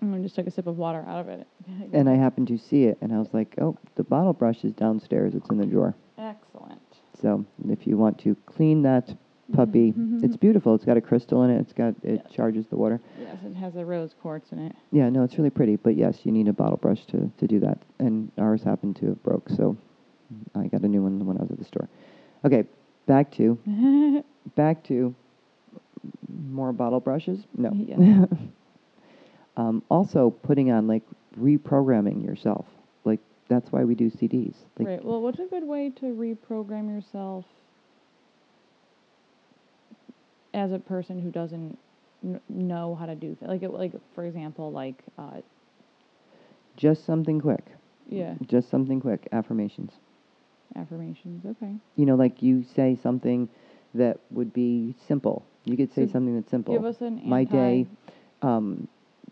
And 0.00 0.14
I 0.14 0.18
just 0.20 0.34
took 0.34 0.46
a 0.46 0.50
sip 0.50 0.66
of 0.66 0.76
water 0.76 1.02
out 1.08 1.20
of 1.20 1.28
it. 1.28 1.46
And 1.94 2.08
I 2.10 2.14
happened 2.14 2.48
to 2.48 2.58
see 2.58 2.84
it, 2.84 2.98
and 3.00 3.12
I 3.12 3.18
was 3.18 3.28
like, 3.32 3.54
oh, 3.58 3.76
the 3.94 4.04
bottle 4.04 4.32
brush 4.34 4.64
is 4.64 4.72
downstairs. 4.72 5.34
It's 5.34 5.48
in 5.48 5.56
the 5.58 5.64
drawer. 5.66 5.94
Excellent. 6.18 6.80
So 7.20 7.44
if 7.68 7.86
you 7.86 7.96
want 7.96 8.18
to 8.18 8.34
clean 8.46 8.82
that 8.82 9.14
puppy, 9.52 9.92
Mhm. 9.92 10.22
it's 10.24 10.36
beautiful. 10.36 10.74
It's 10.74 10.84
got 10.84 10.96
a 10.96 11.00
crystal 11.00 11.42
in 11.44 11.50
it. 11.50 11.58
It's 11.60 11.72
got 11.72 11.94
it 12.02 12.20
Yes. 12.22 12.30
charges 12.32 12.66
the 12.66 12.76
water. 12.76 13.00
Yes, 13.20 13.36
it 13.44 13.54
has 13.54 13.76
a 13.76 13.84
rose 13.84 14.12
quartz 14.20 14.52
in 14.52 14.58
it. 14.58 14.74
Yeah, 14.90 15.08
no, 15.08 15.22
it's 15.22 15.38
really 15.38 15.50
pretty. 15.50 15.76
But 15.76 15.96
yes, 15.96 16.26
you 16.26 16.32
need 16.32 16.48
a 16.48 16.52
bottle 16.52 16.76
brush 16.78 17.06
to, 17.06 17.30
to 17.38 17.46
do 17.46 17.60
that. 17.60 17.78
And 17.98 18.30
ours 18.36 18.62
happened 18.62 18.96
to 18.96 19.06
have 19.06 19.22
broke, 19.22 19.48
so 19.48 19.76
I 20.54 20.66
got 20.66 20.82
a 20.82 20.88
new 20.88 21.02
one 21.02 21.24
when 21.26 21.38
I 21.38 21.42
was 21.42 21.50
at 21.50 21.58
the 21.58 21.64
store. 21.64 21.88
Okay, 22.44 22.64
back 23.06 23.30
to 23.32 23.56
back 24.56 24.82
to 24.84 25.14
more 26.28 26.72
bottle 26.72 27.00
brushes. 27.00 27.40
No. 27.56 27.70
Yeah. 27.74 28.26
um, 29.56 29.82
also, 29.88 30.30
putting 30.30 30.70
on 30.70 30.86
like 30.86 31.02
reprogramming 31.38 32.24
yourself. 32.24 32.66
Like 33.04 33.20
that's 33.48 33.70
why 33.72 33.84
we 33.84 33.94
do 33.94 34.10
CDs. 34.10 34.54
Like, 34.78 34.88
right. 34.88 35.04
Well, 35.04 35.20
what's 35.20 35.38
a 35.40 35.46
good 35.46 35.64
way 35.64 35.90
to 36.00 36.06
reprogram 36.06 36.88
yourself 36.88 37.44
as 40.52 40.72
a 40.72 40.78
person 40.78 41.20
who 41.20 41.30
doesn't 41.30 41.78
kn- 42.22 42.40
know 42.48 42.94
how 42.94 43.06
to 43.06 43.14
do 43.14 43.34
things? 43.34 43.48
Like, 43.50 43.62
it, 43.62 43.70
like 43.70 43.92
for 44.14 44.24
example, 44.24 44.70
like 44.72 44.96
uh, 45.18 45.40
Just 46.76 47.04
something 47.04 47.40
quick. 47.40 47.64
yeah, 48.08 48.34
Just 48.46 48.70
something 48.70 49.00
quick. 49.00 49.28
Affirmations. 49.32 49.92
affirmations. 50.76 51.44
Okay. 51.44 51.72
You 51.96 52.06
know, 52.06 52.14
like 52.14 52.42
you 52.42 52.64
say 52.74 52.96
something 53.02 53.48
that 53.94 54.18
would 54.30 54.52
be 54.52 54.94
simple. 55.06 55.44
You 55.64 55.76
could 55.76 55.92
say 55.92 56.06
So 56.06 56.12
something 56.12 56.34
that's 56.34 56.50
simple. 56.50 56.74
Give 56.74 56.84
us 56.84 57.00
an 57.00 57.20
My 57.24 57.40
anti- 57.40 57.52
day, 57.52 57.86
um, 58.42 58.86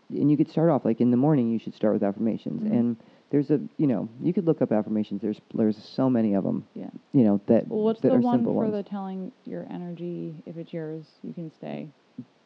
and 0.09 0.29
you 0.31 0.37
could 0.37 0.49
start 0.49 0.69
off 0.69 0.83
like 0.85 0.99
in 1.01 1.11
the 1.11 1.17
morning. 1.17 1.51
You 1.51 1.59
should 1.59 1.75
start 1.75 1.93
with 1.93 2.03
affirmations, 2.03 2.63
Mhm. 2.63 2.71
and 2.71 2.97
there's 3.29 3.51
a 3.51 3.59
you 3.77 3.87
know 3.87 4.07
you 4.21 4.33
could 4.33 4.45
look 4.45 4.61
up 4.61 4.71
affirmations. 4.71 5.21
There's 5.21 5.39
there's 5.53 5.77
so 5.77 6.09
many 6.09 6.33
of 6.33 6.43
them. 6.43 6.65
Yeah. 6.73 6.89
You 7.13 7.23
know 7.23 7.41
that 7.47 7.67
Well, 7.67 7.83
what's 7.83 8.01
that 8.01 8.09
the 8.09 8.15
are 8.15 8.19
one 8.19 8.37
simple 8.39 8.53
for 8.53 8.59
ones. 8.61 8.73
the 8.73 8.83
telling 8.83 9.31
your 9.45 9.65
energy? 9.69 10.35
If 10.45 10.57
it's 10.57 10.73
yours, 10.73 11.05
you 11.23 11.33
can 11.33 11.51
stay. 11.51 11.89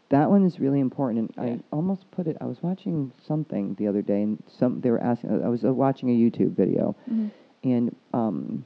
That 0.10 0.30
one 0.30 0.46
is 0.46 0.60
really 0.60 0.80
important. 0.80 1.32
And 1.38 1.48
Yeah. 1.48 1.54
I 1.56 1.76
almost 1.76 2.10
put 2.12 2.28
it. 2.28 2.38
I 2.40 2.46
was 2.46 2.62
watching 2.64 3.12
something 3.26 3.74
the 3.76 3.88
other 3.88 4.02
day, 4.02 4.22
and 4.22 4.42
some 4.48 4.80
they 4.82 4.92
were 4.92 5.02
asking. 5.02 5.44
I 5.44 5.50
was 5.50 5.64
uh, 5.66 5.74
watching 5.74 6.10
a 6.10 6.14
YouTube 6.14 6.52
video, 6.52 6.96
Mm-hmm. 7.10 7.28
and 7.64 7.96
um, 8.14 8.64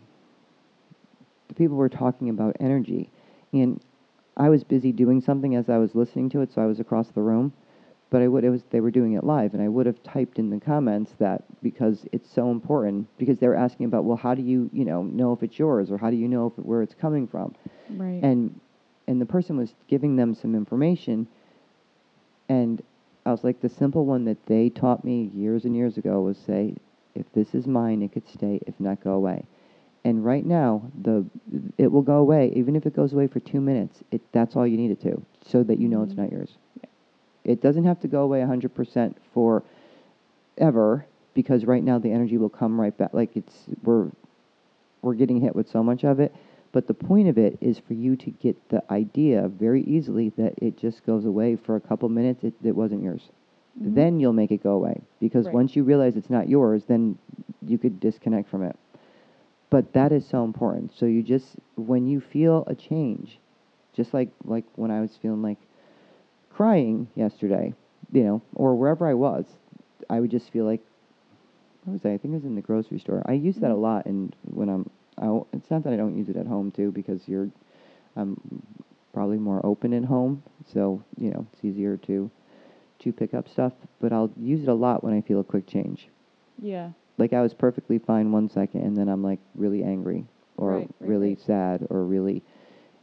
the 1.48 1.54
people 1.56 1.78
were 1.78 1.90
talking 1.90 2.30
about 2.30 2.56
energy, 2.60 3.10
and 3.54 3.80
I 4.42 4.50
was 4.50 4.64
busy 4.64 4.92
doing 4.92 5.22
something 5.22 5.54
as 5.56 5.70
I 5.70 5.78
was 5.78 5.94
listening 5.94 6.30
to 6.30 6.42
it, 6.42 6.52
so 6.52 6.64
I 6.64 6.66
was 6.66 6.80
across 6.80 7.10
the 7.10 7.22
room. 7.22 7.54
But 8.10 8.24
I 8.24 8.28
would 8.28 8.44
it 8.44 8.50
was 8.50 8.64
they 8.72 8.82
were 8.82 8.90
doing 8.92 9.14
it 9.14 9.24
live, 9.24 9.54
and 9.54 9.62
I 9.62 9.68
would 9.68 9.86
have 9.86 10.02
typed 10.02 10.40
in 10.40 10.50
the 10.50 10.60
comments 10.60 11.14
that 11.20 11.44
because 11.62 12.06
it's 12.12 12.28
so 12.30 12.50
important 12.50 13.08
because 13.20 13.38
they 13.38 13.48
were 13.48 13.56
asking 13.56 13.86
about 13.86 14.04
well 14.04 14.18
how 14.18 14.34
do 14.34 14.42
you 14.42 14.68
you 14.74 14.84
know 14.84 15.04
know 15.04 15.32
if 15.32 15.44
it's 15.44 15.60
yours 15.60 15.92
or 15.92 15.98
how 16.00 16.10
do 16.10 16.18
you 16.18 16.28
know 16.28 16.48
if, 16.48 16.66
where 16.66 16.82
it's 16.82 16.96
coming 16.96 17.28
from 17.28 17.54
Right. 17.92 18.22
and 18.24 18.60
and 19.08 19.22
the 19.22 19.26
person 19.26 19.58
was 19.58 19.76
giving 19.88 20.16
them 20.18 20.34
some 20.34 20.56
information 20.56 21.28
and 22.50 22.82
i 23.26 23.32
was 23.32 23.44
like 23.44 23.62
the 23.62 23.70
simple 23.70 24.06
one 24.06 24.26
that 24.26 24.46
they 24.46 24.70
taught 24.70 25.06
me 25.06 25.30
years 25.34 25.64
and 25.66 25.76
years 25.76 25.98
ago 25.98 26.22
was 26.22 26.38
say 26.38 26.76
if 27.16 27.32
this 27.34 27.54
is 27.56 27.68
mine 27.68 28.02
it 28.02 28.12
could 28.12 28.28
stay 28.28 28.60
if 28.68 28.78
not 28.80 29.02
go 29.04 29.14
away 29.14 29.46
and 30.04 30.26
right 30.26 30.46
now 30.46 30.82
the 31.02 31.26
it 31.78 31.92
will 31.92 32.02
go 32.02 32.18
away. 32.18 32.52
Even 32.56 32.76
if 32.76 32.86
it 32.86 32.96
goes 32.96 33.14
away 33.14 33.28
for 33.28 33.40
two 33.40 33.62
minutes 33.62 34.00
it 34.12 34.22
that's 34.32 34.56
all 34.56 34.66
you 34.66 34.78
need 34.78 34.92
it 34.92 35.02
to 35.02 35.22
so 35.46 35.64
that 35.64 35.80
you 35.80 35.88
know 35.88 36.04
it's 36.04 36.16
not 36.16 36.32
yours. 36.32 36.58
It 37.44 37.62
doesn't 37.62 37.86
have 37.86 38.00
to 38.02 38.08
go 38.08 38.22
away 38.22 38.40
100% 38.42 39.16
for 39.34 39.64
ever 40.58 41.06
because 41.34 41.66
right 41.66 41.84
now 41.84 41.98
the 41.98 42.12
energy 42.12 42.38
will 42.38 42.50
come 42.50 42.80
right 42.80 42.96
back. 42.96 43.14
Like 43.14 43.36
it's 43.36 43.66
we're 43.84 44.10
we're 45.02 45.16
getting 45.16 45.42
hit 45.42 45.56
with 45.56 45.68
so 45.70 45.82
much 45.84 46.04
of 46.04 46.20
it. 46.20 46.34
But 46.74 46.88
the 46.88 46.94
point 46.94 47.28
of 47.28 47.38
it 47.38 47.58
is 47.60 47.80
for 47.80 47.94
you 47.96 48.16
to 48.16 48.30
get 48.30 48.70
the 48.70 48.82
idea 48.92 49.48
very 49.50 49.82
easily 49.84 50.30
that 50.38 50.54
it 50.58 50.78
just 50.78 51.06
goes 51.06 51.26
away 51.26 51.56
for 51.58 51.76
a 51.76 51.82
couple 51.82 52.08
minutes 52.10 52.44
it, 52.44 52.54
it 52.64 52.76
wasn't 52.76 53.04
yours. 53.04 53.30
Mhm. 53.82 53.96
then 53.96 54.20
you'll 54.20 54.34
make 54.34 54.52
it 54.52 54.62
go 54.62 54.74
away. 54.74 55.02
Because 55.20 55.46
Right. 55.46 55.56
once 55.56 55.76
you 55.78 55.84
realize 55.84 56.18
it's 56.18 56.30
not 56.30 56.50
yours 56.50 56.84
then 56.86 57.18
you 57.66 57.78
could 57.78 58.00
disconnect 58.02 58.50
from 58.50 58.64
it 58.64 58.76
but 59.72 59.94
that 59.94 60.12
is 60.12 60.28
so 60.28 60.44
important 60.44 60.94
so 60.96 61.08
you 61.08 61.24
just 61.24 61.56
when 61.76 62.08
you 62.08 62.22
feel 62.22 62.64
a 62.68 62.76
change 62.76 63.40
just 63.96 64.14
like 64.14 64.30
like 64.46 64.66
when 64.76 64.92
i 64.92 65.02
was 65.02 65.18
feeling 65.22 65.42
like 65.42 65.58
crying 66.52 67.08
yesterday 67.16 67.74
you 68.12 68.24
know 68.24 68.42
or 68.56 68.76
wherever 68.76 69.08
i 69.08 69.14
was 69.16 69.46
i 70.10 70.20
would 70.20 70.32
just 70.32 70.52
feel 70.52 70.66
like 70.66 70.82
where 71.84 71.94
was 71.94 72.06
I? 72.06 72.14
I 72.14 72.18
think 72.20 72.34
it 72.34 72.38
was 72.38 72.46
in 72.46 72.56
the 72.56 72.62
grocery 72.62 73.00
store. 73.00 73.24
I 73.26 73.34
use 73.34 73.56
that 73.58 73.72
a 73.72 73.76
Mhm. 73.76 73.82
lot, 73.82 74.06
and 74.06 74.36
when 74.44 74.70
I'm 74.70 74.90
out, 75.22 75.48
it's 75.54 75.72
not 75.72 75.84
that 75.84 75.94
I 75.94 75.98
don't 75.98 76.16
use 76.18 76.30
it 76.30 76.36
at 76.38 76.46
home 76.46 76.72
too, 76.72 76.92
because 76.92 77.28
you're, 77.28 77.50
I'm 78.16 78.38
probably 79.14 79.40
more 79.40 79.66
open 79.66 79.94
at 79.94 80.06
home, 80.06 80.44
so 80.74 81.02
you 81.18 81.32
know 81.32 81.46
it's 81.54 81.66
easier 81.66 81.98
to, 81.98 82.30
to 83.00 83.12
pick 83.12 83.34
up 83.34 83.48
stuff. 83.50 83.74
But 84.00 84.14
I'll 84.14 84.32
use 84.38 84.62
it 84.64 84.70
a 84.70 84.74
lot 84.76 85.04
when 85.04 85.14
I 85.16 85.22
feel 85.22 85.40
a 85.40 85.44
quick 85.44 85.68
change. 85.68 86.10
yeah. 86.62 86.92
Like 87.22 87.34
I 87.34 87.42
was 87.44 87.54
perfectly 87.54 88.00
fine 88.00 88.32
one 88.32 88.50
second, 88.50 88.82
and 88.82 88.98
then 88.98 89.08
I'm 89.08 89.22
like 89.24 89.38
really 89.54 89.84
angry, 89.84 90.26
or 90.58 90.72
Right, 90.72 90.90
right, 91.00 91.08
really 91.08 91.30
right. 91.30 91.40
sad, 91.40 91.86
or 91.92 92.04
really, 92.04 92.42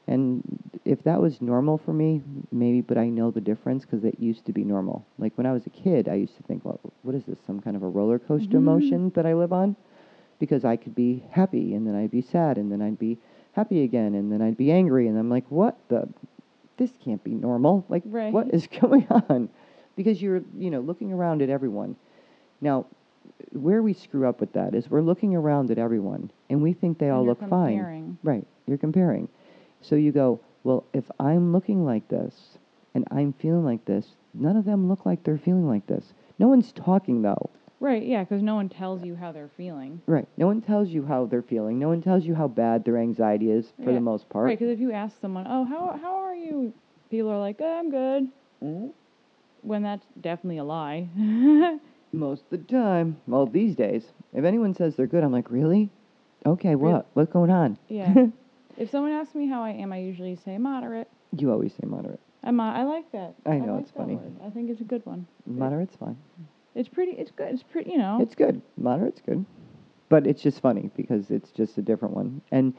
and 0.09 0.43
if 0.85 1.05
that 1.05 1.21
was 1.21 1.41
normal 1.41 1.79
for 1.79 1.93
me, 1.93 2.21
maybe, 2.51 2.81
but 2.81 2.99
I 2.99 3.11
know 3.11 3.31
the 3.31 3.41
difference 3.41 3.85
because 3.85 4.05
it 4.05 4.19
used 4.19 4.45
to 4.47 4.53
be 4.53 4.65
normal. 4.65 5.07
Like 5.19 5.39
when 5.39 5.47
I 5.47 5.53
was 5.53 5.67
a 5.67 5.71
kid, 5.71 6.09
I 6.09 6.15
used 6.15 6.37
to 6.37 6.43
think, 6.43 6.65
well, 6.65 6.81
what 7.03 7.15
is 7.15 7.27
this? 7.27 7.39
Some 7.47 7.61
kind 7.61 7.77
of 7.77 7.85
a 7.85 7.89
roller 7.89 8.19
coaster 8.19 8.57
Mhm. 8.57 8.63
emotion 8.67 9.11
that 9.15 9.25
I 9.25 9.35
live 9.35 9.53
on? 9.53 9.77
Because 10.41 10.65
I 10.65 10.75
could 10.75 10.97
be 10.97 11.23
happy 11.31 11.75
and 11.75 11.87
then 11.87 11.95
I'd 11.95 12.11
be 12.11 12.23
sad 12.23 12.59
and 12.59 12.73
then 12.73 12.83
I'd 12.83 12.99
be 12.99 13.19
happy 13.53 13.85
again 13.85 14.17
and 14.17 14.33
then 14.33 14.43
I'd 14.43 14.57
be 14.57 14.73
angry 14.73 15.07
and 15.07 15.17
I'm 15.17 15.31
like, 15.31 15.49
what 15.49 15.79
the? 15.89 16.09
This 16.77 16.91
can't 17.05 17.23
be 17.23 17.35
normal. 17.35 17.85
Like, 17.89 18.03
what 18.33 18.53
is 18.53 18.67
going 18.81 19.07
on? 19.11 19.49
Because 19.95 20.21
you're, 20.21 20.43
you 20.57 20.71
know, 20.71 20.81
looking 20.81 21.13
around 21.13 21.41
at 21.41 21.51
everyone. 21.51 21.95
Now, 22.61 22.87
where 23.53 23.83
we 23.83 23.93
screw 23.93 24.29
up 24.29 24.41
with 24.41 24.53
that 24.53 24.75
is 24.75 24.91
we're 24.91 25.01
looking 25.03 25.35
around 25.35 25.71
at 25.71 25.79
everyone 25.79 26.31
and 26.51 26.63
we 26.63 26.73
think 26.73 26.99
they 26.99 27.11
all 27.11 27.25
look 27.25 27.41
fine. 27.49 28.19
Right. 28.23 28.47
You're 28.67 28.79
comparing. 28.79 29.29
So 29.81 29.95
you 29.97 30.13
go, 30.13 30.41
well, 30.65 30.85
if 30.93 31.05
I'm 31.21 31.53
looking 31.53 31.85
like 31.85 32.07
this 32.09 32.59
and 32.95 33.07
I'm 33.11 33.33
feeling 33.35 33.65
like 33.65 33.85
this, 33.85 34.07
none 34.35 34.57
of 34.57 34.65
them 34.65 34.89
look 34.89 35.07
like 35.07 35.23
they're 35.25 35.39
feeling 35.39 35.67
like 35.69 35.87
this. 35.87 36.13
No 36.39 36.49
one's 36.49 36.73
talking 36.73 37.23
though. 37.23 37.51
Right. 37.81 38.03
Yeah. 38.03 38.25
Because 38.25 38.43
no 38.43 38.57
one 38.57 38.69
tells 38.69 39.05
you 39.05 39.15
how 39.15 39.31
they're 39.33 39.51
feeling. 39.57 40.01
Right. 40.07 40.27
No 40.37 40.47
one 40.47 40.61
tells 40.61 40.89
you 40.89 41.05
how 41.07 41.27
they're 41.27 41.43
feeling. 41.43 41.79
No 41.79 41.89
one 41.89 42.03
tells 42.03 42.25
you 42.25 42.35
how 42.35 42.49
bad 42.49 42.85
their 42.85 42.99
anxiety 42.99 43.51
is 43.51 43.73
for 43.85 43.91
Yeah. 43.91 43.97
the 43.97 44.01
most 44.01 44.29
part. 44.29 44.47
Right. 44.47 44.59
Because 44.59 44.73
if 44.73 44.81
you 44.81 44.91
ask 44.93 45.21
someone, 45.21 45.47
"Oh, 45.49 45.65
how 45.65 45.97
how 46.03 46.17
are 46.17 46.35
you?" 46.35 46.73
People 47.11 47.31
are 47.31 47.39
like, 47.39 47.57
oh, 47.61 47.79
"I'm 47.79 47.91
good," 47.91 48.29
Mhm. 48.63 48.91
when 49.63 49.83
that's 49.83 50.05
definitely 50.21 50.59
a 50.59 50.65
lie. 50.65 51.09
Most 52.13 52.45
of 52.45 52.51
the 52.51 52.59
time. 52.59 53.21
Well, 53.27 53.47
these 53.47 53.75
days, 53.77 54.07
if 54.33 54.45
anyone 54.45 54.75
says 54.75 54.97
they're 54.97 55.07
good, 55.07 55.23
I'm 55.25 55.33
like, 55.33 55.51
really? 55.51 55.91
Okay, 56.47 56.75
what? 56.75 57.07
What's 57.15 57.33
going 57.33 57.51
on? 57.51 57.79
yeah. 57.89 58.15
if 58.79 58.91
someone 58.91 59.13
asks 59.13 59.35
me 59.35 59.47
how 59.47 59.63
I 59.63 59.71
am, 59.71 59.93
I 59.93 59.99
usually 59.99 60.37
say 60.37 60.57
moderate. 60.59 61.09
you 61.37 61.51
always 61.51 61.73
say 61.73 61.87
moderate. 61.87 62.21
I'm, 62.45 62.61
I 62.61 62.85
like 62.85 63.11
that. 63.13 63.35
I 63.45 63.59
know, 63.59 63.75
like 63.75 63.83
it's 63.83 63.91
funny. 63.91 64.15
word. 64.15 64.33
I 64.45 64.51
think 64.51 64.71
it's 64.71 64.81
a 64.81 64.85
good 64.85 65.05
one. 65.05 65.27
Moderate's 65.47 65.97
fine. 65.97 66.17
It's 66.75 66.89
pretty. 66.89 67.13
It's 67.13 67.33
good. 67.33 67.49
It's 67.53 67.63
pretty. 67.65 67.91
You 67.91 67.99
know. 67.99 68.19
It's 68.23 68.35
good. 68.37 68.63
Moderate's 68.77 69.21
good. 69.21 69.45
But 70.09 70.27
it's 70.27 70.41
just 70.41 70.61
funny 70.63 70.91
because 70.97 71.31
it's 71.31 71.51
just 71.51 71.77
a 71.77 71.83
different 71.83 72.15
one. 72.15 72.41
And 72.53 72.75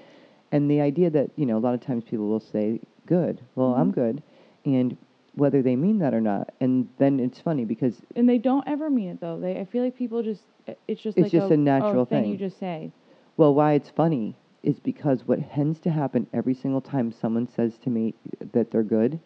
and 0.51 0.71
the 0.71 0.79
idea 0.81 1.09
that, 1.11 1.29
you 1.35 1.45
know, 1.45 1.57
a 1.57 1.59
lot 1.59 1.73
of 1.75 1.81
times 1.81 2.03
people 2.05 2.27
will 2.27 2.39
say 2.39 2.79
good. 3.05 3.41
Well, 3.55 3.75
I'm 3.75 3.91
Mhm. 3.91 3.95
good. 3.95 4.23
And 4.65 4.97
whether 5.39 5.61
they 5.61 5.75
mean 5.75 5.99
that 5.99 6.13
or 6.13 6.21
not. 6.21 6.51
And 6.59 6.87
then 6.97 7.19
it's 7.19 7.39
funny 7.39 7.65
because 7.65 8.01
And 8.15 8.27
they 8.27 8.37
don't 8.37 8.67
ever 8.67 8.89
mean 8.89 9.09
it 9.09 9.19
though. 9.21 9.39
They 9.39 9.59
I 9.59 9.65
feel 9.65 9.83
like 9.83 9.95
people 9.95 10.21
just 10.21 10.43
it's 10.87 11.01
just 11.01 11.17
It's 11.17 11.25
like 11.25 11.31
just 11.31 11.51
a, 11.51 11.53
a 11.53 11.57
natural 11.57 12.01
oh, 12.01 12.05
thing 12.05 12.25
you 12.25 12.37
just 12.37 12.59
say. 12.59 12.91
Well, 13.37 13.53
why 13.55 13.73
it's 13.73 13.89
funny 13.89 14.35
is 14.61 14.79
because 14.79 15.25
what 15.25 15.39
tends 15.53 15.79
to 15.79 15.89
happen 15.89 16.27
every 16.33 16.53
single 16.53 16.81
time 16.81 17.11
someone 17.11 17.47
says 17.47 17.77
to 17.79 17.89
me 17.89 18.13
that 18.53 18.69
they're 18.71 18.83
good, 18.83 19.19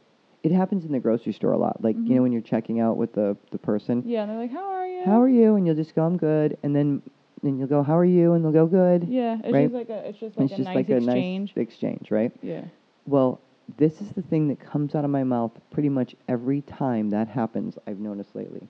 it 0.44 0.52
happens 0.52 0.86
in 0.86 0.92
the 0.92 1.00
grocery 1.00 1.34
store 1.34 1.54
a 1.54 1.58
lot. 1.58 1.84
Like, 1.84 1.96
you 1.96 2.02
Mhm. 2.04 2.16
know, 2.16 2.22
when 2.22 2.32
you're 2.32 2.42
checking 2.42 2.80
out 2.80 2.98
with 2.98 3.14
the, 3.14 3.36
the 3.52 3.58
person, 3.58 4.04
Yeah, 4.06 4.22
and 4.22 4.30
they're 4.30 4.38
like, 4.38 4.52
"How 4.52 4.64
are 4.64 4.88
you?" 4.88 5.02
how 5.04 5.20
are 5.22 5.30
you? 5.30 5.56
And 5.56 5.66
you'll 5.66 5.76
just 5.76 5.96
go, 5.96 6.04
I'm 6.06 6.18
good. 6.18 6.58
And 6.62 6.76
then, 6.76 7.02
then 7.42 7.58
you'll 7.58 7.68
go, 7.68 7.82
how 7.82 7.98
are 7.98 8.06
you? 8.06 8.34
And 8.34 8.46
they'll 8.46 8.52
go, 8.52 8.68
good. 8.68 9.06
Yeah, 9.10 9.40
it's 9.44 9.52
right? 9.52 9.64
just 9.64 9.74
like 9.74 9.90
a 9.90 10.08
it's 10.08 10.20
just 10.20 10.38
like 10.38 10.46
it's 10.46 10.54
a 10.54 10.58
just 10.58 10.68
nice 10.68 10.76
like 10.76 10.90
exchange. 10.90 11.54
a 11.56 11.60
nice 11.60 11.68
exchange, 11.68 12.12
right? 12.12 12.32
yeah. 12.44 12.66
Well, 13.08 13.42
this 13.78 14.02
is 14.02 14.10
the 14.12 14.22
thing 14.22 14.48
that 14.50 14.60
comes 14.60 14.96
out 14.96 15.06
of 15.06 15.12
my 15.12 15.24
mouth 15.24 15.52
pretty 15.72 15.90
much 15.90 16.16
every 16.28 16.62
time 16.62 17.10
that 17.12 17.28
happens, 17.28 17.78
I've 17.88 18.00
noticed 18.00 18.36
lately. 18.36 18.68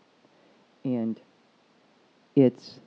And 0.84 1.20
it's, 2.36 2.80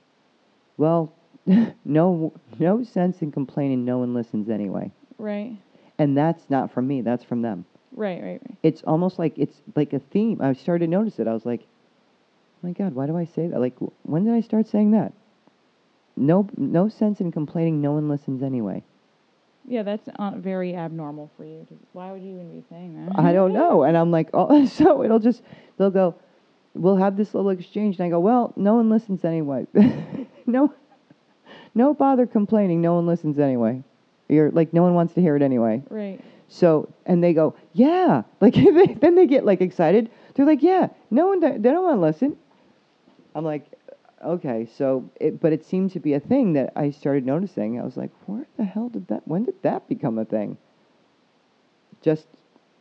well, 0.77 1.13
no, 1.85 2.33
no 2.59 2.83
sense 2.83 3.21
in 3.21 3.31
complaining, 3.31 3.85
no 3.85 3.99
one 3.99 4.13
listens 4.13 4.49
anyway. 4.49 4.91
Right. 5.17 5.57
And 5.97 6.17
that's 6.17 6.49
not 6.49 6.71
from 6.71 6.87
me, 6.87 7.01
that's 7.01 7.23
from 7.23 7.41
them. 7.41 7.65
Right, 7.95 8.21
right, 8.21 8.41
right. 8.47 8.57
It's 8.61 8.83
almost 8.83 9.17
like 9.17 9.37
it's 9.37 9.61
like 9.75 9.93
a 9.93 9.99
theme. 9.99 10.39
I 10.41 10.53
started 10.53 10.85
to 10.85 10.91
notice 10.91 11.17
it. 11.19 11.27
I 11.27 11.33
was 11.33 11.45
like, 11.45 11.61
oh 11.63 12.67
my 12.67 12.71
God, 12.71 12.93
why 12.93 13.07
do 13.07 13.17
I 13.17 13.25
say 13.25 13.47
that? 13.47 13.59
Like, 13.59 13.75
when 14.03 14.25
did 14.25 14.33
I 14.33 14.41
start 14.41 14.67
saying 14.67 14.91
that? 14.91 15.13
No, 16.15 16.47
no 16.57 16.89
sense 16.89 17.21
in 17.21 17.31
complaining, 17.31 17.81
no 17.81 17.93
one 17.93 18.09
listens 18.09 18.43
anyway. 18.43 18.83
Yeah, 19.67 19.83
that's 19.83 20.07
uh, 20.17 20.31
very 20.37 20.75
abnormal 20.75 21.29
for 21.35 21.43
you. 21.43 21.67
Why 21.91 22.11
would 22.13 22.21
you 22.21 22.35
even 22.35 22.49
be 22.49 22.65
saying 22.69 23.05
that? 23.05 23.19
I 23.19 23.33
don't 23.33 23.51
know. 23.51 23.83
And 23.83 23.97
I'm 23.97 24.11
like, 24.11 24.29
oh, 24.33 24.65
so 24.79 25.03
it'll 25.03 25.19
just, 25.19 25.41
they'll 25.77 25.91
go, 25.91 26.15
we'll 26.73 26.95
have 26.95 27.17
this 27.17 27.33
little 27.33 27.49
exchange. 27.49 27.97
And 27.97 28.05
I 28.05 28.09
go, 28.09 28.19
well, 28.19 28.53
no 28.55 28.75
one 28.75 28.89
listens 28.89 29.25
anyway. 29.25 29.67
no, 30.45 30.73
no 31.75 31.93
bother 31.93 32.25
complaining. 32.25 32.81
No 32.81 32.95
one 32.95 33.05
listens 33.05 33.39
anyway. 33.39 33.83
You're 34.29 34.51
like, 34.51 34.73
no 34.73 34.83
one 34.83 34.93
wants 34.93 35.13
to 35.15 35.21
hear 35.21 35.35
it 35.35 35.41
anyway. 35.41 35.83
Right. 35.89 36.21
So, 36.47 36.91
and 37.05 37.21
they 37.21 37.33
go, 37.33 37.55
yeah. 37.73 38.23
Like, 38.41 38.53
then 38.53 39.15
they 39.15 39.27
get 39.27 39.45
like 39.45 39.59
excited. 39.59 40.09
They're 40.35 40.45
like, 40.45 40.63
yeah, 40.63 40.87
no 41.11 41.27
one, 41.27 41.39
they 41.41 41.57
don't 41.57 41.83
want 41.83 41.97
to 41.97 42.01
listen. 42.01 42.37
I'm 43.35 43.43
like, 43.43 43.65
okay. 44.23 44.67
So, 44.77 45.09
it, 45.19 45.39
but 45.39 45.53
it 45.53 45.65
seemed 45.65 45.91
to 45.91 45.99
be 45.99 46.13
a 46.13 46.19
thing 46.19 46.53
that 46.53 46.73
I 46.75 46.91
started 46.91 47.25
noticing. 47.25 47.79
I 47.79 47.83
was 47.83 47.97
like, 47.97 48.11
where 48.25 48.47
the 48.57 48.63
hell 48.63 48.89
did 48.89 49.07
that, 49.07 49.27
when 49.27 49.43
did 49.45 49.61
that 49.63 49.87
become 49.87 50.17
a 50.17 50.25
thing? 50.25 50.57
Just 52.01 52.27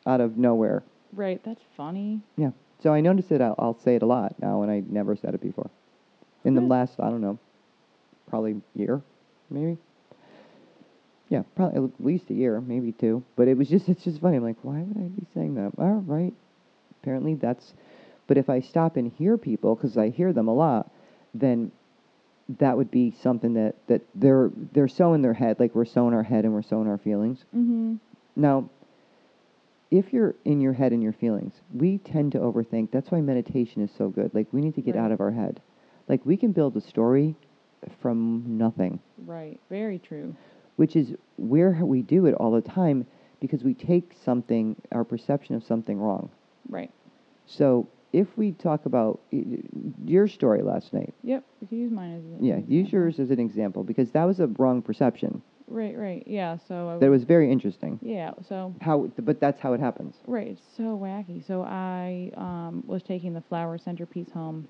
out 0.06 0.20
of 0.20 0.36
nowhere. 0.36 0.82
Right. 1.12 1.42
That's 1.44 1.62
funny. 1.76 2.20
Yeah. 2.36 2.50
So 2.82 2.92
I 2.92 3.00
noticed 3.00 3.32
it. 3.32 3.40
I'll, 3.40 3.54
I'll 3.58 3.78
say 3.80 3.96
it 3.96 4.02
a 4.02 4.06
lot 4.06 4.34
now, 4.40 4.62
and 4.62 4.70
I 4.70 4.82
never 4.88 5.16
said 5.16 5.34
it 5.34 5.40
before. 5.40 5.70
In 6.44 6.54
the 6.54 6.60
last, 6.60 7.00
I 7.00 7.10
don't 7.10 7.22
know, 7.22 7.40
probably 8.28 8.60
year, 8.74 9.02
maybe. 9.50 9.78
Yeah, 11.28 11.42
probably 11.56 11.82
at 11.84 11.90
least 11.98 12.30
a 12.30 12.34
year, 12.34 12.60
maybe 12.60 12.92
two. 12.92 13.24
But 13.34 13.48
it 13.48 13.56
was 13.56 13.68
just, 13.68 13.88
it's 13.88 14.04
just 14.04 14.20
funny. 14.20 14.36
I'm 14.36 14.44
like, 14.44 14.58
why 14.62 14.78
would 14.78 14.96
I 14.96 15.08
be 15.08 15.26
saying 15.34 15.56
that? 15.56 15.72
All 15.76 16.04
right. 16.06 16.32
Apparently 17.02 17.34
that's, 17.34 17.74
but 18.28 18.38
if 18.38 18.48
I 18.48 18.60
stop 18.60 18.96
and 18.96 19.10
hear 19.10 19.36
people, 19.36 19.74
because 19.74 19.96
I 19.96 20.10
hear 20.10 20.32
them 20.32 20.46
a 20.46 20.54
lot, 20.54 20.88
then 21.40 21.72
that 22.58 22.76
would 22.76 22.90
be 22.90 23.12
something 23.22 23.54
that, 23.54 23.74
that 23.88 24.02
they're, 24.14 24.50
they're 24.72 24.88
so 24.88 25.14
in 25.14 25.22
their 25.22 25.34
head, 25.34 25.58
like 25.58 25.74
we're 25.74 25.84
so 25.84 26.06
in 26.08 26.14
our 26.14 26.22
head 26.22 26.44
and 26.44 26.52
we're 26.54 26.62
so 26.62 26.80
in 26.80 26.86
our 26.88 26.98
feelings. 26.98 27.44
Mm-hmm. 27.56 27.96
Now, 28.36 28.68
if 29.90 30.12
you're 30.12 30.34
in 30.44 30.60
your 30.60 30.72
head 30.72 30.92
and 30.92 31.02
your 31.02 31.12
feelings, 31.12 31.54
we 31.74 31.98
tend 31.98 32.32
to 32.32 32.38
overthink. 32.38 32.90
That's 32.90 33.10
why 33.10 33.20
meditation 33.20 33.82
is 33.82 33.90
so 33.96 34.08
good. 34.08 34.34
Like, 34.34 34.46
we 34.52 34.60
need 34.60 34.74
to 34.76 34.80
get 34.80 34.94
Right. 34.96 35.04
out 35.04 35.12
of 35.12 35.20
our 35.20 35.30
head. 35.30 35.60
Like, 36.08 36.24
we 36.26 36.36
can 36.36 36.52
build 36.52 36.76
a 36.76 36.80
story 36.80 37.34
from 38.00 38.44
nothing, 38.58 39.00
Right. 39.24 39.58
Very 39.70 39.98
true. 39.98 40.34
which 40.76 40.96
is 40.96 41.14
where 41.36 41.72
we 41.84 42.02
do 42.02 42.26
it 42.26 42.34
all 42.34 42.50
the 42.50 42.60
time 42.60 43.06
because 43.40 43.62
we 43.62 43.74
take 43.74 44.12
something, 44.24 44.76
our 44.92 45.04
perception 45.04 45.54
of 45.54 45.62
something 45.64 45.98
wrong. 46.00 46.30
Right. 46.68 46.90
So, 47.46 47.86
if 48.12 48.26
we 48.36 48.52
talk 48.52 48.86
about 48.86 49.20
your 50.04 50.28
story 50.28 50.62
last 50.62 50.92
night, 50.92 51.14
Yep. 51.22 51.44
You 51.60 51.66
can 51.68 51.78
use 51.78 51.90
mine 51.90 52.16
as 52.16 52.24
an 52.24 52.44
yeah, 52.44 52.58
use 52.66 52.92
yours 52.92 53.18
as 53.18 53.30
an 53.30 53.40
example 53.40 53.82
because 53.82 54.10
that 54.12 54.24
was 54.24 54.40
a 54.40 54.46
wrong 54.58 54.82
perception. 54.82 55.42
Right. 55.68 55.96
Right. 55.96 56.22
Yeah. 56.26 56.58
So 56.68 56.90
I 56.90 56.98
That 56.98 57.10
was 57.10 57.24
very 57.24 57.50
interesting. 57.50 57.98
Yeah. 58.00 58.32
So 58.48 58.74
How, 58.80 59.10
but 59.18 59.40
that's 59.40 59.60
how 59.60 59.72
it 59.72 59.80
happens. 59.80 60.14
Right, 60.26 60.48
it's 60.48 60.62
so 60.76 60.98
wacky. 60.98 61.44
So 61.44 61.62
I 61.62 62.30
um, 62.36 62.84
was 62.86 63.02
taking 63.02 63.34
the 63.34 63.40
flower 63.42 63.76
centerpiece 63.78 64.30
home. 64.30 64.68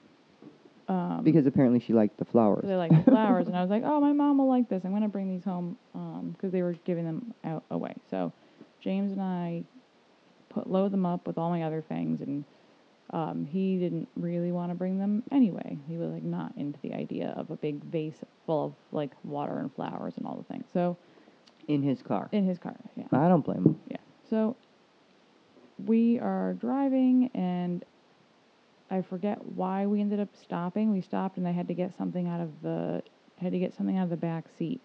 Um, 0.89 1.22
Because 1.24 1.47
apparently 1.47 1.80
she 1.80 1.93
liked 1.93 2.16
the 2.16 2.24
flowers. 2.24 2.64
They 2.66 2.76
like 2.76 2.93
the 2.93 3.03
flowers, 3.11 3.49
and 3.49 3.57
I 3.57 3.61
was 3.61 3.70
like, 3.70 3.82
"Oh, 3.84 4.01
my 4.01 4.12
mom 4.12 4.39
will 4.39 4.49
like 4.49 4.68
this. 4.68 4.84
I'm 4.84 4.93
gonna 4.93 5.09
bring 5.09 5.28
these 5.28 5.45
home," 5.45 5.76
because 6.32 6.53
they 6.53 6.62
were 6.62 6.74
giving 6.84 7.05
them 7.05 7.34
out 7.45 7.64
away. 7.70 7.95
So 8.09 8.32
James 8.80 9.11
and 9.12 9.20
I 9.20 9.64
put 10.49 10.70
load 10.70 10.93
them 10.93 11.05
up 11.05 11.26
with 11.26 11.39
all 11.39 11.51
my 11.51 11.64
other 11.64 11.82
things, 11.82 12.20
and 12.20 12.45
um, 13.11 13.46
he 13.46 13.78
didn't 13.78 14.09
really 14.16 14.52
want 14.52 14.70
to 14.70 14.74
bring 14.74 14.98
them 14.98 15.22
anyway. 15.30 15.78
He 15.88 15.96
was 15.96 16.11
like 16.11 16.24
not 16.24 16.52
into 16.57 16.78
the 16.82 16.92
idea 16.92 17.34
of 17.36 17.50
a 17.50 17.57
big 17.57 17.84
vase 17.84 18.16
full 18.46 18.66
of 18.66 18.74
like 18.92 19.12
water 19.24 19.59
and 19.59 19.72
flowers 19.72 20.14
and 20.16 20.26
all 20.26 20.36
the 20.36 20.52
things. 20.52 20.66
So 20.72 20.96
in 21.68 21.82
his 21.82 22.02
car. 22.02 22.28
in 22.32 22.46
his 22.46 22.59
car, 22.59 22.76
yeah. 22.96 23.04
I 23.12 23.28
don't 23.28 23.44
blame 23.44 23.64
him. 23.64 23.80
Yeah. 23.88 23.96
So 24.28 24.57
we 25.84 26.18
are 26.18 26.54
driving 26.54 27.30
and 27.34 27.84
I 28.90 29.02
forget 29.02 29.44
why 29.44 29.86
we 29.86 30.00
ended 30.00 30.20
up 30.20 30.28
stopping. 30.40 30.92
We 30.92 31.00
stopped 31.00 31.38
and 31.38 31.46
I 31.46 31.52
had 31.52 31.68
to 31.68 31.74
get 31.74 31.96
something 31.96 32.28
out 32.28 32.40
of 32.40 32.50
the 32.62 33.02
had 33.38 33.52
to 33.52 33.59
get 33.59 33.74
something 33.74 33.98
out 33.98 34.04
of 34.04 34.11
the 34.11 34.16
back 34.16 34.46
seat. 34.59 34.80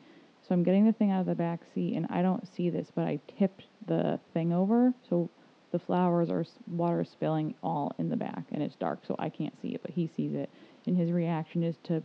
So 0.47 0.53
I'm 0.53 0.63
getting 0.63 0.85
the 0.85 0.93
thing 0.93 1.11
out 1.11 1.21
of 1.21 1.25
the 1.27 1.35
back 1.35 1.61
seat 1.73 1.95
and 1.95 2.05
I 2.09 2.21
don't 2.21 2.47
see 2.47 2.69
this, 2.69 2.91
but 2.93 3.05
I 3.05 3.19
tipped 3.39 3.65
the 3.87 4.19
thing 4.33 4.51
over. 4.51 4.93
So 5.09 5.29
the 5.71 5.79
flowers 5.79 6.29
are 6.29 6.45
water 6.67 7.03
spilling 7.03 7.55
all 7.63 7.93
in 7.97 8.09
the 8.09 8.15
back 8.17 8.43
and 8.51 8.61
it's 8.61 8.75
dark 8.75 8.99
so 9.05 9.15
I 9.19 9.29
can't 9.29 9.53
see 9.61 9.69
it, 9.69 9.81
but 9.81 9.91
he 9.91 10.07
sees 10.15 10.33
it. 10.33 10.49
And 10.85 10.97
his 10.97 11.11
reaction 11.11 11.63
is 11.63 11.75
to 11.83 12.01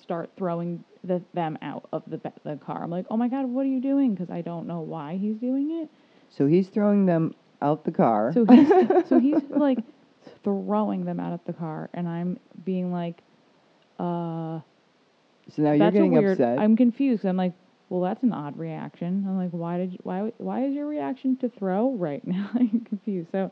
start 0.00 0.30
throwing 0.36 0.84
the, 1.04 1.22
them 1.34 1.58
out 1.62 1.88
of 1.92 2.02
the 2.06 2.20
the 2.44 2.56
car. 2.56 2.82
I'm 2.84 2.90
like, 2.90 3.06
"Oh 3.10 3.16
my 3.16 3.28
god, 3.28 3.46
what 3.46 3.62
are 3.62 3.68
you 3.68 3.80
doing?" 3.80 4.14
because 4.14 4.30
I 4.30 4.40
don't 4.40 4.66
know 4.66 4.80
why 4.80 5.16
he's 5.16 5.36
doing 5.36 5.82
it. 5.82 5.88
So 6.30 6.46
he's 6.46 6.68
throwing 6.68 7.06
them 7.06 7.34
out 7.62 7.84
the 7.84 7.92
car. 7.92 8.32
So 8.32 8.44
he's 8.44 8.68
so 9.08 9.18
he's 9.18 9.42
like 9.50 9.78
throwing 10.44 11.04
them 11.04 11.20
out 11.20 11.32
of 11.32 11.40
the 11.44 11.52
car, 11.52 11.90
and 11.92 12.08
I'm 12.08 12.38
being 12.64 12.92
like, 12.92 13.22
"Uh, 13.98 14.60
So 15.50 15.62
now 15.62 15.72
you're 15.72 15.90
getting 15.90 16.12
weird." 16.12 16.32
upset. 16.32 16.58
I'm 16.58 16.76
confused. 16.76 17.24
I'm 17.24 17.36
like, 17.36 17.52
"Well, 17.88 18.00
that's 18.00 18.22
an 18.22 18.32
odd 18.32 18.56
reaction." 18.58 19.24
I'm 19.28 19.36
like, 19.36 19.50
"Why 19.50 19.78
did 19.78 19.92
you, 19.92 19.98
why 20.02 20.32
why 20.38 20.64
is 20.64 20.74
your 20.74 20.86
reaction 20.86 21.36
to 21.38 21.48
throw 21.48 21.92
right 21.92 22.26
now?" 22.26 22.50
I'm 22.54 22.80
confused. 22.88 23.28
So. 23.32 23.50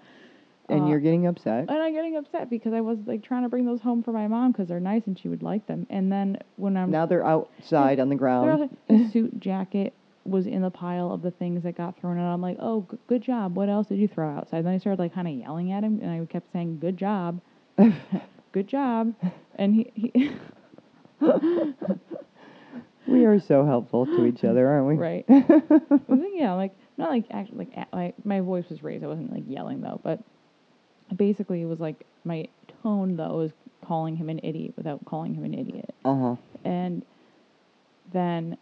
and 0.68 0.84
uh, 0.84 0.86
you're 0.86 1.00
getting 1.00 1.26
upset. 1.26 1.66
and 1.68 1.70
I'm 1.70 1.92
getting 1.92 2.16
upset 2.16 2.48
because 2.50 2.72
I 2.72 2.80
was 2.80 2.98
like 3.06 3.22
trying 3.22 3.42
to 3.42 3.48
bring 3.48 3.66
those 3.66 3.80
home 3.80 4.02
for 4.02 4.12
my 4.12 4.26
mom 4.28 4.52
because 4.52 4.68
they're 4.68 4.80
nice 4.80 5.02
and 5.06 5.18
she 5.18 5.28
would 5.28 5.42
like 5.42 5.66
them. 5.66 5.86
And 5.90 6.10
then 6.10 6.38
when 6.56 6.76
I'm 6.76 6.90
now 6.90 7.06
they're 7.06 7.26
outside 7.26 8.00
on 8.00 8.08
the 8.08 8.14
ground. 8.16 8.68
also- 8.88 9.08
suit 9.12 9.38
jacket 9.40 9.92
was 10.26 10.46
in 10.46 10.62
the 10.62 10.70
pile 10.70 11.12
of 11.12 11.20
the 11.20 11.30
things 11.30 11.62
that 11.64 11.76
got 11.76 12.00
thrown 12.00 12.18
out. 12.18 12.32
I'm 12.32 12.40
like, 12.40 12.56
oh, 12.58 12.86
g- 12.90 12.96
good 13.08 13.20
job. 13.20 13.56
What 13.56 13.68
else 13.68 13.88
did 13.88 13.98
you 13.98 14.08
throw 14.08 14.30
outside? 14.30 14.64
Then 14.64 14.72
I 14.72 14.78
started 14.78 14.98
like 14.98 15.12
kind 15.14 15.28
of 15.28 15.34
yelling 15.34 15.70
at 15.70 15.84
him, 15.84 16.00
and 16.02 16.10
I 16.10 16.24
kept 16.24 16.50
saying, 16.50 16.78
good 16.78 16.96
job, 16.96 17.42
good 18.52 18.66
job. 18.66 19.12
And 19.56 19.74
he, 19.74 19.92
he 19.94 20.30
we 23.06 23.24
are 23.24 23.38
so 23.40 23.64
helpful 23.64 24.06
to 24.06 24.24
each 24.26 24.44
other, 24.50 24.66
aren't 24.68 24.86
we? 24.86 24.94
right, 24.96 25.24
yeah, 26.34 26.52
like 26.54 26.72
not 26.96 27.10
like 27.10 27.24
actually 27.30 27.68
like 27.74 27.86
like 27.92 28.24
my 28.24 28.40
voice 28.40 28.68
was 28.68 28.82
raised. 28.82 29.04
I 29.04 29.08
wasn't 29.08 29.32
like 29.32 29.44
yelling 29.46 29.80
though, 29.80 30.00
but 30.02 30.20
basically 31.14 31.62
it 31.62 31.66
was 31.66 31.80
like 31.80 32.06
my 32.24 32.48
tone 32.82 33.16
though 33.16 33.36
was 33.36 33.52
calling 33.84 34.16
him 34.16 34.28
an 34.30 34.40
idiot 34.42 34.72
without 34.76 35.04
calling 35.04 35.34
him 35.34 35.44
an 35.44 35.54
idiot. 35.54 35.94
Uh 36.04 36.16
huh. 36.20 36.36
and 36.64 37.02
then 38.12 38.56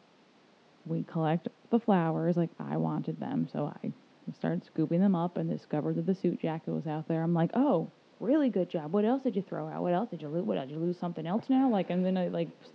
we 0.86 1.02
collect 1.04 1.48
the 1.70 1.78
flowers 1.78 2.36
like 2.36 2.50
I 2.58 2.76
wanted 2.76 3.20
them, 3.20 3.48
so 3.52 3.72
I 3.84 3.92
started 4.36 4.64
scooping 4.64 5.00
them 5.00 5.14
up 5.14 5.36
and 5.36 5.48
discovered 5.50 5.96
that 5.96 6.06
the 6.06 6.14
suit 6.14 6.40
jacket 6.40 6.70
was 6.72 6.86
out 6.86 7.06
there. 7.08 7.22
I'm 7.22 7.34
like, 7.34 7.50
oh, 7.54 7.90
really 8.22 8.48
good 8.48 8.70
job. 8.70 8.92
What 8.92 9.04
else 9.04 9.22
did 9.22 9.34
you 9.36 9.42
throw 9.42 9.68
out? 9.68 9.82
What 9.82 9.92
else 9.92 10.08
did 10.10 10.22
you 10.22 10.28
lose? 10.28 10.44
What 10.44 10.56
else 10.56 10.68
did 10.68 10.74
you 10.74 10.80
lose 10.80 10.98
something 10.98 11.26
else 11.26 11.44
now? 11.48 11.68
Like, 11.68 11.90
and 11.90 12.06
then 12.06 12.16
I 12.16 12.28
like, 12.28 12.48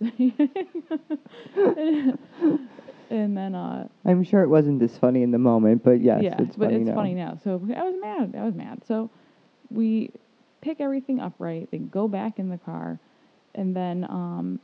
and 3.10 3.36
then 3.36 3.54
uh, 3.54 3.88
I'm 4.04 4.22
sure 4.22 4.42
it 4.42 4.48
wasn't 4.48 4.78
this 4.78 4.96
funny 4.98 5.22
in 5.22 5.30
the 5.30 5.38
moment, 5.38 5.82
but 5.82 6.00
yes, 6.02 6.22
yeah, 6.22 6.36
it's 6.38 6.54
but 6.56 6.66
funny 6.66 6.76
it's 6.76 6.88
now. 6.88 6.94
funny 6.94 7.14
now. 7.14 7.38
So 7.42 7.54
I 7.76 7.82
was 7.82 7.94
mad. 8.00 8.34
I 8.38 8.44
was 8.44 8.54
mad. 8.54 8.82
So 8.86 9.10
we 9.70 10.12
pick 10.60 10.80
everything 10.80 11.18
up 11.18 11.32
right. 11.38 11.68
They 11.70 11.78
go 11.78 12.08
back 12.08 12.38
in 12.38 12.50
the 12.50 12.58
car, 12.58 12.98
and 13.54 13.74
then 13.74 14.04
um, 14.04 14.60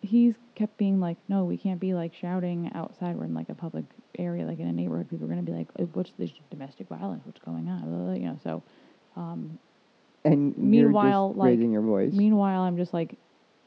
he's 0.00 0.34
kept 0.54 0.78
being 0.78 0.98
like, 0.98 1.18
no, 1.28 1.44
we 1.44 1.58
can't 1.58 1.78
be 1.80 1.92
like 1.92 2.14
shouting 2.14 2.70
outside. 2.74 3.16
We're 3.16 3.26
in 3.26 3.34
like 3.34 3.50
a 3.50 3.54
public 3.54 3.84
area, 4.18 4.46
like 4.46 4.58
in 4.58 4.66
a 4.66 4.72
neighborhood. 4.72 5.10
People 5.10 5.26
are 5.26 5.28
gonna 5.28 5.42
be 5.42 5.52
like, 5.52 5.68
"Uh, 5.78 5.84
what's 5.92 6.12
this 6.18 6.30
domestic 6.50 6.88
violence? 6.88 7.22
What's 7.26 7.40
going 7.40 7.68
on? 7.68 8.16
You 8.16 8.28
know, 8.28 8.38
so. 8.42 8.62
Um, 9.16 9.58
And 10.24 10.56
Meanwhile, 10.58 11.34
like, 11.34 11.48
raising 11.48 11.72
your 11.72 11.82
voice. 11.82 12.12
meanwhile, 12.12 12.62
I'm 12.62 12.76
just 12.76 12.92
like, 12.92 13.16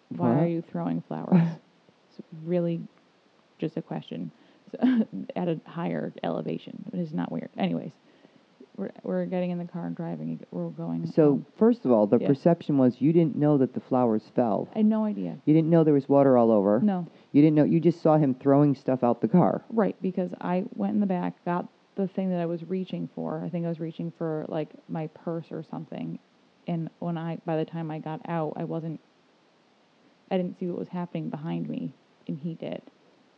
why 0.09 0.29
What? 0.29 0.43
are 0.43 0.47
you 0.47 0.61
throwing 0.61 1.01
flowers? 1.07 1.41
it's 2.09 2.27
really 2.45 2.81
just 3.59 3.75
a 3.77 3.81
question 3.81 4.31
so, 4.71 5.07
at 5.35 5.47
a 5.47 5.59
higher 5.65 6.13
elevation. 6.23 6.83
It 6.93 6.99
is 6.99 7.13
not 7.13 7.31
weird. 7.31 7.49
Anyways, 7.57 7.91
we're 8.77 8.91
we're 9.03 9.25
getting 9.25 9.51
in 9.51 9.57
the 9.57 9.65
car 9.65 9.87
and 9.87 9.95
driving. 9.95 10.39
We're 10.51 10.69
going. 10.69 11.07
so 11.11 11.23
home. 11.31 11.45
first 11.57 11.85
of 11.85 11.91
all, 11.91 12.05
the 12.07 12.19
Yeah. 12.19 12.27
perception 12.27 12.77
was 12.77 13.01
you 13.01 13.13
didn't 13.13 13.35
know 13.35 13.57
that 13.57 13.73
the 13.73 13.79
flowers 13.79 14.23
fell. 14.35 14.67
I 14.75 14.79
had 14.79 14.85
no 14.85 15.05
idea. 15.05 15.37
You 15.45 15.53
didn't 15.55 15.69
know 15.71 15.83
there 15.83 15.93
was 15.93 16.07
water 16.09 16.37
all 16.37 16.51
over. 16.51 16.79
No. 16.81 17.07
You 17.31 17.41
didn't 17.41 17.55
know. 17.55 17.63
You 17.63 17.79
just 17.79 18.01
saw 18.01 18.17
him 18.17 18.35
throwing 18.35 18.75
stuff 18.75 19.03
out 19.03 19.21
the 19.21 19.27
car. 19.27 19.63
Right, 19.71 19.95
because 20.03 20.31
I 20.41 20.65
went 20.75 20.93
in 20.93 20.99
the 20.99 21.07
back, 21.07 21.43
got 21.45 21.67
the 21.95 22.07
thing 22.07 22.29
that 22.31 22.39
I 22.39 22.45
was 22.47 22.63
reaching 22.67 23.09
for. 23.15 23.43
I 23.43 23.49
think 23.49 23.65
I 23.65 23.69
was 23.69 23.79
reaching 23.79 24.11
for 24.17 24.45
like 24.49 24.69
my 24.87 25.07
purse 25.07 25.51
or 25.51 25.63
something. 25.63 26.17
And 26.68 26.89
when 26.99 27.18
I 27.18 27.38
by 27.45 27.57
the 27.57 27.66
time 27.66 27.91
I 27.91 27.99
got 27.99 28.22
out, 28.28 28.53
I 28.55 28.64
wasn't 28.64 28.99
I 30.32 30.38
didn't 30.38 30.59
see 30.59 30.68
what 30.68 30.80
was 30.80 30.88
happening 30.89 31.30
behind 31.30 31.70
me 31.70 31.93
and 32.28 32.39
he 32.39 32.53
did. 32.55 32.82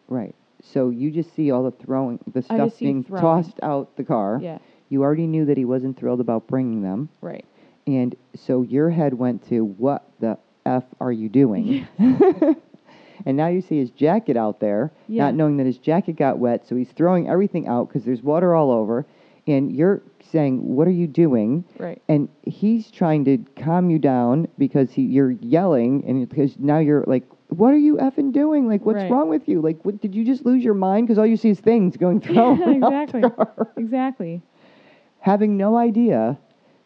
Right. 0.07 0.35
So 0.63 0.89
you 0.89 1.11
just 1.11 1.33
see 1.35 1.51
all 1.51 1.63
the 1.63 1.71
throwing, 1.71 2.19
the 2.33 2.41
stuff 2.41 2.79
being 2.79 3.03
throwing. 3.03 3.21
tossed 3.21 3.59
out 3.61 3.95
the 3.97 4.03
car. 4.03 4.39
Yeah, 4.41 4.59
You 4.89 5.03
already 5.03 5.27
knew 5.27 5.45
that 5.45 5.57
he 5.57 5.65
wasn't 5.65 5.97
thrilled 5.97 6.21
about 6.21 6.47
bringing 6.47 6.81
them. 6.81 7.09
right. 7.21 7.45
And 7.87 8.15
so 8.35 8.63
your 8.63 8.89
head 8.89 9.13
went 9.13 9.47
to, 9.49 9.63
what 9.63 10.09
the 10.19 10.39
F 10.65 10.83
are 10.99 11.11
you 11.11 11.29
doing? 11.29 11.87
and 11.99 13.37
now 13.37 13.47
you 13.47 13.61
see 13.61 13.77
his 13.77 13.91
jacket 13.91 14.35
out 14.37 14.59
there, 14.59 14.91
Yeah. 15.07 15.25
not 15.25 15.35
knowing 15.35 15.57
that 15.57 15.65
his 15.67 15.77
jacket 15.77 16.13
got 16.15 16.39
wet. 16.39 16.65
So 16.67 16.75
he's 16.75 16.89
throwing 16.91 17.29
everything 17.29 17.67
out 17.67 17.87
because 17.87 18.03
there's 18.03 18.23
water 18.23 18.55
all 18.55 18.71
over. 18.71 19.05
And 19.47 19.71
you're 19.75 20.01
saying, 20.31 20.57
what 20.75 20.87
are 20.87 20.91
you 20.91 21.05
doing? 21.07 21.63
Right. 21.77 22.01
And 22.07 22.29
he's 22.43 22.89
trying 22.89 23.25
to 23.25 23.37
calm 23.61 23.89
you 23.91 23.99
down 23.99 24.47
because 24.57 24.91
he, 24.91 25.03
you're 25.03 25.31
yelling, 25.31 26.03
and 26.07 26.27
because 26.27 26.57
now 26.57 26.79
you're 26.79 27.03
like, 27.05 27.23
"What 27.49 27.71
are 27.73 27.77
you 27.77 27.97
effing 27.97 28.31
doing? 28.31 28.67
Like, 28.67 28.83
what's 28.85 29.03
Right. 29.03 29.11
wrong 29.11 29.29
with 29.29 29.47
you? 29.47 29.61
Like, 29.61 29.85
what, 29.85 30.01
did 30.01 30.15
you 30.15 30.25
just 30.25 30.45
lose 30.45 30.63
your 30.63 30.73
mind? 30.73 31.05
Because 31.05 31.19
all 31.19 31.27
you 31.27 31.37
see 31.37 31.49
is 31.49 31.59
things 31.59 31.95
going 31.95 32.21
through 32.21 32.75
exactly. 32.75 33.23
Exactly. 33.77 34.41
having 35.19 35.57
no 35.57 35.77
idea 35.77 36.37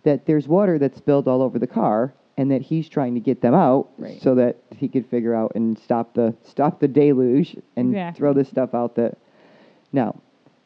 that 0.03 0.25
there's 0.25 0.47
water 0.47 0.77
that's 0.79 0.97
spilled 0.97 1.27
all 1.27 1.41
over 1.41 1.59
the 1.59 1.67
car, 1.67 2.13
and 2.37 2.51
that 2.51 2.61
he's 2.61 2.87
trying 2.89 3.13
to 3.15 3.19
get 3.21 3.41
them 3.41 3.53
out 3.53 3.89
Right. 3.97 4.21
so 4.21 4.35
that 4.35 4.57
he 4.75 4.87
could 4.89 5.05
figure 5.07 5.33
out 5.35 5.53
and 5.55 5.77
stop 5.79 6.13
the 6.13 6.33
stop 6.43 6.79
the 6.81 6.87
deluge 6.89 7.55
and 7.77 7.91
Exactly. 7.91 8.19
throw 8.19 8.33
this 8.33 8.47
stuff 8.49 8.73
out. 8.73 8.95
That 8.95 9.17
now 9.93 10.15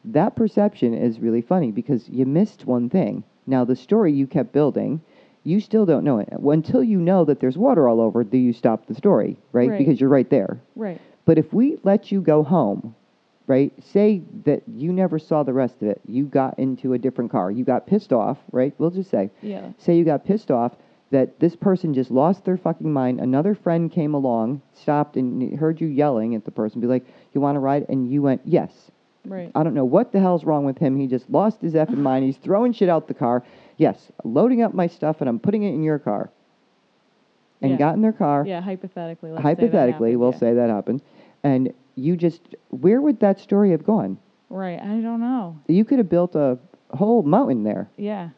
that 0.04 0.36
perception 0.36 0.94
is 0.94 1.20
really 1.20 1.42
funny 1.42 1.70
because 1.70 2.08
you 2.08 2.26
missed 2.26 2.66
one 2.66 2.90
thing. 2.90 3.24
Now 3.46 3.64
the 3.64 3.76
story 3.76 4.12
you 4.12 4.26
kept 4.26 4.52
building, 4.52 5.00
you 5.44 5.60
still 5.60 5.86
don't 5.86 6.04
know 6.04 6.18
it 6.18 6.28
until 6.30 6.82
you 6.82 6.98
know 6.98 7.24
that 7.24 7.40
there's 7.40 7.58
water 7.58 7.88
all 7.88 8.00
over. 8.00 8.24
Do 8.24 8.38
you 8.38 8.52
stop 8.52 8.86
the 8.86 8.94
story, 8.94 9.36
right? 9.52 9.70
Right. 9.70 9.78
Because 9.78 10.00
you're 10.00 10.10
right 10.10 10.28
there. 10.28 10.58
Right. 10.76 11.00
But 11.24 11.38
if 11.38 11.52
we 11.52 11.78
let 11.82 12.12
you 12.12 12.20
go 12.20 12.42
home, 12.42 12.94
right? 13.46 13.72
Say 13.82 14.22
that 14.44 14.62
you 14.66 14.92
never 14.92 15.18
saw 15.18 15.42
the 15.42 15.52
rest 15.52 15.76
of 15.82 15.88
it. 15.88 16.00
You 16.06 16.24
got 16.24 16.58
into 16.58 16.94
a 16.94 16.98
different 16.98 17.30
car. 17.30 17.50
You 17.50 17.64
got 17.64 17.86
pissed 17.86 18.12
off, 18.12 18.38
right? 18.52 18.74
We'll 18.78 18.90
just 18.90 19.10
say. 19.10 19.30
Yeah. 19.42 19.70
Say 19.78 19.96
you 19.96 20.04
got 20.04 20.24
pissed 20.24 20.50
off 20.50 20.72
that 21.10 21.38
this 21.40 21.54
person 21.54 21.94
just 21.94 22.10
lost 22.10 22.44
their 22.44 22.56
fucking 22.56 22.90
mind. 22.92 23.20
Another 23.20 23.54
friend 23.54 23.92
came 23.92 24.14
along, 24.14 24.62
stopped, 24.72 25.16
and 25.16 25.58
heard 25.58 25.80
you 25.80 25.86
yelling 25.86 26.34
at 26.34 26.44
the 26.44 26.50
person, 26.50 26.80
be 26.80 26.86
like, 26.86 27.06
You 27.32 27.40
want 27.40 27.56
to 27.56 27.60
ride? 27.60 27.86
And 27.88 28.10
you 28.10 28.22
went, 28.22 28.40
Yes. 28.44 28.90
Right. 29.24 29.50
I 29.54 29.62
don't 29.62 29.74
know 29.74 29.84
what 29.84 30.12
the 30.12 30.20
hell's 30.20 30.44
wrong 30.44 30.64
with 30.64 30.78
him. 30.78 30.96
He 30.96 31.06
just 31.06 31.28
lost 31.30 31.60
his 31.62 31.74
effing 31.74 31.96
mind. 32.10 32.24
He's 32.24 32.36
throwing 32.36 32.72
shit 32.72 32.88
out 32.88 33.08
the 33.08 33.14
car. 33.14 33.42
Yes, 33.76 34.10
loading 34.24 34.62
up 34.62 34.74
my 34.74 34.86
stuff 34.86 35.20
and 35.20 35.28
I'm 35.28 35.38
putting 35.38 35.62
it 35.62 35.70
in 35.70 35.82
your 35.82 35.98
car. 35.98 36.30
And 37.62 37.72
Yeah. 37.72 37.78
got 37.78 37.94
in 37.94 38.02
their 38.02 38.12
car 38.12 38.44
Yeah, 38.46 38.60
hypothetically. 38.60 39.30
Let's 39.30 39.42
say 39.42 39.54
that 39.54 39.56
hypothetically, 39.60 40.16
we'll 40.16 40.32
yeah. 40.32 40.38
say 40.38 40.54
that 40.54 40.68
happened, 40.70 41.00
and 41.42 41.72
you 41.94 42.16
just, 42.16 42.42
where 42.70 43.00
would 43.00 43.20
that 43.20 43.38
story 43.40 43.70
have 43.70 43.84
gone? 43.84 44.18
Right. 44.50 44.78
I 44.80 45.00
don't 45.00 45.20
know. 45.20 45.56
You 45.68 45.84
could 45.84 45.98
have 45.98 46.10
built 46.10 46.34
a 46.34 46.58
whole 46.92 47.22
mountain 47.22 47.62
there 47.62 47.88
Yeah. 47.96 48.30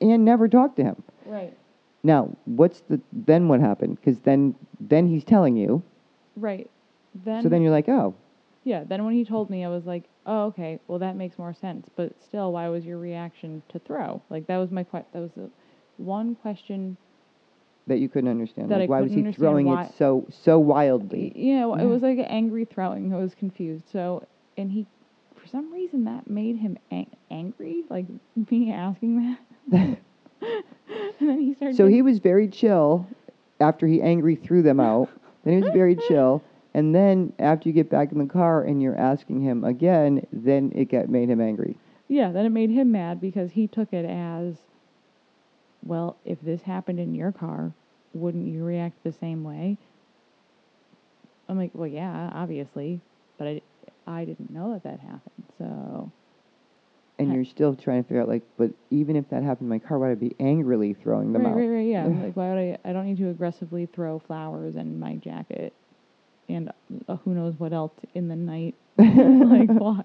and 0.00 0.24
never 0.24 0.48
talked 0.48 0.76
to 0.76 0.84
him. 0.84 1.02
Right. 1.26 1.52
Now, 2.02 2.34
what's 2.44 2.80
the 2.82 3.00
then? 3.12 3.48
What 3.48 3.60
happened? 3.60 3.96
Because 3.96 4.20
then, 4.20 4.54
then 4.80 5.06
he's 5.08 5.24
telling 5.24 5.56
you. 5.56 5.82
Right. 6.36 6.70
Then. 7.24 7.42
so 7.42 7.48
then 7.48 7.62
you're 7.62 7.72
like, 7.72 7.88
oh, 7.88 8.14
Yeah. 8.66 8.82
Then 8.82 9.04
when 9.04 9.14
he 9.14 9.24
told 9.24 9.48
me, 9.48 9.64
I 9.64 9.68
was 9.68 9.86
like, 9.86 10.02
oh, 10.26 10.46
okay. 10.46 10.80
Well, 10.88 10.98
that 10.98 11.14
makes 11.16 11.38
more 11.38 11.54
sense. 11.54 11.88
But 11.94 12.12
still, 12.26 12.52
why 12.52 12.68
was 12.68 12.84
your 12.84 12.98
reaction 12.98 13.62
to 13.68 13.78
throw? 13.78 14.20
Like 14.28 14.48
that 14.48 14.56
was 14.56 14.72
my 14.72 14.82
que- 14.82 15.04
That 15.12 15.20
was 15.22 15.30
the 15.36 15.48
one 15.98 16.34
question. 16.34 16.96
that 17.86 17.98
you 17.98 18.08
couldn't 18.08 18.28
understand. 18.28 18.68
That 18.68 18.80
like, 18.80 18.88
I 18.88 18.90
why 18.90 19.00
was 19.02 19.12
he 19.12 19.22
throwing 19.32 19.66
why- 19.66 19.84
it 19.84 19.92
so 19.96 20.26
so 20.42 20.58
wildly? 20.58 21.32
Yeah. 21.36 21.66
well, 21.66 21.78
Yeah. 21.78 21.84
It 21.84 21.86
was 21.86 22.02
like 22.02 22.18
an 22.18 22.24
angry 22.24 22.64
throwing. 22.64 23.14
I 23.14 23.18
was 23.18 23.36
confused. 23.36 23.84
So, 23.92 24.26
and 24.58 24.72
he, 24.72 24.84
for 25.36 25.46
some 25.46 25.72
reason, 25.72 26.04
that 26.06 26.28
made 26.28 26.56
him 26.56 26.76
ang- 26.90 27.14
angry. 27.30 27.84
Like 27.88 28.06
me 28.50 28.72
asking 28.72 29.36
that. 29.70 29.78
and 30.40 30.58
then 31.20 31.40
he 31.40 31.54
started. 31.54 31.76
So 31.76 31.86
he 31.86 32.02
was 32.02 32.18
very 32.18 32.48
chill 32.48 33.06
after 33.60 33.86
he 33.86 34.02
angry 34.02 34.34
threw 34.34 34.62
them 34.62 34.80
out. 34.80 35.08
then 35.44 35.54
he 35.54 35.62
was 35.62 35.72
very 35.72 35.94
chill. 36.08 36.42
And 36.76 36.94
then 36.94 37.32
after 37.38 37.70
you 37.70 37.72
get 37.72 37.88
back 37.88 38.12
in 38.12 38.18
the 38.18 38.26
car 38.26 38.62
and 38.62 38.82
you're 38.82 38.98
asking 38.98 39.40
him 39.40 39.64
again, 39.64 40.26
then 40.30 40.72
it 40.74 40.90
got 40.90 41.08
made 41.08 41.30
him 41.30 41.40
angry. 41.40 41.78
Yeah, 42.06 42.30
then 42.32 42.44
it 42.44 42.50
made 42.50 42.68
him 42.68 42.92
mad 42.92 43.18
because 43.18 43.50
he 43.50 43.66
took 43.66 43.94
it 43.94 44.04
as, 44.04 44.56
well, 45.82 46.18
if 46.26 46.38
this 46.42 46.60
happened 46.60 47.00
in 47.00 47.14
your 47.14 47.32
car, 47.32 47.72
wouldn't 48.12 48.46
you 48.46 48.62
react 48.62 49.02
the 49.04 49.12
same 49.12 49.42
way? 49.42 49.78
I'm 51.48 51.56
like, 51.56 51.70
well, 51.72 51.88
yeah, 51.88 52.30
obviously, 52.34 53.00
but 53.38 53.48
I, 53.48 53.60
I 54.06 54.24
didn't 54.26 54.50
know 54.50 54.74
that 54.74 54.84
that 54.84 55.00
happened. 55.00 55.44
So, 55.56 56.12
And 57.18 57.28
Huh. 57.28 57.34
you're 57.36 57.44
still 57.46 57.74
trying 57.74 58.02
to 58.02 58.08
figure 58.08 58.20
out 58.20 58.28
like, 58.28 58.42
but 58.58 58.70
even 58.90 59.16
if 59.16 59.30
that 59.30 59.42
happened 59.42 59.66
in 59.66 59.70
my 59.70 59.78
car, 59.78 59.98
why 59.98 60.08
would 60.10 60.18
I 60.18 60.20
be 60.20 60.36
angrily 60.38 60.92
throwing 60.92 61.32
them 61.32 61.46
right, 61.46 61.52
out? 61.52 61.56
right, 61.56 61.68
right, 61.68 61.86
yeah. 61.86 62.06
Like, 62.22 62.36
why 62.36 62.50
would 62.50 62.58
I? 62.58 62.78
I 62.84 62.92
don't 62.92 63.06
need 63.06 63.16
to 63.16 63.30
aggressively 63.30 63.86
throw 63.86 64.18
flowers 64.18 64.76
in 64.76 64.98
my 65.00 65.16
jacket, 65.16 65.72
and 66.48 66.70
uh, 67.08 67.16
who 67.16 67.34
knows 67.34 67.54
what 67.58 67.72
else 67.72 67.92
in 68.14 68.28
the 68.28 68.36
night. 68.36 68.74
like, 68.98 69.68
why? 69.68 70.02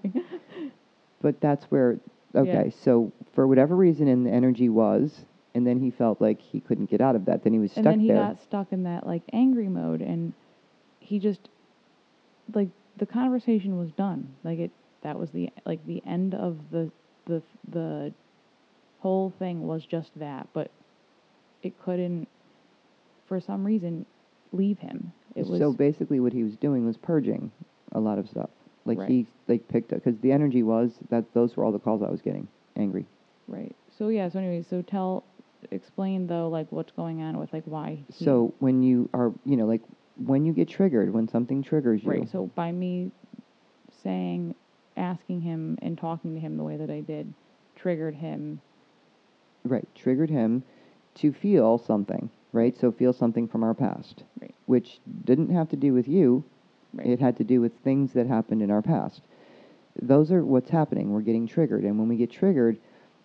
But 1.20 1.40
that's 1.40 1.64
where 1.66 1.98
okay, 2.34 2.72
so 2.82 3.12
for 3.34 3.46
whatever 3.46 3.76
reason 3.76 4.08
and 4.08 4.26
the 4.26 4.30
energy 4.30 4.68
was, 4.68 5.24
and 5.54 5.66
then 5.66 5.80
he 5.80 5.90
felt 5.90 6.20
like 6.20 6.40
he 6.40 6.60
couldn't 6.60 6.90
get 6.90 7.00
out 7.00 7.14
of 7.16 7.26
that. 7.26 7.44
Then 7.44 7.52
he 7.52 7.58
was 7.58 7.72
stuck 7.72 7.84
and 7.84 7.92
then 7.92 8.00
he 8.00 8.08
there. 8.08 8.16
got 8.16 8.42
stuck 8.42 8.72
in 8.72 8.84
that 8.84 9.06
like 9.06 9.22
angry 9.32 9.68
mode 9.68 10.00
and 10.00 10.32
he 11.00 11.18
just 11.18 11.48
like 12.54 12.68
the 12.96 13.06
conversation 13.06 13.78
was 13.78 13.90
done 13.92 14.34
like 14.44 14.58
it 14.58 14.70
that 15.02 15.18
was 15.18 15.30
the 15.30 15.50
like 15.66 15.84
the 15.86 16.02
end 16.06 16.34
of 16.34 16.58
the 16.70 16.90
the 17.26 17.42
the 17.68 18.12
whole 19.00 19.32
thing 19.38 19.66
was 19.66 19.84
just 19.84 20.10
that 20.16 20.46
but 20.52 20.70
it 21.62 21.72
couldn't 21.82 22.28
for 23.26 23.40
some 23.40 23.64
reason 23.64 24.06
leave 24.52 24.78
him 24.78 25.12
it 25.36 25.46
was 25.46 25.58
so 25.58 25.72
basically, 25.72 26.20
what 26.20 26.32
he 26.32 26.42
was 26.42 26.56
doing 26.56 26.84
was 26.86 26.96
purging 26.96 27.50
a 27.92 28.00
lot 28.00 28.18
of 28.18 28.28
stuff. 28.28 28.50
Like 28.84 28.98
Right. 28.98 29.08
he 29.08 29.26
like 29.48 29.68
picked 29.68 29.92
up 29.92 30.02
because 30.02 30.18
the 30.20 30.32
energy 30.32 30.62
was 30.62 30.92
that 31.10 31.32
those 31.34 31.56
were 31.56 31.64
all 31.64 31.72
the 31.72 31.78
calls 31.78 32.02
I 32.02 32.10
was 32.10 32.20
getting. 32.22 32.48
Angry. 32.76 33.06
right 33.48 33.74
so 33.98 34.08
yeah 34.08 34.28
so 34.30 34.38
anyway, 34.38 34.62
so 34.68 34.80
tell 34.82 35.24
explain 35.70 36.26
though 36.26 36.48
like 36.48 36.70
what's 36.72 36.90
going 36.92 37.22
on 37.22 37.38
with 37.38 37.52
like 37.52 37.64
why 37.66 37.98
So 38.10 38.54
when 38.58 38.82
you 38.82 39.08
are, 39.14 39.32
you 39.44 39.56
know, 39.56 39.66
like 39.66 39.82
when 40.16 40.44
you 40.44 40.52
get 40.52 40.68
triggered, 40.68 41.12
when 41.12 41.28
something 41.28 41.62
triggers 41.62 42.02
you, 42.02 42.10
Right. 42.10 42.28
So 42.28 42.46
by 42.54 42.72
me 42.72 43.12
saying, 44.02 44.54
asking 44.96 45.40
him 45.42 45.78
and 45.82 45.96
talking 45.96 46.34
to 46.34 46.40
him 46.40 46.56
the 46.56 46.64
way 46.64 46.76
that 46.76 46.90
I 46.90 47.00
did, 47.00 47.32
triggered 47.76 48.14
him. 48.16 48.60
right, 49.64 49.86
triggered 49.94 50.30
him 50.30 50.64
to 51.16 51.32
feel 51.32 51.78
something, 51.78 52.30
right? 52.52 52.76
So 52.76 52.92
feel 52.92 53.12
something 53.12 53.48
from 53.48 53.62
our 53.64 53.74
past, 53.74 54.24
Right. 54.40 54.54
which 54.66 55.00
didn't 55.24 55.50
have 55.50 55.68
to 55.70 55.76
do 55.76 55.92
with 55.92 56.08
you. 56.08 56.44
Right. 56.94 57.06
It 57.06 57.20
had 57.20 57.36
to 57.38 57.44
do 57.44 57.60
with 57.60 57.72
things 57.78 58.12
that 58.12 58.26
happened 58.26 58.62
in 58.62 58.70
our 58.70 58.82
past. 58.82 59.22
Those 60.00 60.30
are 60.30 60.44
what's 60.44 60.70
happening. 60.70 61.10
We're 61.10 61.20
getting 61.20 61.46
triggered, 61.46 61.84
and 61.84 61.98
when 61.98 62.08
we 62.08 62.16
get 62.16 62.30
triggered, 62.30 62.78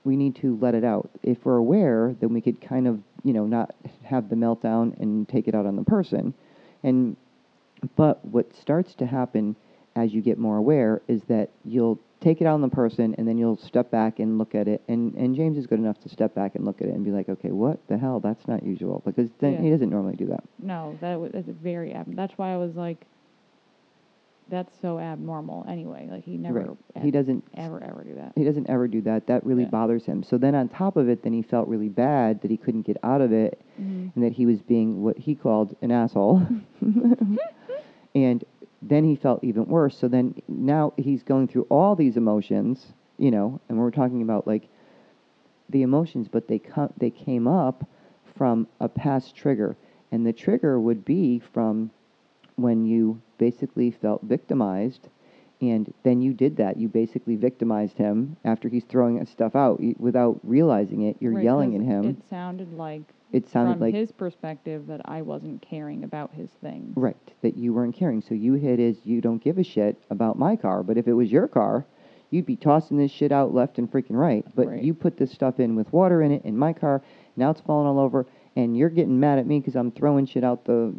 we 0.04 0.16
need 0.16 0.36
to 0.38 0.58
let 0.62 0.74
it 0.74 0.84
out. 0.84 1.10
If 1.24 1.46
we're 1.46 1.58
aware, 1.58 2.16
then 2.20 2.34
we 2.34 2.42
could 2.42 2.62
kind 2.62 2.88
of, 2.88 3.02
you 3.24 3.34
know, 3.34 3.46
not 3.46 3.76
have 4.04 4.30
the 4.30 4.36
meltdown 4.36 4.98
and 5.00 5.28
take 5.28 5.48
it 5.48 5.56
out 5.56 5.66
on 5.66 5.76
the 5.76 5.84
person. 5.84 6.34
And 6.84 7.18
but 7.96 8.24
what 8.26 8.56
starts 8.56 8.96
to 8.96 9.06
happen 9.06 9.56
as 9.98 10.14
you 10.14 10.22
get 10.22 10.38
more 10.38 10.58
aware 10.58 11.02
is 11.08 11.22
that 11.24 11.50
you'll 11.66 12.00
take 12.22 12.40
it 12.42 12.46
out 12.46 12.54
on 12.54 12.62
the 12.62 12.70
person 12.70 13.14
and 13.18 13.28
then 13.28 13.38
you'll 13.38 13.58
step 13.58 13.90
back 13.92 14.20
and 14.20 14.38
look 14.38 14.54
at 14.56 14.68
it 14.68 14.82
and 14.88 15.14
and 15.16 15.36
James 15.36 15.58
is 15.58 15.66
good 15.68 15.80
enough 15.80 16.00
to 16.02 16.10
step 16.10 16.34
back 16.36 16.56
and 16.56 16.66
look 16.66 16.82
at 16.82 16.88
it 16.88 16.94
and 16.94 17.04
be 17.04 17.12
like 17.12 17.30
okay 17.30 17.52
what 17.52 17.80
the 17.90 17.98
hell 17.98 18.20
that's 18.20 18.48
not 18.48 18.64
usual 18.64 19.02
because 19.06 19.30
then 19.40 19.54
Yeah. 19.54 19.62
he 19.62 19.70
doesn't 19.70 19.90
normally 19.90 20.16
do 20.16 20.28
that 20.28 20.44
No, 20.60 20.98
that 21.02 21.20
was 21.20 21.32
that's 21.34 21.48
very 21.50 21.94
ab. 21.94 22.16
That's 22.16 22.38
why 22.38 22.54
I 22.54 22.58
was 22.58 22.76
like, 22.76 23.06
that's 24.50 24.74
so 24.82 24.98
abnormal. 24.98 25.66
Anyway, 25.68 26.08
like 26.10 26.24
he 26.24 26.38
never. 26.38 26.60
right 26.60 26.70
ab- 26.96 27.04
he 27.04 27.12
doesn't 27.12 27.44
ever 27.56 27.84
ever 27.84 28.04
do 28.04 28.16
that. 28.16 28.32
he 28.36 28.44
doesn't 28.46 28.70
ever 28.70 28.88
do 28.88 29.02
that 29.02 29.28
that 29.28 29.46
really 29.46 29.64
Yeah. 29.64 29.70
bothers 29.70 30.06
him 30.06 30.24
so 30.24 30.38
then 30.38 30.56
on 30.56 30.70
top 30.70 30.96
of 30.98 31.10
it 31.10 31.22
then 31.24 31.34
he 31.34 31.42
felt 31.42 31.68
really 31.68 31.90
bad 31.90 32.42
that 32.42 32.50
he 32.50 32.58
couldn't 32.58 32.84
get 32.84 32.98
out 33.04 33.22
of 33.22 33.32
it 33.34 33.60
Mhm. 33.80 34.12
and 34.16 34.24
that 34.24 34.34
he 34.34 34.46
was 34.46 34.62
being 34.62 35.04
what 35.04 35.18
he 35.18 35.36
called 35.36 35.76
an 35.82 35.92
asshole. 35.92 36.42
and 38.16 38.44
then 38.82 39.04
he 39.04 39.16
felt 39.16 39.44
even 39.44 39.66
worse. 39.66 39.98
So 39.98 40.08
then 40.08 40.36
now 40.48 40.94
he's 40.98 41.24
going 41.24 41.48
through 41.48 41.68
all 41.70 41.96
these 41.96 42.18
emotions, 42.18 42.94
you 43.18 43.32
know, 43.32 43.60
and 43.70 43.78
we're 43.78 43.92
talking 43.92 44.22
about 44.22 44.48
like 44.48 44.68
the 45.70 45.82
emotions, 45.82 46.28
but 46.28 46.48
they 46.48 46.60
come 46.60 46.94
they 46.98 47.10
came 47.10 47.48
up 47.48 47.86
from 48.38 48.68
a 48.80 48.88
past 48.88 49.36
trigger, 49.36 49.76
and 50.12 50.26
the 50.26 50.34
trigger 50.34 50.80
would 50.80 51.04
be 51.04 51.40
from 51.40 51.90
when 52.56 52.86
you 52.86 53.22
basically 53.38 53.92
felt 53.92 54.22
victimized. 54.24 55.10
And 55.60 55.92
then 56.04 56.22
you 56.22 56.34
did 56.34 56.58
that. 56.58 56.78
You 56.78 56.88
basically 56.88 57.36
victimized 57.36 57.98
him 57.98 58.38
after 58.46 58.70
he's 58.70 58.84
throwing 58.84 59.24
stuff 59.26 59.56
out 59.56 59.80
y- 59.80 59.96
without 59.98 60.40
realizing 60.44 61.02
it. 61.02 61.18
You're 61.20 61.34
Right, 61.34 61.44
yelling 61.44 61.72
'cause 61.72 61.82
at 61.82 61.86
him. 61.88 62.06
It 62.06 62.24
sounded 62.30 62.74
like 62.78 63.02
It 63.34 63.48
sounded 63.50 63.74
from 63.74 63.82
like 63.82 63.96
his 63.96 64.12
perspective 64.12 64.86
that 64.88 65.02
I 65.06 65.22
wasn't 65.24 65.62
caring 65.62 66.04
about 66.04 66.32
his 66.34 66.50
thing. 66.62 66.94
Right, 66.96 67.18
that 67.42 67.58
you 67.58 67.74
weren't 67.74 67.96
caring. 67.96 68.22
So 68.22 68.36
you 68.36 68.54
hit 68.54 68.80
is 68.80 69.04
you 69.06 69.20
don't 69.20 69.42
give 69.44 69.58
a 69.58 69.64
shit 69.64 69.98
about 70.12 70.38
my 70.38 70.56
car. 70.56 70.84
But 70.84 70.98
if 70.98 71.08
it 71.08 71.14
was 71.14 71.32
your 71.32 71.48
car, 71.48 71.86
you'd 72.30 72.46
be 72.46 72.56
tossing 72.56 72.98
this 72.98 73.10
shit 73.12 73.32
out 73.32 73.54
left 73.54 73.80
and 73.80 73.92
freaking 73.92 74.16
right. 74.18 74.46
But 74.56 74.68
Right. 74.68 74.84
you 74.84 74.94
put 74.94 75.18
this 75.18 75.32
stuff 75.32 75.60
in 75.60 75.76
with 75.76 75.92
water 75.92 76.22
in 76.22 76.32
it 76.32 76.46
in 76.46 76.56
my 76.58 76.72
car. 76.72 77.02
Now 77.36 77.50
it's 77.50 77.62
falling 77.62 77.88
all 77.88 78.00
over, 78.00 78.26
and 78.56 78.78
you're 78.78 78.90
getting 78.90 79.20
mad 79.20 79.40
at 79.40 79.48
me 79.48 79.60
because 79.60 79.76
I'm 79.76 79.92
throwing 79.92 80.26
shit 80.26 80.44
out 80.44 80.66
the 80.66 80.94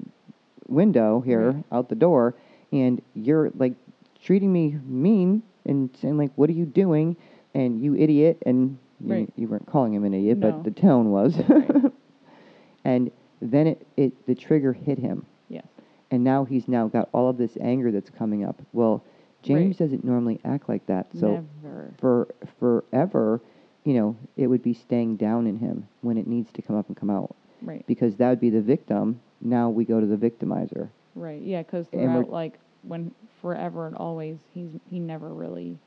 window 0.69 1.21
here, 1.21 1.53
Right. 1.53 1.65
out 1.73 1.89
the 1.89 1.95
door, 1.95 2.35
and 2.73 3.01
you're 3.15 3.51
like 3.57 3.75
treating 4.23 4.53
me 4.53 4.77
mean 4.87 5.43
and 5.65 5.91
saying 6.01 6.17
like, 6.19 6.33
"What 6.37 6.49
are 6.51 6.55
you 6.55 6.67
doing?" 6.67 7.17
And 7.55 7.81
you 7.83 7.95
idiot, 7.97 8.43
and 8.47 8.79
you, 9.01 9.13
Right. 9.13 9.33
you 9.37 9.49
weren't 9.49 9.67
calling 9.67 9.95
him 9.95 10.05
an 10.05 10.15
idiot, 10.15 10.39
No. 10.39 10.51
but 10.53 10.65
the 10.65 10.71
tone 10.71 11.11
was. 11.11 11.37
Right. 11.49 11.93
and 12.85 13.11
then 13.41 13.67
it, 13.69 13.87
it 13.97 14.27
the 14.27 14.35
trigger 14.35 14.73
hit 14.73 14.99
him 14.99 15.25
Yes. 15.49 15.67
and 16.11 16.23
now 16.25 16.45
he's 16.45 16.69
now 16.69 16.89
got 16.89 17.09
all 17.13 17.29
of 17.29 17.37
this 17.39 17.57
anger 17.61 17.91
that's 17.91 18.11
coming 18.11 18.45
up. 18.45 18.61
Well, 18.73 19.03
James 19.43 19.77
doesn't 19.77 20.05
normally 20.05 20.41
act 20.45 20.69
like 20.69 20.85
that. 20.87 21.07
So 21.15 21.45
Never. 21.63 21.95
for 21.99 22.29
forever, 22.59 23.41
you 23.85 23.95
know, 23.95 24.17
it 24.37 24.49
would 24.49 24.63
be 24.63 24.75
staying 24.75 25.17
down 25.17 25.47
in 25.47 25.59
him 25.59 25.87
when 26.03 26.19
it 26.19 26.27
needs 26.27 26.51
to 26.53 26.63
come 26.63 26.77
up 26.77 26.89
and 26.89 26.97
come 26.97 27.11
out 27.11 27.35
Right. 27.63 27.85
because 27.87 28.17
that 28.17 28.29
would 28.31 28.41
be 28.41 28.51
the 28.51 28.61
victim. 28.61 29.21
Now 29.41 29.71
we 29.71 29.85
go 29.85 30.01
to 30.01 30.07
the 30.07 30.17
victimizer. 30.17 30.89
Right. 31.15 31.41
Yeah, 31.41 31.63
because 31.63 31.87
And 31.93 32.03
we're- 32.03 32.13
throughout 32.25 32.31
like 32.33 32.59
when 32.83 33.15
forever 33.43 33.87
and 33.87 33.97
always 33.97 34.39
he's 34.55 34.71
he 34.91 34.99
never 34.99 35.29
really 35.29 35.79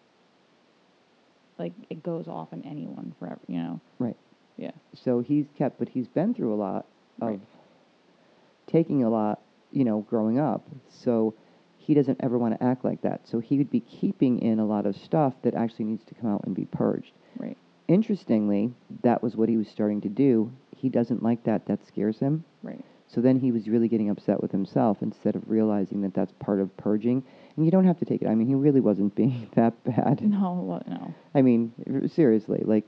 like 1.58 1.74
it 1.90 2.04
goes 2.04 2.28
off 2.28 2.50
on 2.54 2.64
anyone 2.66 3.14
forever. 3.20 3.40
You 3.48 3.58
know. 3.58 3.80
Right. 4.00 4.18
Yeah. 4.58 4.72
So 4.94 5.20
he's 5.22 5.46
kept, 5.58 5.80
but 5.80 5.90
he's 5.90 6.08
been 6.08 6.34
through 6.34 6.54
a 6.54 6.56
lot 6.56 6.86
of 7.22 7.30
Right. 7.30 7.40
taking 8.68 9.04
a 9.04 9.10
lot, 9.10 9.42
you 9.72 9.84
know, 9.84 10.02
growing 10.02 10.40
up. 10.40 10.68
So 10.90 11.34
he 11.78 11.94
doesn't 11.94 12.20
ever 12.22 12.38
want 12.38 12.58
to 12.60 12.64
act 12.64 12.86
like 12.86 13.02
that. 13.02 13.28
So 13.28 13.40
he 13.40 13.58
would 13.58 13.72
be 13.72 13.80
keeping 13.82 14.40
in 14.40 14.60
a 14.60 14.66
lot 14.66 14.86
of 14.86 14.96
stuff 14.96 15.34
that 15.42 15.56
actually 15.56 15.86
needs 15.86 16.04
to 16.06 16.16
come 16.16 16.30
out 16.32 16.44
and 16.46 16.56
be 16.56 16.66
purged. 16.66 17.12
Right. 17.38 17.58
Interestingly, 17.88 18.72
that 19.04 19.22
was 19.24 19.36
what 19.36 19.50
he 19.50 19.58
was 19.58 19.68
starting 19.68 20.02
to 20.02 20.10
do. 20.10 20.52
He 20.78 20.90
doesn't 20.90 21.24
like 21.24 21.44
that. 21.44 21.66
That 21.66 21.86
scares 21.86 22.20
him. 22.20 22.44
Right. 22.64 22.84
So 23.14 23.20
then 23.20 23.40
he 23.40 23.52
was 23.52 23.68
really 23.68 23.88
getting 23.90 24.10
upset 24.10 24.42
with 24.42 24.52
himself 24.52 25.00
instead 25.02 25.36
of 25.36 25.44
realizing 25.50 26.02
that 26.02 26.14
that's 26.14 26.32
part 26.40 26.62
of 26.62 26.76
purging. 26.78 27.24
And 27.56 27.66
you 27.66 27.72
don't 27.72 27.86
have 27.86 28.00
to 28.00 28.06
take 28.06 28.22
it. 28.22 28.28
I 28.28 28.36
mean, 28.36 28.48
he 28.48 28.56
really 28.56 28.80
wasn't 28.80 29.16
being 29.22 29.50
that 29.56 29.84
bad. 29.84 30.22
No. 30.22 30.82
No. 30.88 31.14
I 31.36 31.42
mean, 31.42 31.74
seriously, 32.08 32.62
like 32.66 32.88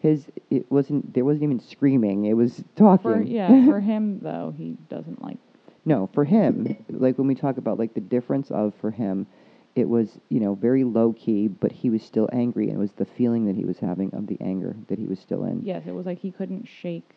his 0.00 0.26
it 0.50 0.70
wasn't 0.70 1.12
there 1.12 1.24
wasn't 1.24 1.42
even 1.42 1.60
screaming. 1.60 2.26
It 2.26 2.34
was 2.34 2.62
talking. 2.76 3.02
For 3.02 3.22
yeah, 3.22 3.66
for 3.66 3.80
him 3.80 4.20
though, 4.20 4.54
he 4.56 4.76
doesn't 4.88 5.20
like. 5.22 5.38
no, 5.84 6.08
for 6.12 6.24
him, 6.24 6.76
like 6.88 7.18
when 7.18 7.26
we 7.26 7.34
talk 7.34 7.58
about 7.58 7.78
like 7.78 7.94
the 7.94 8.00
difference 8.00 8.50
of 8.52 8.74
for 8.80 8.92
him, 8.92 9.26
it 9.74 9.88
was, 9.88 10.18
you 10.28 10.38
know, 10.40 10.54
very 10.54 10.84
low 10.84 11.12
key, 11.12 11.48
but 11.48 11.72
he 11.72 11.90
was 11.90 12.02
still 12.02 12.28
angry 12.32 12.68
and 12.68 12.76
it 12.76 12.80
was 12.80 12.92
the 12.92 13.04
feeling 13.04 13.46
that 13.46 13.56
he 13.56 13.64
was 13.64 13.78
having 13.78 14.14
of 14.14 14.26
the 14.26 14.38
anger 14.40 14.76
that 14.88 14.98
he 14.98 15.06
was 15.06 15.18
still 15.18 15.44
in. 15.44 15.62
Yes, 15.64 15.82
it 15.86 15.92
was 15.92 16.06
like 16.06 16.18
he 16.18 16.30
couldn't 16.30 16.66
shake. 16.66 17.10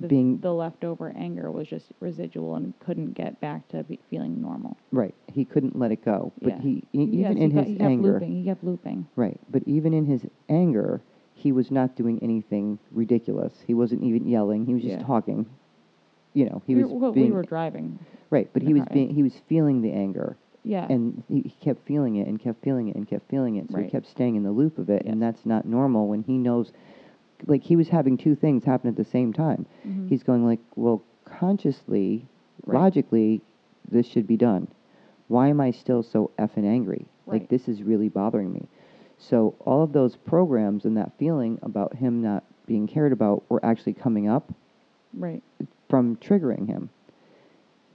The, 0.00 0.06
Being- 0.06 0.38
the 0.38 0.52
leftover 0.52 1.12
anger 1.16 1.50
was 1.50 1.66
just 1.68 1.86
residual 2.00 2.56
and 2.56 2.78
couldn't 2.78 3.12
get 3.14 3.40
back 3.40 3.66
to 3.68 3.82
be 3.84 3.98
feeling 4.10 4.40
normal. 4.40 4.76
Right. 4.92 5.14
He 5.32 5.44
couldn't 5.46 5.78
let 5.78 5.90
it 5.92 6.04
go. 6.04 6.30
But 6.42 6.56
Yeah. 6.56 6.60
he 6.60 6.70
e- 6.92 7.02
even 7.04 7.18
yes, 7.18 7.30
in 7.36 7.50
he, 7.50 7.56
his 7.56 7.64
kept, 7.64 7.68
he 7.68 7.80
anger 7.80 8.12
looping. 8.12 8.32
He 8.36 8.44
kept 8.44 8.64
looping. 8.64 9.06
Right. 9.16 9.40
But 9.50 9.62
even 9.66 9.94
in 9.94 10.04
his 10.04 10.26
anger, 10.50 11.00
he 11.34 11.52
was 11.52 11.70
not 11.70 11.96
doing 11.96 12.18
anything 12.22 12.78
ridiculous. 12.92 13.62
He 13.66 13.72
wasn't 13.72 14.02
even 14.02 14.26
yelling. 14.28 14.66
He 14.66 14.74
was 14.74 14.82
just 14.82 14.98
Yeah. 14.98 15.02
talking. 15.06 15.46
You 16.34 16.44
know, 16.50 16.62
he 16.66 16.74
we, 16.74 16.82
was 16.82 16.92
were- 16.92 16.98
well, 16.98 17.12
being 17.12 17.28
we 17.30 17.32
were 17.36 17.42
driving. 17.42 17.98
right, 18.30 18.48
but 18.52 18.62
he 18.62 18.74
was 18.74 18.84
being 18.92 19.08
he 19.14 19.22
was 19.22 19.34
feeling 19.48 19.80
the 19.80 19.90
anger, 19.92 20.36
Yeah. 20.64 20.86
and 20.90 21.22
he, 21.28 21.40
he 21.40 21.54
kept 21.62 21.86
feeling 21.86 22.16
it 22.16 22.28
and 22.28 22.38
kept 22.38 22.62
feeling 22.62 22.88
it 22.88 22.94
and 22.96 23.08
kept 23.08 23.28
feeling 23.30 23.56
it. 23.56 23.70
So 23.70 23.78
he 23.78 23.88
kept 23.88 24.06
staying 24.06 24.36
in 24.36 24.42
the 24.42 24.52
loop 24.52 24.76
of 24.78 24.90
it, 24.90 25.06
and 25.06 25.20
that's 25.22 25.46
not 25.46 25.64
normal 25.64 26.06
when 26.08 26.22
he 26.24 26.36
knows. 26.36 26.72
Like 27.46 27.62
he 27.62 27.76
was 27.76 27.88
having 27.88 28.16
two 28.16 28.34
things 28.34 28.64
happen 28.64 28.88
at 28.88 28.96
the 28.96 29.04
same 29.04 29.32
time. 29.32 29.66
Mhm. 29.86 30.08
He's 30.08 30.22
going 30.22 30.44
like, 30.44 30.60
well, 30.76 31.02
consciously, 31.24 32.26
Right. 32.66 32.80
logically, 32.80 33.40
this 33.90 34.06
should 34.06 34.26
be 34.26 34.36
done. 34.36 34.68
Why 35.28 35.48
am 35.48 35.60
I 35.60 35.70
still 35.70 36.02
so 36.02 36.30
effing 36.38 36.64
angry? 36.64 37.06
Like 37.26 37.48
this 37.48 37.68
is 37.68 37.82
really 37.82 38.08
bothering 38.08 38.52
me. 38.52 38.66
So 39.18 39.54
all 39.60 39.82
of 39.82 39.92
those 39.92 40.16
programs 40.16 40.84
and 40.84 40.96
that 40.96 41.12
feeling 41.18 41.58
about 41.62 41.94
him 41.96 42.22
not 42.22 42.44
being 42.66 42.86
cared 42.86 43.12
about 43.12 43.42
were 43.50 43.64
actually 43.64 43.92
coming 43.94 44.28
up 44.28 44.52
right. 45.12 45.42
from 45.88 46.16
triggering 46.16 46.66
him. 46.66 46.88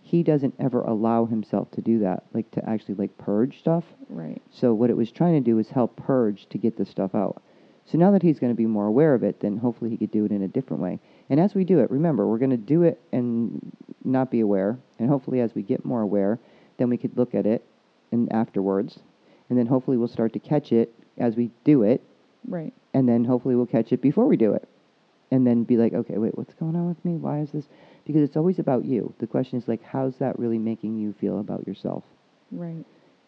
He 0.02 0.22
doesn't 0.22 0.54
ever 0.60 0.82
allow 0.82 1.26
himself 1.26 1.72
to 1.72 1.82
do 1.82 2.00
that, 2.00 2.24
like 2.34 2.52
to 2.52 2.70
actually 2.70 2.96
like 2.96 3.18
purge 3.18 3.60
stuff. 3.60 3.86
Right. 4.10 4.42
So 4.52 4.74
what 4.74 4.90
it 4.92 4.98
was 4.98 5.12
trying 5.12 5.34
to 5.34 5.40
do 5.50 5.56
was 5.56 5.70
help 5.70 5.96
purge 5.96 6.46
to 6.50 6.58
get 6.58 6.78
the 6.78 6.86
stuff 6.86 7.16
out. 7.16 7.42
So 7.86 7.98
now 7.98 8.12
that 8.12 8.22
he's 8.22 8.40
going 8.40 8.52
to 8.52 8.58
be 8.58 8.66
more 8.66 8.88
aware 8.88 9.14
of 9.14 9.24
it, 9.24 9.40
then 9.42 9.58
hopefully 9.58 9.90
he 9.90 9.98
could 9.98 10.12
do 10.12 10.26
it 10.26 10.32
in 10.32 10.42
a 10.42 10.48
different 10.48 10.82
way. 10.82 11.00
And 11.30 11.40
as 11.40 11.54
we 11.54 11.64
do 11.64 11.80
it, 11.80 11.92
remember, 11.92 12.26
we're 12.28 12.38
going 12.38 12.52
to 12.52 12.58
do 12.58 12.84
it 12.84 13.00
and 13.12 13.74
not 14.04 14.32
be 14.32 14.40
aware. 14.40 14.78
And 15.00 15.10
hopefully 15.10 15.42
as 15.42 15.54
we 15.54 15.64
get 15.64 15.84
more 15.84 16.02
aware, 16.02 16.40
then 16.78 16.90
we 16.90 16.98
could 16.98 17.18
look 17.18 17.36
at 17.36 17.46
it 17.46 17.66
and 18.12 18.32
afterwards. 18.32 19.00
And 19.50 19.60
then 19.60 19.68
hopefully 19.68 19.98
we'll 19.98 20.08
start 20.08 20.34
to 20.34 20.40
catch 20.40 20.72
it 20.72 20.94
as 21.18 21.36
we 21.36 21.52
do 21.64 21.84
it. 21.84 22.02
Right. 22.48 22.74
And 22.94 23.08
then 23.08 23.26
hopefully 23.26 23.56
we'll 23.56 23.66
catch 23.66 23.92
it 23.92 24.02
before 24.02 24.28
we 24.28 24.38
do 24.38 24.54
it. 24.54 24.68
And 25.32 25.46
then 25.46 25.64
be 25.64 25.78
like, 25.78 25.94
okay, 25.94 26.18
wait, 26.18 26.38
what's 26.38 26.54
going 26.54 26.76
on 26.76 26.88
with 26.88 27.04
me? 27.04 27.14
Why 27.14 27.40
is 27.40 27.52
this? 27.52 27.66
Because 28.06 28.22
it's 28.22 28.38
always 28.38 28.60
about 28.60 28.86
you. 28.86 29.14
The 29.20 29.28
question 29.28 29.58
is 29.58 29.68
like, 29.68 29.84
how's 29.84 30.18
that 30.18 30.38
really 30.40 30.58
making 30.58 30.98
you 30.98 31.14
feel 31.14 31.40
about 31.40 31.68
yourself? 31.68 32.04
Right. 32.52 32.86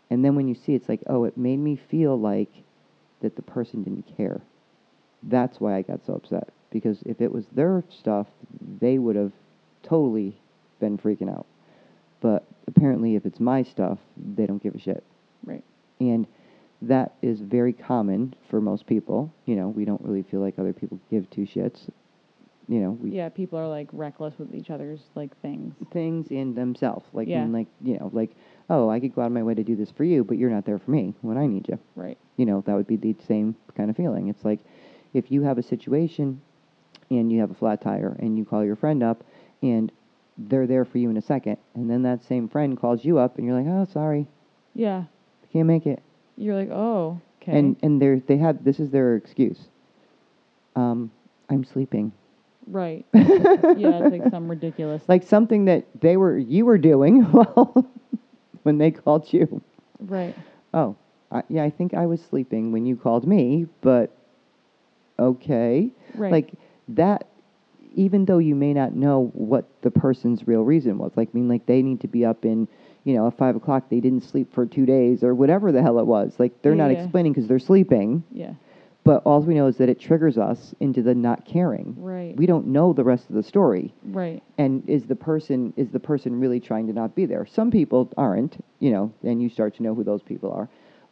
And 0.10 0.24
then 0.24 0.36
when 0.36 0.48
you 0.48 0.56
see 0.56 0.76
it's 0.76 0.88
like, 0.88 1.02
oh, 1.08 1.24
it 1.24 1.36
made 1.36 1.58
me 1.58 1.76
feel 1.76 2.20
like 2.20 2.50
that 3.22 3.36
the 3.36 3.42
person 3.42 3.84
didn't 3.84 4.06
care. 4.18 4.42
That's 5.24 5.60
why 5.60 5.76
I 5.76 5.82
got 5.82 6.06
so 6.06 6.14
upset. 6.14 6.50
Because 6.72 7.02
if 7.06 7.22
it 7.22 7.32
was 7.32 7.46
their 7.54 7.84
stuff, 7.90 8.28
they 8.82 8.98
would 8.98 9.16
have 9.16 9.32
totally 9.84 10.38
been 10.80 10.98
freaking 10.98 11.30
out. 11.30 11.46
But 12.22 12.44
apparently, 12.68 13.16
if 13.16 13.26
it's 13.26 13.40
my 13.40 13.64
stuff, 13.64 14.00
they 14.36 14.46
don't 14.46 14.62
give 14.62 14.76
a 14.76 14.80
shit. 14.80 15.04
Right. 15.46 15.64
And 16.00 16.28
that 16.82 17.14
is 17.22 17.40
very 17.40 17.72
common 17.74 18.36
for 18.50 18.60
most 18.60 18.86
people. 18.86 19.32
You 19.46 19.56
know, 19.56 19.70
we 19.70 19.86
don't 19.86 20.02
really 20.02 20.24
feel 20.24 20.42
like 20.42 20.60
other 20.60 20.74
people 20.74 21.00
give 21.10 21.30
two 21.30 21.46
shits. 21.48 21.90
You 22.68 22.80
know, 22.80 22.92
we 22.92 23.12
Yeah. 23.12 23.30
People 23.30 23.60
are 23.60 23.68
like 23.68 23.88
reckless 23.94 24.38
with 24.38 24.54
each 24.54 24.70
other's 24.72 25.00
like 25.16 25.36
things. 25.42 25.74
things 25.92 26.28
in 26.32 26.56
themselves. 26.56 27.06
Like, 27.14 27.28
Yeah. 27.28 27.44
in 27.44 27.54
like, 27.54 27.68
you 27.82 27.98
know, 28.00 28.10
like, 28.12 28.32
oh, 28.70 28.90
I 28.90 29.00
could 29.00 29.14
go 29.16 29.22
out 29.22 29.28
of 29.28 29.32
my 29.34 29.44
way 29.44 29.54
to 29.54 29.64
do 29.64 29.76
this 29.76 29.92
for 29.92 30.04
you, 30.04 30.24
but 30.24 30.38
you're 30.38 30.50
not 30.50 30.66
there 30.66 30.80
for 30.80 30.92
me 30.92 31.14
when 31.22 31.38
I 31.38 31.46
need 31.48 31.68
you. 31.68 31.80
Right. 31.96 32.18
You 32.38 32.46
know, 32.46 32.62
that 32.66 32.74
would 32.76 32.88
be 32.88 32.96
the 32.98 33.16
same 33.28 33.56
kind 33.76 33.90
of 33.90 33.96
feeling. 33.98 34.28
It's 34.28 34.44
like 34.46 34.60
if 35.14 35.32
you 35.32 35.44
have 35.44 35.58
a 35.58 35.64
situation 35.64 36.42
and 37.10 37.32
you 37.32 37.40
have 37.42 37.52
a 37.52 37.56
flat 37.56 37.82
tire 37.82 38.16
and 38.20 38.38
you 38.38 38.46
call 38.46 38.64
your 38.66 38.76
friend 38.76 39.04
up 39.04 39.24
and 39.62 39.92
they're 40.38 40.68
there 40.68 40.84
for 40.86 40.98
you 40.98 41.10
in 41.10 41.18
a 41.18 41.22
second, 41.22 41.58
and 41.76 41.90
then 41.90 42.02
that 42.04 42.24
same 42.24 42.50
friend 42.50 42.78
calls 42.80 43.06
you 43.06 43.18
up 43.18 43.38
and 43.38 43.46
you're 43.48 43.56
like, 43.58 43.68
oh, 43.70 43.86
sorry, 43.92 44.28
Yeah. 44.74 45.04
I 45.44 45.48
can't 45.54 45.68
make 45.68 45.86
it. 45.86 46.02
You're 46.36 46.56
like, 46.56 46.70
oh, 46.72 47.22
okay. 47.42 47.58
And 47.58 47.78
and 47.82 48.02
they're 48.02 48.20
they 48.20 48.36
have 48.38 48.64
this 48.66 48.80
is 48.82 48.90
their 48.90 49.16
excuse. 49.16 49.70
Um, 50.76 51.12
I'm 51.50 51.64
sleeping. 51.64 52.12
right. 52.68 53.06
yeah. 53.14 54.02
It's 54.04 54.12
like 54.12 54.30
some 54.32 54.50
ridiculous. 54.50 55.02
Like 55.08 55.24
something 55.24 55.66
that 55.66 55.86
they 56.02 56.18
were 56.18 56.38
you 56.38 56.66
were 56.66 56.78
doing 56.78 57.32
well 57.32 57.88
when 58.66 58.80
they 58.80 58.90
called 58.92 59.32
you. 59.32 59.62
right. 60.00 60.36
oh, 60.74 60.96
I, 61.32 61.44
yeah, 61.50 61.64
I 61.64 61.70
think 61.70 61.94
I 61.94 62.06
was 62.08 62.20
sleeping 62.22 62.72
when 62.72 62.86
you 62.86 62.96
called 62.96 63.28
me, 63.28 63.68
but 63.82 64.12
okay. 65.20 65.90
Right. 66.16 66.32
Like 66.32 66.54
that, 66.90 67.28
even 67.96 68.26
though 68.26 68.40
you 68.40 68.56
may 68.56 68.74
not 68.74 68.94
know 68.96 69.30
what 69.34 69.66
the 69.82 69.92
person's 69.92 70.48
real 70.48 70.64
reason 70.64 70.98
was, 70.98 71.12
like, 71.16 71.30
I 71.34 71.38
mean, 71.38 71.48
like 71.48 71.66
they 71.66 71.82
need 71.82 72.02
to 72.02 72.08
be 72.08 72.26
up 72.26 72.44
in, 72.46 72.68
you 73.04 73.16
know, 73.16 73.28
at 73.28 73.38
five 73.38 73.56
o'clock, 73.56 73.90
they 73.90 74.00
didn't 74.00 74.24
sleep 74.24 74.54
for 74.54 74.66
two 74.66 74.86
days 74.86 75.24
or 75.24 75.34
whatever 75.36 75.72
the 75.72 75.82
hell 75.82 76.00
it 76.00 76.06
was. 76.06 76.34
Like 76.40 76.62
they're 76.62 76.76
not 76.76 76.92
Yeah. 76.92 77.04
explaining 77.04 77.34
because 77.34 77.48
they're 77.48 77.60
sleeping, 77.60 78.24
yeah. 78.32 78.54
But 79.06 79.22
all 79.24 79.40
we 79.42 79.54
know 79.54 79.68
is 79.68 79.78
that 79.78 79.88
it 79.88 80.00
triggers 80.00 80.38
us 80.38 80.74
into 80.82 81.02
the 81.02 81.14
not 81.16 81.46
caring. 81.46 81.96
Right. 81.98 82.36
We 82.36 82.46
don't 82.48 82.68
know 82.68 82.92
the 82.92 83.04
rest 83.06 83.30
of 83.30 83.36
the 83.36 83.44
story 83.44 83.94
right. 84.04 84.44
and 84.58 84.84
is 84.90 85.06
the 85.06 85.16
person 85.16 85.74
is 85.78 85.90
the 85.92 86.00
person 86.00 86.38
really 86.40 86.60
trying 86.60 86.88
to 86.88 86.94
not 86.94 87.16
be 87.16 87.26
there 87.26 87.46
some 87.46 87.72
people 87.72 88.12
aren't 88.18 88.62
you 88.80 88.92
know 88.92 89.14
and 89.24 89.42
you 89.42 89.48
start 89.50 89.76
to 89.76 89.84
know 89.84 89.96
who 89.96 90.04
those 90.04 90.22
people 90.24 90.52
are 90.52 90.68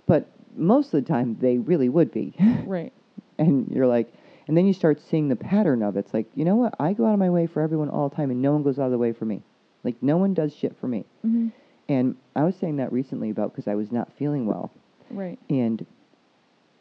but 0.08 0.28
most 0.56 0.88
of 0.94 1.04
the 1.04 1.08
time 1.08 1.38
they 1.40 1.58
really 1.60 1.88
would 1.88 2.12
be 2.12 2.34
Right. 2.66 2.92
and 3.38 3.70
you're 3.72 3.88
like 3.88 4.12
and 4.48 4.58
then 4.58 4.66
you 4.68 4.74
start 4.74 5.00
seeing 5.00 5.30
the 5.30 5.36
pattern 5.38 5.82
of 5.84 5.96
it. 5.96 6.00
it's 6.00 6.14
like 6.14 6.28
you 6.36 6.44
know 6.46 6.56
what 6.56 6.74
i 6.80 6.92
go 6.94 7.06
out 7.06 7.14
of 7.14 7.20
my 7.20 7.30
way 7.30 7.48
for 7.48 7.62
everyone 7.62 7.90
all 7.90 8.10
the 8.10 8.16
time 8.16 8.30
and 8.32 8.42
no 8.42 8.52
one 8.52 8.64
goes 8.64 8.78
out 8.80 8.86
of 8.86 8.92
the 8.92 8.98
way 8.98 9.14
for 9.14 9.26
me 9.26 9.42
like 9.84 9.96
no 10.02 10.18
one 10.18 10.34
does 10.34 10.54
shit 10.56 10.76
for 10.80 10.88
me 10.88 11.06
hmm 11.22 11.48
and 11.90 12.16
i 12.36 12.44
was 12.44 12.56
saying 12.56 12.78
that 12.78 12.92
recently 12.92 13.30
about 13.30 13.52
because 13.52 13.68
i 13.68 13.76
was 13.76 13.92
not 13.92 14.12
feeling 14.18 14.46
well 14.46 14.72
Right. 15.10 15.38
and 15.50 15.86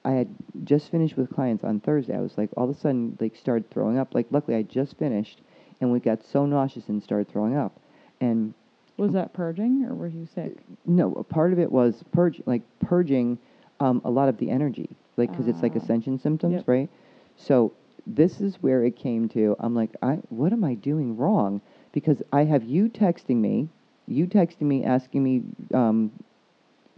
I 0.04 0.12
had 0.12 0.28
just 0.64 0.90
finished 0.90 1.16
with 1.16 1.30
clients 1.30 1.64
on 1.64 1.80
Thursday. 1.80 2.16
I 2.16 2.20
was 2.20 2.36
like, 2.36 2.50
all 2.56 2.68
of 2.68 2.76
a 2.76 2.78
sudden, 2.78 3.16
like, 3.20 3.36
started 3.36 3.70
throwing 3.70 3.98
up. 3.98 4.14
Like, 4.14 4.26
luckily, 4.30 4.56
I 4.56 4.62
just 4.62 4.98
finished, 4.98 5.40
and 5.80 5.92
we 5.92 6.00
got 6.00 6.24
so 6.24 6.44
nauseous 6.46 6.88
and 6.88 7.02
started 7.02 7.28
throwing 7.28 7.56
up. 7.56 7.78
And 8.20 8.52
Was 8.98 9.12
that 9.12 9.32
purging 9.32 9.84
or 9.84 9.94
were 9.94 10.08
you 10.08 10.26
sick? 10.26 10.58
no, 10.86 11.12
a 11.14 11.24
part 11.24 11.52
of 11.52 11.58
it 11.58 11.70
was 11.70 12.02
purge, 12.12 12.42
like 12.46 12.62
purging 12.80 13.38
um, 13.80 14.00
a 14.04 14.10
lot 14.10 14.28
of 14.28 14.38
the 14.38 14.50
energy, 14.50 14.88
like 15.16 15.30
because 15.30 15.46
it's 15.48 15.62
like 15.62 15.74
Ah. 15.74 15.78
ascension 15.78 16.18
symptoms, 16.18 16.54
Yep. 16.54 16.68
right? 16.68 16.90
So 17.36 17.72
this 18.06 18.40
is 18.40 18.62
where 18.62 18.84
it 18.84 18.96
came 18.96 19.28
to. 19.30 19.56
I'm 19.60 19.74
like, 19.74 19.90
I 20.02 20.14
what 20.30 20.52
am 20.52 20.64
I 20.64 20.74
doing 20.74 21.16
wrong? 21.16 21.60
Because 21.92 22.22
I 22.32 22.44
have 22.44 22.64
you 22.64 22.88
texting 22.88 23.36
me, 23.36 23.68
you 24.06 24.26
texting 24.26 24.62
me 24.62 24.84
asking 24.84 25.22
me 25.22 25.42
um, 25.74 26.12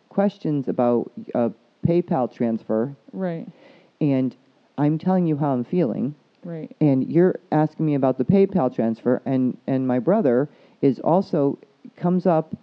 questions 0.09 0.69
about 0.69 1.11
a 1.35 1.51
PayPal 1.87 2.33
transfer, 2.33 2.95
Right. 3.13 3.47
and 4.01 4.35
I'm 4.79 4.99
telling 4.99 5.27
you 5.27 5.37
how 5.37 5.53
I'm 5.53 5.65
feeling, 5.65 6.15
Right. 6.45 6.75
and 6.81 7.11
you're 7.11 7.39
asking 7.53 7.87
me 7.87 7.95
about 7.95 8.19
the 8.19 8.25
PayPal 8.25 8.75
transfer, 8.75 9.23
and 9.25 9.57
and 9.67 9.87
my 9.87 9.99
brother 9.99 10.49
is 10.83 10.99
also 11.01 11.59
comes 11.97 12.27
up 12.27 12.57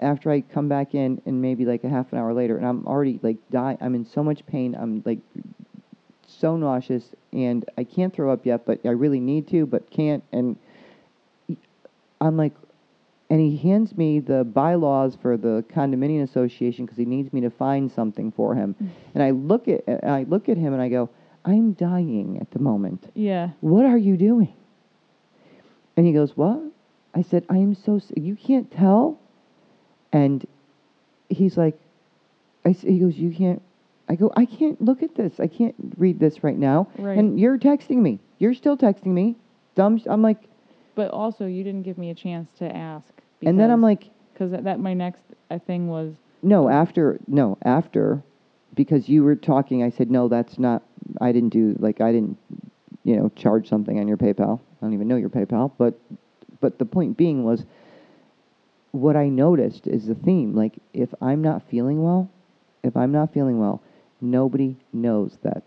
after 0.00 0.30
I 0.30 0.40
come 0.40 0.68
back 0.68 0.94
in, 0.94 1.20
and 1.26 1.40
maybe 1.40 1.64
like 1.64 1.84
a 1.84 1.88
half 1.88 2.12
an 2.12 2.18
hour 2.18 2.34
later, 2.34 2.56
and 2.56 2.66
I'm 2.66 2.86
already 2.86 3.18
like 3.22 3.36
die. 3.50 3.78
I'm 3.80 3.94
in 3.94 4.04
so 4.04 4.22
much 4.22 4.44
pain. 4.46 4.74
I'm 4.74 5.02
like 5.04 5.18
so 6.26 6.56
nauseous, 6.56 7.14
and 7.32 7.64
I 7.78 7.84
can't 7.84 8.12
throw 8.12 8.32
up 8.32 8.44
yet, 8.44 8.66
but 8.66 8.80
I 8.84 8.90
really 8.90 9.20
need 9.20 9.48
to, 9.48 9.66
but 9.66 9.90
can't, 9.90 10.22
and 10.32 10.56
I'm 12.20 12.36
like. 12.36 12.52
And 13.28 13.40
he 13.40 13.56
hands 13.56 13.96
me 13.96 14.20
the 14.20 14.44
bylaws 14.44 15.16
for 15.20 15.36
the 15.36 15.64
condominium 15.74 16.22
association 16.22 16.84
because 16.84 16.96
he 16.98 17.04
needs 17.04 17.32
me 17.32 17.40
to 17.40 17.50
find 17.50 17.90
something 17.90 18.30
for 18.30 18.54
him. 18.54 18.76
Mm. 18.80 18.88
And 19.14 19.22
I 19.22 19.30
look 19.30 19.66
at 19.68 19.82
I 20.04 20.22
look 20.28 20.48
at 20.48 20.56
him 20.56 20.72
and 20.72 20.80
I 20.80 20.88
go, 20.88 21.10
"I'm 21.44 21.72
dying 21.72 22.38
at 22.40 22.50
the 22.52 22.60
moment. 22.60 23.10
Yeah. 23.14 23.50
What 23.60 23.84
are 23.84 23.98
you 23.98 24.16
doing?" 24.16 24.52
And 25.96 26.06
he 26.06 26.12
goes, 26.12 26.36
"What?" 26.36 26.60
I 27.14 27.22
said, 27.22 27.44
"I 27.48 27.56
am 27.58 27.74
so 27.74 27.98
sick. 27.98 28.16
You 28.18 28.36
can't 28.36 28.70
tell." 28.70 29.18
And 30.12 30.46
he's 31.28 31.56
like, 31.56 31.76
I 32.64 32.70
s- 32.70 32.82
he 32.82 32.98
goes, 33.00 33.16
"You 33.18 33.30
can't." 33.32 33.60
I 34.08 34.14
go, 34.14 34.30
"I 34.36 34.44
can't 34.44 34.80
look 34.80 35.02
at 35.02 35.16
this. 35.16 35.40
I 35.40 35.48
can't 35.48 35.74
read 35.98 36.20
this 36.20 36.44
right 36.44 36.58
now." 36.58 36.86
Right. 36.96 37.18
And 37.18 37.40
you're 37.40 37.58
texting 37.58 37.96
me. 38.02 38.20
You're 38.38 38.54
still 38.54 38.76
texting 38.76 39.06
me. 39.06 39.34
Dumb. 39.74 39.98
sh- 39.98 40.06
I'm 40.08 40.22
like, 40.22 40.38
But 40.94 41.10
also, 41.10 41.46
you 41.46 41.64
didn't 41.64 41.82
give 41.82 41.98
me 41.98 42.10
a 42.10 42.14
chance 42.14 42.50
to 42.58 42.74
ask. 42.76 43.12
And 43.44 43.58
then 43.58 43.70
I'm 43.70 43.82
like, 43.82 44.04
because 44.32 44.50
that, 44.52 44.64
that 44.64 44.80
my 44.80 44.94
next 44.94 45.22
uh, 45.50 45.58
thing 45.58 45.88
was 45.88 46.14
No, 46.42 46.68
after 46.68 47.18
no, 47.26 47.58
after 47.62 48.22
because 48.74 49.08
you 49.08 49.24
were 49.24 49.36
talking, 49.36 49.82
I 49.82 49.90
said 49.90 50.10
no, 50.10 50.28
that's 50.28 50.58
not. 50.58 50.82
I 51.20 51.32
didn't 51.32 51.50
do 51.50 51.76
like 51.78 52.00
I 52.00 52.12
didn't, 52.12 52.36
you 53.04 53.16
know, 53.16 53.30
charge 53.36 53.68
something 53.68 53.98
on 53.98 54.08
your 54.08 54.16
PayPal. 54.16 54.60
I 54.60 54.84
don't 54.84 54.94
even 54.94 55.08
know 55.08 55.16
your 55.16 55.30
PayPal, 55.30 55.72
but 55.78 55.98
but 56.60 56.78
the 56.78 56.84
point 56.84 57.16
being 57.16 57.44
was 57.44 57.64
what 58.92 59.16
I 59.16 59.28
noticed 59.28 59.86
is 59.86 60.06
the 60.06 60.14
theme. 60.14 60.54
Like 60.54 60.74
if 60.92 61.12
I'm 61.20 61.42
not 61.42 61.62
feeling 61.68 62.02
well, 62.02 62.30
if 62.82 62.96
I'm 62.96 63.12
not 63.12 63.32
feeling 63.32 63.58
well, 63.58 63.82
nobody 64.20 64.76
knows 64.92 65.38
that. 65.42 65.62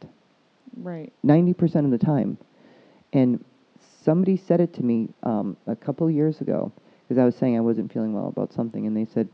right. 0.78 1.12
90% 1.26 1.86
of 1.86 1.92
the 1.92 1.98
time. 1.98 2.38
And 3.14 3.44
somebody 4.04 4.38
said 4.38 4.60
it 4.62 4.74
to 4.76 4.84
me 4.84 5.10
um, 5.24 5.58
a 5.68 5.76
couple 5.76 6.10
years 6.10 6.42
ago 6.42 6.72
because 7.10 7.20
I 7.20 7.26
was 7.26 7.36
saying 7.36 7.58
I 7.58 7.62
wasn't 7.62 7.92
feeling 7.92 8.14
well 8.14 8.28
about 8.28 8.54
something, 8.54 8.86
and 8.86 8.96
they 8.96 9.06
said, 9.06 9.28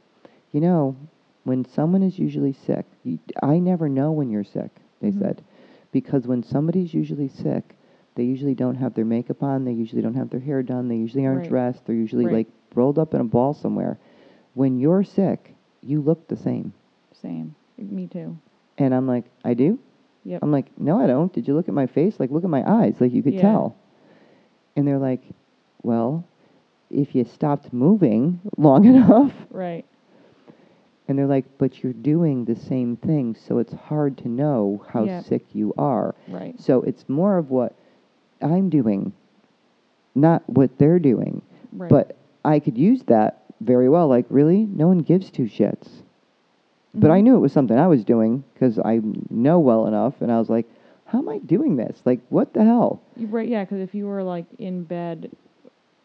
You 0.53 0.61
know, 0.61 0.95
when 1.43 1.65
someone 1.65 2.01
is 2.03 2.17
usually 2.17 2.53
sick, 2.53 2.85
you, 3.03 3.19
I 3.43 3.59
never 3.59 3.89
know 3.89 4.13
when 4.13 4.29
you're 4.29 4.45
sick, 4.45 4.71
they 5.01 5.11
Mhm. 5.11 5.19
said, 5.19 5.43
because 5.91 6.25
when 6.25 6.41
somebody's 6.41 6.93
usually 6.93 7.27
sick, 7.27 7.75
they 8.15 8.23
usually 8.23 8.55
don't 8.55 8.75
have 8.75 8.93
their 8.93 9.03
makeup 9.03 9.43
on, 9.43 9.65
they 9.65 9.73
usually 9.73 10.01
don't 10.01 10.15
have 10.15 10.29
their 10.29 10.39
hair 10.39 10.63
done, 10.63 10.87
they 10.87 10.95
usually 10.95 11.25
aren't 11.25 11.39
Right. 11.41 11.49
dressed, 11.49 11.85
they're 11.85 11.95
usually 11.97 12.25
Right. 12.25 12.33
like 12.33 12.47
rolled 12.73 12.97
up 12.97 13.13
in 13.13 13.19
a 13.19 13.25
ball 13.25 13.53
somewhere. 13.53 13.97
When 14.53 14.79
you're 14.79 15.03
sick, 15.03 15.53
you 15.81 15.99
look 15.99 16.29
the 16.29 16.37
same. 16.37 16.71
Same. 17.11 17.55
Me 17.77 18.07
too. 18.07 18.37
And 18.77 18.95
I'm 18.95 19.05
like, 19.05 19.25
I 19.43 19.53
do? 19.53 19.77
Yep. 20.23 20.43
I'm 20.43 20.51
like, 20.51 20.79
no, 20.79 20.97
I 20.99 21.07
don't. 21.07 21.31
Did 21.33 21.45
you 21.45 21.53
look 21.53 21.67
at 21.67 21.73
my 21.73 21.87
face? 21.87 22.21
Like, 22.21 22.31
look 22.31 22.45
at 22.45 22.49
my 22.49 22.63
eyes. 22.69 23.01
Like, 23.01 23.11
you 23.11 23.21
could 23.21 23.33
Yeah. 23.33 23.41
tell. 23.41 23.75
And 24.77 24.87
they're 24.87 24.97
like, 24.97 25.21
well, 25.83 26.25
if 26.89 27.15
you 27.15 27.23
stopped 27.25 27.73
moving 27.73 28.39
long 28.57 28.85
enough. 28.85 29.33
right. 29.49 29.85
And 31.07 31.19
they're 31.19 31.27
like, 31.27 31.45
but 31.59 31.83
you're 31.83 31.93
doing 31.93 32.45
the 32.45 32.55
same 32.55 32.95
thing, 32.97 33.35
so 33.35 33.59
it's 33.59 33.73
hard 33.73 34.17
to 34.19 34.27
know 34.27 34.83
how 34.89 35.03
Yeah. 35.03 35.19
sick 35.21 35.43
you 35.53 35.71
are. 35.77 36.15
Right. 36.27 36.59
So 36.59 36.81
it's 36.81 37.07
more 37.07 37.37
of 37.37 37.51
what 37.51 37.73
I'm 38.41 38.69
doing, 38.69 39.13
not 40.15 40.41
what 40.49 40.77
they're 40.79 40.97
doing. 40.99 41.41
Right. 41.73 41.89
But 41.89 42.15
I 42.43 42.59
could 42.59 42.77
use 42.77 43.03
that 43.03 43.43
very 43.61 43.87
well. 43.87 44.07
Like, 44.07 44.25
really? 44.29 44.65
No 44.65 44.87
one 44.87 44.99
gives 44.99 45.29
two 45.29 45.43
shits. 45.45 45.87
But 46.95 47.11
I 47.11 47.19
Mhm. 47.19 47.23
knew 47.23 47.35
it 47.35 47.39
was 47.39 47.51
something 47.53 47.77
I 47.77 47.87
was 47.87 48.03
doing 48.03 48.43
because 48.53 48.79
I 48.79 49.01
know 49.29 49.59
well 49.59 49.85
enough, 49.85 50.21
and 50.21 50.31
I 50.31 50.39
was 50.39 50.49
like, 50.49 50.65
"How 51.05 51.19
am 51.19 51.29
I 51.29 51.37
doing 51.39 51.75
this? 51.75 52.01
Like, 52.05 52.19
what 52.29 52.53
the 52.53 52.63
hell?" 52.63 52.99
Right. 53.17 53.47
Yeah. 53.49 53.63
Because 53.63 53.79
if 53.81 53.93
you 53.93 54.07
were 54.07 54.23
like 54.23 54.45
in 54.57 54.83
bed, 54.85 55.29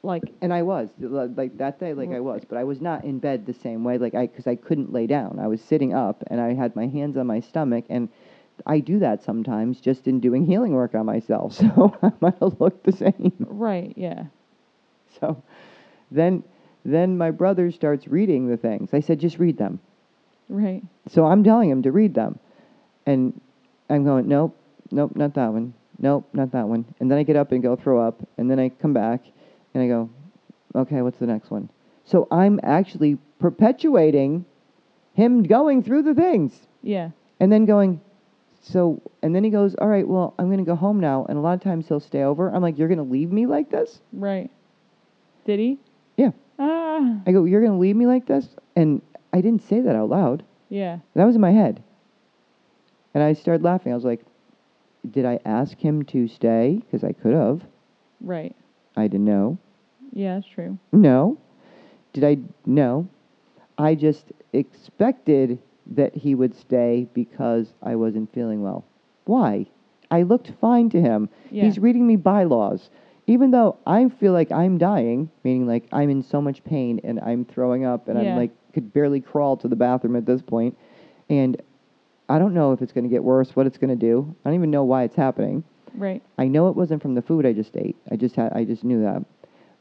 like 0.02 0.32
And 0.40 0.52
I 0.52 0.62
was 0.62 0.88
like 0.98 1.58
that 1.58 1.78
day, 1.78 1.94
like 1.94 2.10
I 2.10 2.20
was, 2.20 2.42
but 2.48 2.58
I 2.58 2.64
was 2.64 2.80
not 2.80 3.04
in 3.04 3.18
bed 3.18 3.46
the 3.46 3.54
same 3.54 3.84
way, 3.84 3.98
like 3.98 4.14
I 4.14 4.26
because 4.26 4.46
I 4.46 4.56
couldn't 4.56 4.92
lay 4.92 5.06
down. 5.06 5.38
I 5.38 5.46
was 5.46 5.60
sitting 5.60 5.94
up, 5.94 6.22
and 6.28 6.40
I 6.40 6.54
had 6.54 6.74
my 6.76 6.86
hands 6.86 7.16
on 7.16 7.26
my 7.26 7.40
stomach, 7.40 7.84
and 7.88 8.08
I 8.66 8.80
do 8.80 8.98
that 9.00 9.22
sometimes 9.22 9.80
just 9.80 10.06
in 10.06 10.20
doing 10.20 10.44
healing 10.46 10.72
work 10.72 10.94
on 10.94 11.06
myself, 11.06 11.54
so 11.56 11.96
I 12.02 12.12
might 12.20 12.38
have 12.40 12.60
looked 12.60 12.84
the 12.84 12.92
same. 12.92 13.32
right. 13.40 13.92
Yeah. 13.96 14.24
So 15.20 15.42
then, 16.10 16.44
then 16.84 17.18
my 17.18 17.30
brother 17.30 17.70
starts 17.70 18.06
reading 18.06 18.48
the 18.48 18.56
things. 18.56 18.90
I 18.92 19.00
said, 19.00 19.20
"Just 19.20 19.38
read 19.38 19.58
them." 19.58 19.80
Right. 20.50 20.82
So 21.08 21.26
I'm 21.26 21.44
telling 21.44 21.70
him 21.70 21.82
to 21.82 21.92
read 21.92 22.14
them. 22.14 22.38
And 23.06 23.40
I'm 23.88 24.04
going, 24.04 24.28
nope, 24.28 24.56
nope, 24.90 25.12
not 25.14 25.34
that 25.34 25.52
one. 25.52 25.74
Nope, 25.98 26.28
not 26.32 26.50
that 26.52 26.66
one. 26.66 26.84
And 26.98 27.10
then 27.10 27.18
I 27.18 27.22
get 27.22 27.36
up 27.36 27.52
and 27.52 27.62
go 27.62 27.76
throw 27.76 28.00
up. 28.00 28.20
And 28.36 28.50
then 28.50 28.58
I 28.58 28.68
come 28.68 28.92
back 28.92 29.24
and 29.74 29.82
I 29.82 29.86
go, 29.88 30.10
okay, 30.74 31.02
what's 31.02 31.18
the 31.18 31.26
next 31.26 31.50
one? 31.50 31.68
So 32.04 32.26
I'm 32.30 32.58
actually 32.62 33.18
perpetuating 33.38 34.44
him 35.14 35.42
going 35.42 35.82
through 35.82 36.02
the 36.02 36.14
things 36.14 36.52
Yeah. 36.82 37.10
and 37.40 37.50
then 37.52 37.64
going, 37.66 38.00
so, 38.62 39.00
and 39.22 39.34
then 39.34 39.42
he 39.44 39.50
goes, 39.50 39.74
all 39.76 39.88
right, 39.88 40.06
well, 40.06 40.34
I'm 40.38 40.46
going 40.46 40.58
to 40.58 40.64
go 40.64 40.74
home 40.76 41.00
now. 41.00 41.24
And 41.28 41.38
a 41.38 41.40
lot 41.40 41.54
of 41.54 41.62
times 41.62 41.88
he'll 41.88 42.00
stay 42.00 42.22
over. 42.22 42.48
I'm 42.54 42.62
like, 42.62 42.78
you're 42.78 42.88
going 42.88 42.98
to 42.98 43.04
leave 43.04 43.32
me 43.32 43.46
like 43.46 43.70
this? 43.70 44.00
Right. 44.12 44.50
Did 45.46 45.58
he? 45.58 45.78
Yeah. 46.16 46.32
Ah. 46.58 47.20
I 47.26 47.32
go, 47.32 47.44
you're 47.44 47.60
going 47.62 47.72
to 47.72 47.78
leave 47.78 47.96
me 47.96 48.06
like 48.06 48.26
this? 48.26 48.46
And 48.76 49.00
I 49.32 49.40
didn't 49.40 49.66
say 49.68 49.80
that 49.80 49.96
out 49.96 50.10
loud. 50.10 50.44
Yeah. 50.68 50.98
That 51.14 51.24
was 51.24 51.34
in 51.36 51.40
my 51.40 51.52
head. 51.52 51.82
And 53.14 53.22
I 53.22 53.32
started 53.32 53.64
laughing. 53.64 53.92
I 53.92 53.94
was 53.94 54.04
like, 54.04 54.20
did 55.10 55.24
I 55.24 55.40
ask 55.46 55.76
him 55.78 56.04
to 56.06 56.28
stay? 56.28 56.80
Because 56.84 57.02
I 57.02 57.12
could 57.12 57.32
have. 57.32 57.62
Right. 58.20 58.54
I 58.96 59.06
didn't 59.06 59.26
know. 59.26 59.58
Yeah. 60.12 60.34
That's 60.36 60.48
true. 60.48 60.78
No. 60.92 61.38
Did 62.12 62.24
I? 62.24 62.38
No. 62.66 63.08
I 63.78 63.94
just 63.94 64.26
expected 64.52 65.58
that 65.92 66.14
he 66.14 66.34
would 66.34 66.54
stay 66.54 67.08
because 67.14 67.72
I 67.82 67.96
wasn't 67.96 68.32
feeling 68.32 68.62
well. 68.62 68.84
Why? 69.24 69.66
I 70.10 70.22
looked 70.22 70.52
fine 70.60 70.90
to 70.90 71.00
him. 71.00 71.28
Yeah. 71.50 71.64
He's 71.64 71.78
reading 71.78 72.06
me 72.06 72.16
bylaws. 72.16 72.90
Even 73.26 73.52
though 73.52 73.76
I 73.86 74.08
feel 74.08 74.32
like 74.32 74.50
I'm 74.50 74.76
dying, 74.76 75.30
meaning 75.44 75.66
like 75.66 75.86
I'm 75.92 76.10
in 76.10 76.22
so 76.22 76.40
much 76.42 76.64
pain 76.64 77.00
and 77.04 77.20
I'm 77.20 77.44
throwing 77.44 77.84
up 77.84 78.08
and 78.08 78.20
Yeah. 78.20 78.32
I'm 78.32 78.36
like 78.36 78.50
could 78.72 78.92
barely 78.92 79.20
crawl 79.20 79.56
to 79.58 79.68
the 79.68 79.76
bathroom 79.76 80.16
at 80.16 80.26
this 80.26 80.42
point, 80.42 80.76
And 81.28 81.60
I 82.28 82.38
don't 82.38 82.54
know 82.54 82.72
if 82.72 82.82
it's 82.82 82.92
going 82.92 83.04
to 83.04 83.10
get 83.10 83.24
worse, 83.24 83.56
what 83.56 83.66
it's 83.66 83.78
going 83.78 83.90
to 83.90 83.96
do. 83.96 84.34
I 84.44 84.48
don't 84.48 84.54
even 84.56 84.70
know 84.70 84.84
why 84.84 85.02
it's 85.02 85.16
happening. 85.16 85.64
Right. 85.94 86.22
I 86.38 86.46
know 86.46 86.68
it 86.68 86.76
wasn't 86.76 87.02
from 87.02 87.14
the 87.14 87.22
food 87.22 87.46
I 87.46 87.52
just 87.52 87.76
ate. 87.76 87.96
I 88.10 88.16
just 88.16 88.36
had 88.36 88.52
I 88.52 88.64
just 88.64 88.84
knew 88.84 89.02
that. 89.02 89.24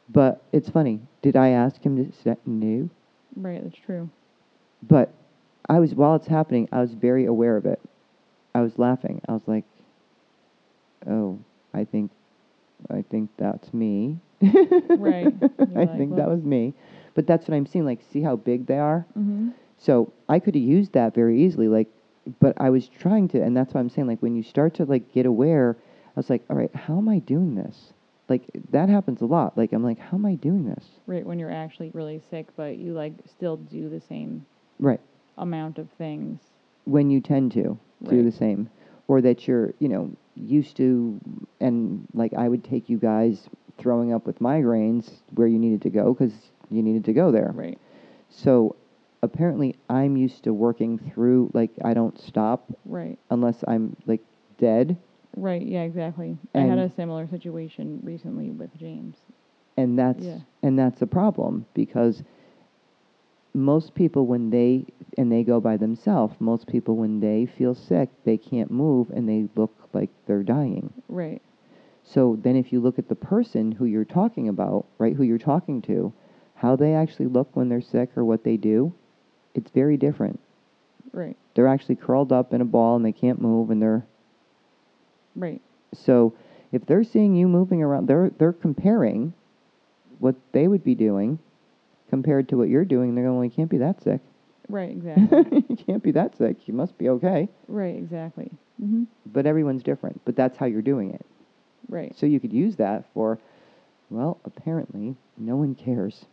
But 0.10 0.42
it's 0.52 0.70
funny. 0.70 1.02
Did 1.22 1.36
I 1.36 1.50
ask 1.50 1.82
him 1.82 1.98
to 1.98 2.12
say 2.24 2.36
no? 2.46 2.90
Right. 3.36 3.64
That's 3.64 3.78
true. 3.78 4.10
But 4.84 5.14
I 5.68 5.80
was 5.80 5.94
while 5.94 6.16
it's 6.16 6.28
happening, 6.28 6.68
I 6.72 6.82
was 6.82 6.94
very 6.94 7.26
aware 7.26 7.58
of 7.58 7.66
it. 7.66 7.80
I 8.56 8.62
was 8.62 8.78
laughing. 8.80 9.22
I 9.28 9.34
was 9.34 9.44
like, 9.46 9.66
"Oh, 11.08 11.40
I 11.74 11.86
think 11.86 12.12
I 12.90 13.04
think 13.04 13.30
that's 13.38 13.74
me." 13.74 14.20
Right. 14.42 15.28
I 15.60 15.64
like, 15.64 15.98
think 15.98 16.16
that 16.16 16.30
was 16.30 16.44
me. 16.44 16.74
But 17.14 17.28
that's 17.28 17.48
what 17.48 17.56
I'm 17.56 17.66
seeing 17.66 17.86
like 17.86 18.00
see 18.12 18.22
how 18.22 18.36
big 18.36 18.66
they 18.66 18.80
are? 18.80 19.06
Mm-hmm. 19.18 19.50
So 19.78 20.12
I 20.28 20.40
could 20.40 20.56
have 20.56 20.64
used 20.64 20.94
that 20.94 21.16
very 21.16 21.42
easily, 21.44 21.68
like, 21.68 21.88
but 22.40 22.54
I 22.60 22.70
was 22.70 22.88
trying 22.88 23.30
to, 23.30 23.42
and 23.42 23.56
that's 23.56 23.74
why 23.74 23.80
I'm 23.80 23.90
saying, 23.90 24.08
like, 24.08 24.20
when 24.22 24.36
you 24.36 24.44
start 24.44 24.74
to 24.76 24.86
like 24.86 25.14
get 25.14 25.26
aware, 25.26 25.78
was 26.20 26.30
like, 26.30 26.44
all 26.50 26.56
right, 26.58 26.74
how 26.76 26.98
am 26.98 27.08
I 27.10 27.20
doing 27.20 27.56
this? 27.56 27.94
Like 28.28 28.44
that 28.72 28.90
happens 28.90 29.22
a 29.22 29.26
lot. 29.26 29.58
Like 29.58 29.74
I'm 29.74 29.84
like, 29.84 29.98
how 30.00 30.18
am 30.18 30.26
I 30.26 30.36
doing 30.36 30.66
this? 30.66 30.86
Right. 31.08 31.26
When 31.26 31.40
you're 31.40 31.52
actually 31.52 31.92
really 31.94 32.22
sick, 32.30 32.48
but 32.56 32.78
you 32.78 32.94
like 32.94 33.14
still 33.26 33.58
do 33.58 33.90
the 33.90 34.02
same 34.02 34.46
Right. 34.80 35.00
amount 35.38 35.78
of 35.80 35.90
things. 35.92 36.40
When 36.86 37.10
you 37.10 37.22
tend 37.22 37.52
to 37.54 37.78
do 38.08 38.24
the 38.24 38.32
same, 38.32 38.70
or 39.08 39.22
that 39.22 39.48
you're, 39.48 39.74
you 39.80 39.90
know, 39.90 40.12
used 40.36 40.78
to, 40.78 41.20
and 41.60 42.08
like 42.14 42.34
I 42.34 42.48
would 42.48 42.64
take 42.64 42.90
you 42.90 42.98
guys 42.98 43.50
throwing 43.78 44.14
up 44.14 44.26
with 44.26 44.40
migraines 44.40 45.10
where 45.34 45.48
you 45.48 45.58
needed 45.60 45.82
to 45.84 45.90
go 45.90 46.14
because 46.14 46.34
you 46.70 46.84
needed 46.84 47.06
to 47.06 47.14
go 47.14 47.32
there. 47.32 47.52
Right. 47.54 47.78
So 48.30 48.76
apparently, 49.24 49.76
I'm 49.90 50.16
used 50.18 50.44
to 50.44 50.54
working 50.54 50.98
through. 50.98 51.52
Like 51.54 51.72
I 51.84 51.94
don't 51.94 52.20
stop 52.20 52.72
Right. 52.86 53.18
unless 53.30 53.64
I'm 53.68 53.96
like 54.06 54.22
dead. 54.58 54.98
Right. 55.40 55.62
Yeah. 55.66 55.84
Exactly. 55.84 56.38
I 56.54 56.60
had 56.62 56.78
a 56.80 56.90
similar 56.90 57.28
situation 57.28 58.00
recently 58.04 58.52
with 58.52 58.76
James. 58.78 59.16
and 59.78 59.98
that's 59.98 60.24
Yeah. 60.26 60.40
and 60.64 60.78
that's 60.78 61.02
a 61.02 61.08
problem 61.08 61.66
because 61.74 62.22
most 63.54 63.96
people 63.96 64.26
when 64.28 64.50
they 64.50 64.86
and 65.18 65.32
they 65.32 65.44
go 65.44 65.60
by 65.60 65.76
themselves 65.78 66.36
most 66.40 66.68
people 66.68 66.96
when 66.96 67.20
they 67.20 67.46
feel 67.46 67.74
sick 67.74 68.10
they 68.26 68.38
can't 68.38 68.70
move 68.70 69.10
and 69.10 69.28
they 69.28 69.48
look 69.56 69.74
like 69.94 70.10
they're 70.26 70.44
dying 70.44 70.92
Right. 71.08 71.42
so 72.04 72.38
then 72.42 72.56
if 72.56 72.72
you 72.72 72.80
look 72.80 73.00
at 73.00 73.08
the 73.10 73.16
person 73.16 73.72
who 73.72 73.86
you're 73.86 74.06
talking 74.06 74.48
about 74.50 74.86
right 75.00 75.16
who 75.16 75.24
you're 75.24 75.38
talking 75.40 75.82
to 75.84 76.14
how 76.56 76.76
they 76.76 76.94
actually 76.94 77.28
look 77.28 77.56
when 77.56 77.70
they're 77.70 77.82
sick 77.82 78.16
or 78.18 78.24
what 78.26 78.44
they 78.44 78.58
do 78.58 78.94
it's 79.56 79.72
very 79.72 79.98
different 79.98 80.40
Right. 81.12 81.38
they're 81.56 81.68
actually 81.68 81.96
curled 81.96 82.32
up 82.32 82.54
in 82.54 82.62
a 82.62 82.66
ball 82.66 82.96
and 82.98 83.04
they 83.06 83.12
can't 83.14 83.42
move 83.42 83.72
and 83.72 83.82
they're 83.82 84.06
Right. 85.36 85.62
So 85.94 86.34
if 86.72 86.86
they're 86.86 87.04
seeing 87.04 87.36
you 87.36 87.48
moving 87.48 87.82
around, 87.82 88.08
they're 88.08 88.32
they're 88.38 88.54
comparing 88.54 89.34
what 90.20 90.36
they 90.52 90.68
would 90.68 90.84
be 90.84 90.96
doing 90.96 91.40
compared 92.10 92.50
to 92.50 92.58
what 92.58 92.70
you're 92.70 92.86
doing. 92.86 93.16
They're 93.16 93.24
going, 93.26 93.36
well, 93.38 93.46
you 93.46 93.52
can't 93.52 93.70
be 93.70 93.78
that 93.78 94.02
sick. 94.04 94.22
Right. 94.68 94.90
Exactly. 94.96 95.66
you 95.68 95.76
can't 95.76 96.04
be 96.04 96.12
that 96.12 96.38
sick. 96.38 96.68
You 96.68 96.74
must 96.74 96.98
be 96.98 97.10
okay. 97.10 97.50
right. 97.68 97.96
Exactly. 97.96 98.52
Mm-hmm. 98.82 99.04
But 99.26 99.46
everyone's 99.46 99.82
different. 99.84 100.22
But 100.26 100.36
that's 100.36 100.58
how 100.58 100.66
you're 100.68 100.82
doing 100.82 101.12
it. 101.14 101.26
Right. 101.88 102.16
So 102.18 102.26
you 102.28 102.40
could 102.40 102.54
use 102.54 102.76
that 102.76 103.06
for, 103.14 103.40
well, 104.12 104.40
apparently 104.46 105.16
no 105.38 105.56
one 105.56 105.74
cares. 105.76 106.26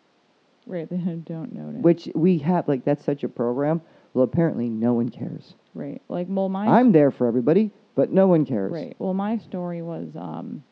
Right. 0.66 0.86
They 0.90 0.96
don't 0.96 1.54
notice. 1.54 1.80
Which 1.82 2.08
we 2.14 2.38
have 2.38 2.68
like 2.68 2.84
that's 2.84 3.04
such 3.04 3.24
a 3.24 3.28
program. 3.28 3.80
Well, 4.12 4.24
apparently 4.24 4.68
no 4.68 4.92
one 4.94 5.08
cares. 5.10 5.54
Right. 5.74 6.02
Like, 6.08 6.26
well, 6.28 6.48
my 6.48 6.66
I'm 6.66 6.92
there 6.92 7.10
for 7.10 7.26
everybody, 7.26 7.70
but 7.96 8.12
no 8.12 8.28
one 8.28 8.46
cares. 8.46 8.72
Right. 8.72 8.94
Well, 9.00 9.14
my 9.14 9.38
story 9.38 9.82
was 9.82 10.10
um, 10.14 10.62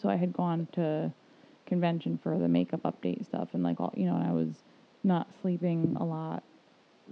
so 0.00 0.08
I 0.08 0.16
had 0.16 0.32
gone 0.32 0.68
to 0.74 1.12
convention 1.66 2.18
for 2.22 2.38
the 2.38 2.48
makeup 2.48 2.82
update 2.84 3.26
stuff, 3.26 3.48
and 3.54 3.64
like 3.64 3.80
all 3.80 3.92
you 3.96 4.06
know, 4.06 4.14
and 4.14 4.24
I 4.24 4.32
was 4.32 4.62
not 5.02 5.26
sleeping 5.40 5.96
a 5.98 6.04
lot 6.04 6.44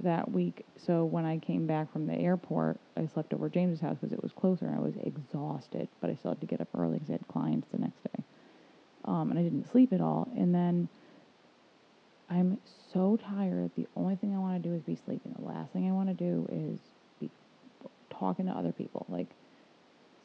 that 0.05 0.30
week. 0.30 0.64
So 0.76 1.05
when 1.05 1.24
I 1.24 1.38
came 1.38 1.66
back 1.66 1.93
from 1.93 2.07
the 2.07 2.14
airport, 2.14 2.78
I 2.97 3.07
slept 3.07 3.34
over 3.34 3.49
James's 3.49 3.80
house 3.80 3.97
because 4.01 4.12
it 4.12 4.22
was 4.22 4.32
closer. 4.32 4.66
and 4.66 4.76
I 4.76 4.78
was 4.78 4.95
exhausted, 5.03 5.88
but 6.01 6.11
I 6.11 6.14
still 6.14 6.30
had 6.30 6.41
to 6.41 6.47
get 6.47 6.61
up 6.61 6.68
early 6.78 6.95
because 6.95 7.09
I 7.11 7.12
had 7.12 7.28
clients 7.28 7.66
the 7.72 7.78
next 7.78 8.03
day, 8.05 8.22
um, 9.07 9.30
and 9.30 9.38
I 9.38 9.43
didn't 9.43 9.70
sleep 9.72 9.93
at 9.93 10.01
all. 10.01 10.28
And 10.36 10.55
then 10.55 10.88
I'm 12.28 12.59
so 12.93 13.16
tired. 13.16 13.72
The 13.76 13.88
only 13.97 14.16
thing 14.16 14.34
I 14.34 14.38
want 14.38 14.62
to 14.62 14.68
do 14.68 14.74
is 14.74 14.82
be 14.82 14.97
sleeping. 15.05 15.34
The 15.38 15.45
last 15.45 15.72
thing 15.72 15.88
I 15.88 15.93
want 15.93 16.09
to 16.09 16.14
do 16.14 16.47
is 16.53 16.78
talking 18.21 18.47
to 18.47 18.53
other 18.53 18.73
people. 18.73 19.07
Like, 19.09 19.29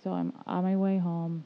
so 0.04 0.12
I'm 0.12 0.34
on 0.46 0.64
my 0.64 0.76
way 0.76 1.00
home 1.00 1.46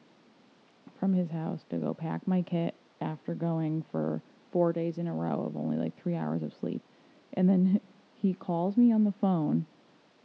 from 1.00 1.14
his 1.14 1.30
house 1.30 1.62
to 1.70 1.78
go 1.78 1.94
pack 1.94 2.28
my 2.28 2.42
kit 2.42 2.76
after 3.00 3.34
going 3.34 3.86
for 3.92 4.22
four 4.52 4.74
days 4.74 4.98
in 4.98 5.08
a 5.08 5.14
row 5.14 5.46
of 5.46 5.56
only 5.56 5.78
like 5.78 5.98
three 6.02 6.16
hours 6.16 6.44
of 6.44 6.54
sleep. 6.60 6.82
And 7.34 7.48
then 7.48 7.80
he 8.22 8.34
calls 8.34 8.76
me 8.76 8.92
on 8.92 9.06
the 9.06 9.14
phone 9.22 9.66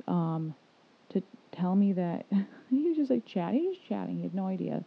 um, 0.08 0.54
to 1.10 1.22
tell 1.52 1.76
me 1.76 1.92
that 1.92 2.26
he 2.70 2.88
was 2.88 2.96
just 2.96 3.10
like 3.10 3.24
chatting. 3.24 3.60
He 3.60 3.68
was 3.68 3.78
chatting. 3.88 4.16
He 4.16 4.22
had 4.22 4.34
no 4.34 4.48
idea. 4.48 4.84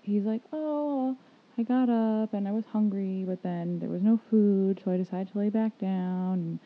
He's 0.00 0.24
like, 0.24 0.40
oh, 0.52 1.16
I 1.58 1.62
got 1.64 1.90
up 1.90 2.32
and 2.32 2.48
I 2.48 2.52
was 2.52 2.64
hungry, 2.72 3.24
but 3.26 3.42
then 3.42 3.80
there 3.80 3.90
was 3.90 4.00
no 4.00 4.18
food, 4.30 4.80
so 4.82 4.92
I 4.92 4.96
decided 4.96 5.32
to 5.32 5.38
lay 5.38 5.50
back 5.50 5.76
down. 5.78 6.32
And 6.34 6.58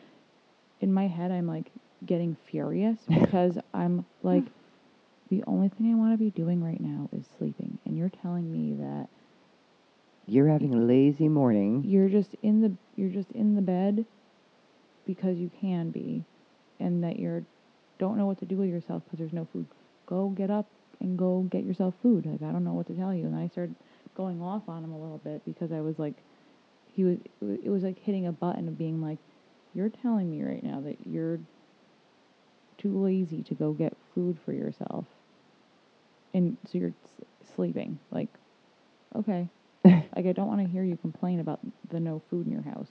in 0.81 0.93
my 0.93 1.09
head, 1.09 1.33
I'm 1.33 1.49
like 1.49 1.72
getting 2.07 2.37
furious 2.51 2.99
because 3.09 3.59
I'm 3.75 4.05
like, 4.23 4.45
hmm. 4.45 4.51
the 5.31 5.45
only 5.47 5.69
thing 5.69 5.93
I 5.93 5.97
want 5.97 6.13
to 6.13 6.19
be 6.19 6.31
doing 6.31 6.63
right 6.63 6.81
now 6.81 7.09
is 7.13 7.27
sleeping. 7.39 7.79
And 7.85 7.97
you're 7.97 8.11
telling 8.23 8.51
me 8.53 8.75
that 8.75 9.09
You're 10.27 10.49
having 10.49 10.75
a 10.75 10.79
lazy 10.79 11.29
morning. 11.29 11.85
you're 11.85 12.09
just 12.09 12.35
in 12.43 12.61
the 12.63 12.73
you're 12.97 13.11
just 13.11 13.31
in 13.33 13.55
the 13.55 13.63
bed 13.63 14.05
because 15.07 15.39
you 15.39 15.51
can 15.61 15.91
be, 15.91 16.25
and 16.79 17.03
that 17.05 17.19
you're 17.19 17.45
don't 17.99 18.17
know 18.19 18.27
what 18.27 18.39
to 18.39 18.45
do 18.45 18.57
with 18.57 18.69
yourself 18.69 19.03
because 19.05 19.19
there's 19.19 19.33
no 19.33 19.47
food. 19.53 19.67
Go 20.07 20.29
get 20.31 20.51
up 20.51 20.67
and 21.01 21.19
go 21.19 21.43
get 21.51 21.65
yourself 21.65 21.95
food. 22.03 22.27
Like 22.27 22.43
I 22.43 22.53
don't 22.53 22.65
know 22.65 22.73
what 22.75 22.87
to 22.89 22.95
tell 22.95 23.15
you. 23.15 23.25
And 23.27 23.37
I 23.37 23.49
started 23.49 23.75
going 24.17 24.43
off 24.43 24.69
on 24.69 24.85
him 24.85 24.93
a 24.93 24.99
little 24.99 25.19
bit 25.19 25.43
because 25.45 25.73
I 25.73 25.81
was 25.81 25.99
like, 25.99 26.15
he 26.95 27.05
was 27.05 27.19
it 27.41 27.45
was, 27.45 27.59
it 27.65 27.69
was 27.71 27.83
like 27.83 27.99
hitting 27.99 28.27
a 28.27 28.33
button 28.33 28.69
of 28.69 28.79
being 28.79 29.03
like, 29.03 29.19
you're 29.75 29.89
telling 29.89 30.31
me 30.31 30.43
right 30.43 30.63
now 30.63 30.81
that 30.81 30.99
you're 31.07 31.39
too 32.83 32.99
lazy 33.01 33.43
to 33.45 33.55
go 33.55 33.73
get 33.73 33.97
food 34.15 34.39
for 34.45 34.53
yourself, 34.53 35.07
and 36.35 36.57
so 36.67 36.79
you're 36.79 36.95
s- 37.21 37.27
sleeping. 37.55 37.99
Like, 38.11 38.29
okay. 39.17 39.49
like 39.85 40.27
I 40.27 40.33
don't 40.33 40.49
want 40.49 40.61
to 40.61 40.69
hear 40.69 40.85
you 40.85 40.97
complain 40.97 41.41
about 41.41 41.61
the 41.91 42.01
no 42.01 42.23
food 42.31 42.47
in 42.47 42.53
your 42.53 42.63
house. 42.63 42.89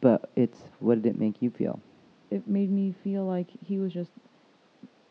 But 0.00 0.30
it's 0.36 0.58
what 0.80 1.02
did 1.02 1.14
it 1.14 1.20
make 1.20 1.42
you 1.42 1.50
feel? 1.50 1.80
It 2.30 2.46
made 2.48 2.70
me 2.70 2.94
feel 3.04 3.24
like 3.24 3.48
he 3.66 3.78
was 3.78 3.92
just 3.92 4.10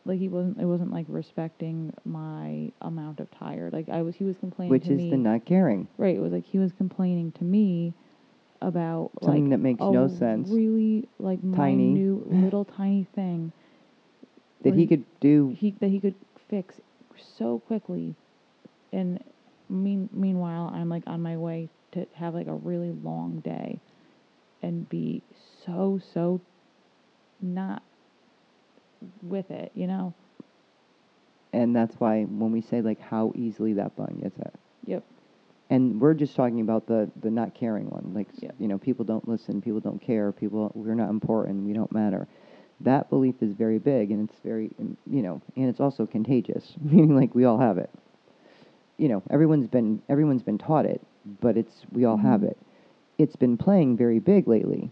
like 0.06 0.20
he 0.20 0.28
wasn't. 0.30 0.60
It 0.60 0.66
wasn't 0.66 0.92
like 0.92 1.06
respecting 1.10 1.94
my 2.06 2.72
amount 2.82 3.20
of 3.20 3.30
tired. 3.32 3.74
Like 3.74 3.90
I 3.90 4.02
was. 4.02 4.16
He 4.16 4.24
was 4.24 4.38
complaining 4.38 4.72
Which 4.72 4.88
is 4.88 4.98
me. 4.98 5.10
the 5.12 5.18
not 5.18 5.46
caring. 5.46 5.88
Right. 5.98 6.16
It 6.16 6.20
was 6.22 6.32
like 6.32 6.46
he 6.46 6.58
was 6.58 6.72
complaining 6.72 7.32
to 7.34 7.44
me 7.44 7.94
about 8.62 9.12
Something 9.24 9.44
like 9.46 9.52
that 9.52 9.58
makes 9.60 9.82
no 9.82 10.08
sense. 10.08 10.50
Really 10.50 11.08
like 11.20 11.40
Tiny. 11.56 11.94
minute 11.94 12.32
little 12.44 12.66
tiny 12.66 13.08
thing 13.16 13.52
That 14.64 14.74
he 14.76 14.86
could 14.88 15.06
do 15.20 15.56
he 15.58 15.72
that 15.80 15.90
he 15.90 16.00
could 16.00 16.16
fix 16.50 16.76
so 17.38 17.60
quickly, 17.60 18.16
and 18.92 19.24
mean 19.70 20.10
meanwhile 20.12 20.72
I'm 20.74 20.90
like 20.90 21.04
on 21.08 21.22
my 21.22 21.38
way 21.38 21.70
to 21.94 22.06
have 22.16 22.34
like 22.34 22.48
a 22.48 22.54
really 22.54 22.92
long 22.92 23.40
day, 23.40 23.80
and 24.62 24.88
be 24.90 25.22
so 25.66 26.00
so 26.14 26.42
not 27.42 27.82
with 29.24 29.50
it, 29.52 29.72
you 29.76 29.88
know. 29.88 30.14
and 31.54 31.76
that's 31.76 31.96
why 31.96 32.24
when 32.24 32.52
we 32.52 32.62
say 32.62 32.82
like 32.82 33.00
how 33.00 33.32
easily 33.36 33.74
that 33.74 33.96
button 33.96 34.20
gets 34.20 34.36
hit. 34.38 34.54
Yep. 34.86 35.04
And 35.70 36.02
we're 36.02 36.16
just 36.16 36.36
talking 36.36 36.62
about 36.62 36.88
the 36.88 37.10
the 37.22 37.30
not 37.30 37.54
caring 37.54 37.90
one. 37.90 38.14
Like 38.14 38.28
Yeah. 38.40 38.52
you 38.60 38.68
know, 38.68 38.78
people 38.78 39.06
don't 39.06 39.28
listen, 39.28 39.62
people 39.62 39.80
don't 39.80 40.02
care, 40.02 40.32
people 40.32 40.72
we're 40.74 40.96
not 40.96 41.10
important, 41.10 41.66
we 41.66 41.74
don't 41.74 41.92
matter. 41.92 42.28
That 42.82 43.10
belief 43.10 43.36
is 43.42 43.54
very 43.54 43.78
big 43.78 44.12
and 44.12 44.28
it's 44.30 44.40
very 44.40 44.72
you 45.10 45.22
know, 45.22 45.42
and 45.56 45.70
it's 45.70 45.80
also 45.80 46.06
contagious, 46.06 46.76
meaning 46.82 47.16
like 47.16 47.36
we 47.36 47.46
all 47.46 47.60
have 47.60 47.78
it. 47.78 47.90
You 48.98 49.10
know, 49.10 49.24
everyone's 49.30 49.68
been 49.68 50.02
everyone's 50.10 50.44
been 50.44 50.58
taught 50.58 50.86
it, 50.86 51.02
but 51.42 51.56
it's 51.58 51.86
we 51.92 52.06
all 52.06 52.18
have 52.18 52.42
Mhm. 52.42 52.50
it. 52.52 52.58
It's 53.18 53.36
been 53.36 53.58
playing 53.58 53.98
very 53.98 54.20
big 54.20 54.48
lately. 54.48 54.92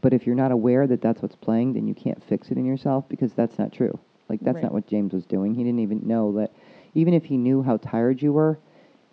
But 0.00 0.12
if 0.12 0.26
you're 0.26 0.36
not 0.36 0.52
aware 0.52 0.86
that 0.86 1.00
that's 1.00 1.20
what's 1.22 1.34
playing, 1.34 1.72
then 1.72 1.88
you 1.88 1.94
can't 1.94 2.22
fix 2.22 2.50
it 2.50 2.58
in 2.58 2.64
yourself 2.64 3.08
because 3.08 3.32
that's 3.32 3.58
not 3.58 3.72
true. 3.72 3.98
Like 4.28 4.40
that's 4.40 4.56
Right. 4.56 4.64
not 4.64 4.72
what 4.72 4.86
James 4.86 5.12
was 5.12 5.26
doing. 5.26 5.54
He 5.54 5.64
didn't 5.64 5.80
even 5.80 6.06
know 6.06 6.32
that 6.32 6.52
even 6.94 7.14
if 7.14 7.24
he 7.24 7.36
knew 7.36 7.62
how 7.62 7.78
tired 7.78 8.22
you 8.22 8.32
were, 8.32 8.58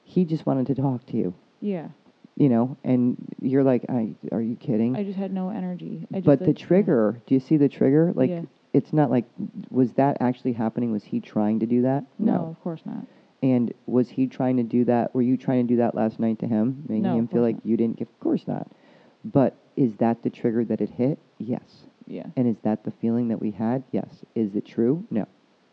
he 0.06 0.24
just 0.24 0.46
wanted 0.46 0.68
to 0.68 0.76
talk 0.76 1.06
to 1.08 1.18
you. 1.18 1.34
Yeah. 1.60 1.90
you 2.38 2.48
know, 2.50 2.78
and 2.84 3.16
you're 3.42 3.64
like, 3.64 3.86
I, 3.90 4.14
are 4.32 4.42
you 4.42 4.56
kidding? 4.56 4.96
I 4.96 5.04
just 5.04 5.18
had 5.18 5.34
no 5.34 5.50
energy. 5.50 6.06
I 6.12 6.16
just, 6.18 6.26
but 6.26 6.40
the 6.40 6.48
like, 6.48 6.60
yeah. 6.60 6.66
trigger, 6.68 7.22
do 7.28 7.34
you 7.34 7.40
see 7.40 7.58
the 7.58 7.68
trigger? 7.70 8.12
Like, 8.14 8.30
Yeah. 8.30 8.42
it's 8.74 8.92
not 8.94 9.10
like, 9.10 9.26
was 9.70 9.94
that 9.94 10.18
actually 10.20 10.52
happening? 10.54 10.92
Was 10.92 11.04
he 11.06 11.20
trying 11.22 11.60
to 11.62 11.66
do 11.66 11.82
that? 11.84 12.04
No, 12.20 12.46
of 12.50 12.62
course 12.62 12.82
not. 12.86 13.06
And 13.42 13.74
was 13.86 14.10
he 14.10 14.28
trying 14.28 14.58
to 14.58 14.64
do 14.64 14.84
that? 14.86 15.14
Were 15.16 15.22
you 15.22 15.38
trying 15.38 15.66
to 15.68 15.74
do 15.74 15.78
that 15.78 15.96
last 15.96 16.20
night 16.20 16.40
to 16.40 16.48
him, 16.48 16.84
making 16.88 17.04
No, 17.04 17.16
him 17.18 17.28
feel 17.28 17.42
like 17.42 17.56
not. 17.56 17.66
you 17.66 17.78
didn't 17.78 17.98
give? 17.98 18.10
Of 18.10 18.20
course 18.20 18.44
not. 18.48 18.70
But 19.24 19.56
is 19.76 19.94
that 19.98 20.22
the 20.24 20.30
trigger 20.30 20.66
that 20.66 20.82
it 20.82 20.90
hit? 20.90 21.18
Yes. 21.40 21.86
Yeah. 22.06 22.26
And 22.36 22.48
is 22.48 22.58
that 22.64 22.84
the 22.84 22.92
feeling 22.92 23.30
that 23.30 23.40
we 23.42 23.52
had? 23.52 23.84
Yes. 23.92 24.10
Is 24.36 24.56
it 24.56 24.66
true? 24.66 25.06
No. 25.10 25.26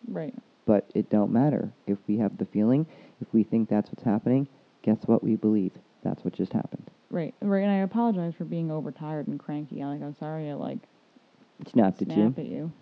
Right. 0.08 0.34
But 0.64 0.90
it 0.94 1.10
don't 1.10 1.32
matter. 1.32 1.72
If 1.86 1.98
we 2.06 2.18
have 2.18 2.38
the 2.38 2.46
feeling, 2.46 2.86
if 3.20 3.28
we 3.32 3.42
think 3.42 3.68
that's 3.68 3.90
what's 3.90 4.04
happening, 4.04 4.46
guess 4.82 4.98
what 5.06 5.22
we 5.24 5.36
believe? 5.36 5.72
That's 6.02 6.24
what 6.24 6.34
just 6.34 6.52
happened. 6.52 6.90
Right. 7.10 7.34
Right. 7.40 7.62
And 7.62 7.70
I 7.70 7.76
apologize 7.78 8.34
for 8.34 8.44
being 8.44 8.70
overtired 8.70 9.26
and 9.28 9.38
cranky. 9.38 9.84
Like 9.84 10.02
I'm 10.02 10.14
sorry 10.14 10.50
I 10.50 10.54
like 10.54 10.78
Snapped 11.70 12.02
at 12.02 12.08
you. 12.08 12.14
snap 12.14 12.38
at 12.38 12.46
you. 12.46 12.72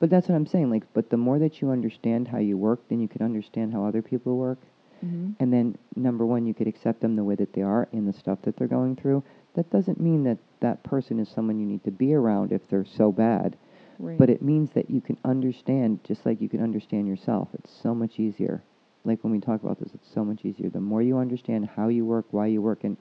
But 0.00 0.10
that's 0.10 0.28
what 0.28 0.34
I'm 0.34 0.46
saying. 0.46 0.68
Like, 0.70 0.82
but 0.94 1.10
the 1.10 1.16
more 1.16 1.38
that 1.38 1.60
you 1.60 1.70
understand 1.70 2.28
how 2.28 2.38
you 2.38 2.56
work, 2.58 2.80
then 2.88 3.00
you 3.00 3.08
can 3.08 3.22
understand 3.22 3.72
how 3.72 3.84
other 3.84 4.02
people 4.02 4.36
work. 4.36 4.58
Mm-hmm. 5.04 5.32
And 5.38 5.52
then, 5.52 5.78
number 5.96 6.26
one, 6.26 6.44
you 6.46 6.54
could 6.54 6.66
accept 6.66 7.00
them 7.00 7.16
the 7.16 7.24
way 7.24 7.34
that 7.36 7.52
they 7.52 7.62
are 7.62 7.88
and 7.92 8.08
the 8.08 8.12
stuff 8.12 8.42
that 8.42 8.56
they're 8.56 8.66
going 8.66 8.96
through. 8.96 9.22
That 9.54 9.70
doesn't 9.70 10.00
mean 10.00 10.24
that 10.24 10.38
that 10.60 10.82
person 10.82 11.18
is 11.20 11.28
someone 11.28 11.58
you 11.60 11.66
need 11.66 11.84
to 11.84 11.90
be 11.90 12.14
around 12.14 12.52
if 12.52 12.66
they're 12.68 12.84
so 12.84 13.12
bad. 13.12 13.56
Right. 14.02 14.18
But 14.18 14.30
it 14.30 14.42
means 14.42 14.70
that 14.74 14.90
you 14.90 15.00
can 15.00 15.16
understand 15.24 16.00
just 16.02 16.26
like 16.26 16.40
you 16.40 16.48
can 16.48 16.60
understand 16.60 17.06
yourself. 17.06 17.48
It's 17.54 17.70
so 17.82 17.94
much 17.94 18.18
easier. 18.18 18.62
Like 19.04 19.22
when 19.22 19.32
we 19.32 19.38
talk 19.38 19.62
about 19.62 19.78
this, 19.78 19.94
it's 19.94 20.12
so 20.12 20.24
much 20.24 20.44
easier. 20.44 20.68
The 20.68 20.80
more 20.80 21.02
you 21.02 21.18
understand 21.18 21.68
how 21.76 21.86
you 21.86 22.04
work, 22.04 22.26
why 22.32 22.46
you 22.48 22.60
work, 22.60 22.82
and 22.82 22.96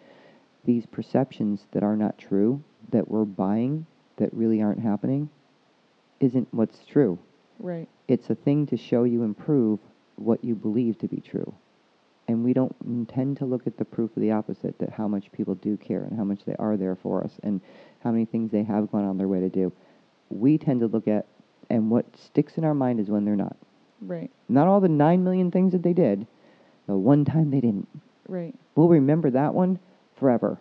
these 0.64 0.86
perceptions 0.86 1.66
that 1.72 1.82
are 1.82 1.98
not 1.98 2.20
true, 2.20 2.64
that 2.92 3.10
we're 3.10 3.26
buying, 3.26 3.88
that 4.18 4.32
really 4.32 4.62
aren't 4.62 4.80
happening, 4.80 5.30
isn't 6.20 6.48
what's 6.52 6.86
true. 6.86 7.18
right. 7.58 7.90
It's 8.08 8.30
a 8.30 8.36
thing 8.36 8.68
to 8.68 8.78
show 8.78 9.04
you 9.04 9.24
and 9.24 9.36
prove 9.36 9.80
what 10.18 10.44
you 10.44 10.54
believe 10.54 11.00
to 11.00 11.08
be 11.08 11.20
true. 11.20 11.54
And 12.28 12.44
we 12.44 12.54
don't 12.54 12.76
tend 13.08 13.38
to 13.38 13.46
look 13.46 13.66
at 13.66 13.78
the 13.78 13.86
proof 13.86 14.16
of 14.16 14.22
the 14.22 14.32
opposite, 14.32 14.78
that 14.80 14.92
how 14.92 15.08
much 15.08 15.32
people 15.32 15.56
do 15.56 15.78
care 15.78 16.04
and 16.04 16.16
how 16.18 16.24
much 16.24 16.46
they 16.46 16.56
are 16.60 16.78
there 16.78 16.96
for 16.96 17.24
us 17.24 17.40
and 17.44 17.60
how 18.04 18.12
many 18.12 18.26
things 18.26 18.52
they 18.52 18.64
have 18.64 18.92
gone 18.92 19.04
on 19.04 19.18
their 19.18 19.28
way 19.28 19.40
to 19.40 19.50
do. 19.50 19.72
We 20.34 20.58
tend 20.58 20.80
to 20.82 20.88
look 20.88 21.08
at, 21.08 21.26
and 21.70 21.90
what 21.90 22.06
sticks 22.18 22.58
in 22.58 22.64
our 22.66 22.74
mind 22.74 23.00
is 23.00 23.10
when 23.10 23.26
they're 23.26 23.36
not. 23.36 23.56
Right. 24.02 24.32
Not 24.50 24.68
all 24.68 24.80
the 24.80 24.90
nine 24.90 25.24
million 25.24 25.52
things 25.52 25.72
that 25.74 25.84
they 25.84 25.94
did, 25.94 26.26
the 26.88 26.96
one 26.96 27.24
time 27.26 27.52
they 27.52 27.62
didn't. 27.62 27.88
Right. 28.28 28.56
We'll 28.76 28.88
remember 28.90 29.30
that 29.32 29.54
one 29.54 29.80
forever. 30.18 30.60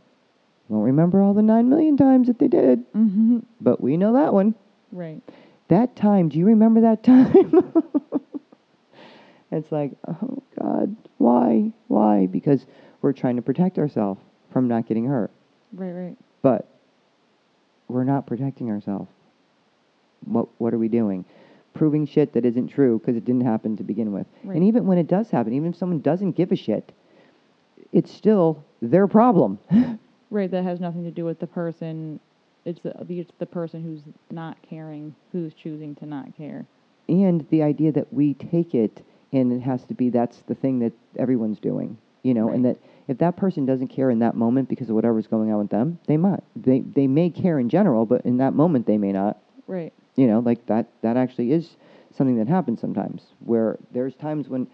We 0.69 0.75
won't 0.77 0.87
remember 0.87 1.23
all 1.23 1.35
the 1.35 1.43
nine 1.43 1.69
million 1.69 1.97
times 1.97 2.27
that 2.29 2.39
they 2.39 2.49
did, 2.49 2.81
Mm-hmm. 2.93 3.39
but 3.61 3.81
we 3.81 3.97
know 3.97 4.13
that 4.15 4.33
one. 4.33 4.55
Right. 4.93 5.21
That 5.69 5.97
time, 5.97 6.29
do 6.29 6.39
you 6.39 6.47
remember 6.47 6.81
that 6.83 7.03
time? 7.03 7.73
it's 9.53 9.71
like, 9.73 9.93
oh 10.07 10.43
God, 10.61 10.97
why? 11.19 11.73
Why? 11.89 12.27
Because 12.27 12.67
we're 13.03 13.13
trying 13.13 13.37
to 13.37 13.43
protect 13.43 13.79
ourselves 13.79 14.21
from 14.53 14.69
not 14.69 14.87
getting 14.87 15.07
hurt. 15.07 15.31
Right. 15.73 15.93
Right. 15.93 16.17
But 16.43 16.69
we're 17.89 18.05
not 18.05 18.27
protecting 18.27 18.71
ourselves. 18.71 19.11
What 20.25 20.49
what 20.59 20.75
are 20.75 20.79
we 20.79 20.89
doing? 20.89 21.25
Proving 21.75 22.07
shit 22.07 22.33
that 22.33 22.45
isn't 22.45 22.69
true 22.69 22.99
because 22.99 23.17
it 23.17 23.25
didn't 23.25 23.43
happen 23.47 23.77
to 23.77 23.85
begin 23.85 24.13
with. 24.13 24.27
Right. 24.45 24.57
And 24.57 24.65
even 24.65 24.87
when 24.87 24.99
it 24.99 25.07
does 25.07 25.31
happen, 25.31 25.53
even 25.53 25.71
if 25.71 25.77
someone 25.77 26.01
doesn't 26.01 26.33
give 26.33 26.51
a 26.53 26.57
shit, 26.57 26.93
it's 27.93 28.13
still 28.13 28.65
their 28.83 29.07
problem. 29.07 29.59
Right. 30.33 30.49
That 30.49 30.63
has 30.63 30.79
nothing 30.79 31.03
to 31.03 31.11
do 31.11 31.25
with 31.25 31.41
the 31.41 31.49
person. 31.49 32.21
It's 32.65 32.79
the 32.83 32.95
it's 33.09 33.33
the 33.41 33.47
person 33.47 33.83
who's 33.83 34.03
not 34.31 34.59
caring, 34.63 35.17
who's 35.33 35.53
choosing 35.55 35.97
to 35.97 36.07
not 36.07 36.37
care. 36.37 36.67
and 37.09 37.45
the 37.51 37.65
idea 37.65 37.91
that 37.91 38.13
we 38.13 38.35
take 38.35 38.73
it 38.73 39.05
and 39.33 39.53
it 39.53 39.59
has 39.61 39.85
to 39.87 39.95
be 39.95 40.09
that's 40.09 40.43
the 40.47 40.55
thing 40.55 40.79
that 40.81 40.93
everyone's 41.19 41.59
doing 41.59 41.97
you 42.23 42.33
know 42.35 42.51
and 42.51 42.65
that 42.65 42.77
if 43.09 43.19
that 43.19 43.37
person 43.37 43.67
doesn't 43.67 43.89
care 43.89 44.09
in 44.11 44.21
that 44.21 44.37
moment 44.37 44.69
because 44.69 44.89
of 44.89 44.95
whatever's 44.95 45.27
going 45.27 45.51
on 45.51 45.59
with 45.59 45.71
them 45.71 45.99
they 46.07 46.17
might 46.17 46.43
they 46.55 46.79
they 46.81 47.09
may 47.09 47.29
care 47.31 47.59
in 47.59 47.69
general 47.69 48.07
but 48.07 48.25
in 48.25 48.37
that 48.37 48.55
moment 48.55 48.87
they 48.87 48.99
may 48.99 49.11
not 49.13 49.39
Right. 49.67 49.93
You 50.17 50.27
know 50.27 50.41
like 50.41 50.65
that 50.67 50.87
that 51.03 51.17
actually 51.17 51.53
is 51.53 51.77
something 52.17 52.37
that 52.39 52.49
happens 52.49 52.81
sometimes 52.81 53.23
where 53.41 53.79
there's 53.93 54.15
times 54.15 54.49
when 54.49 54.67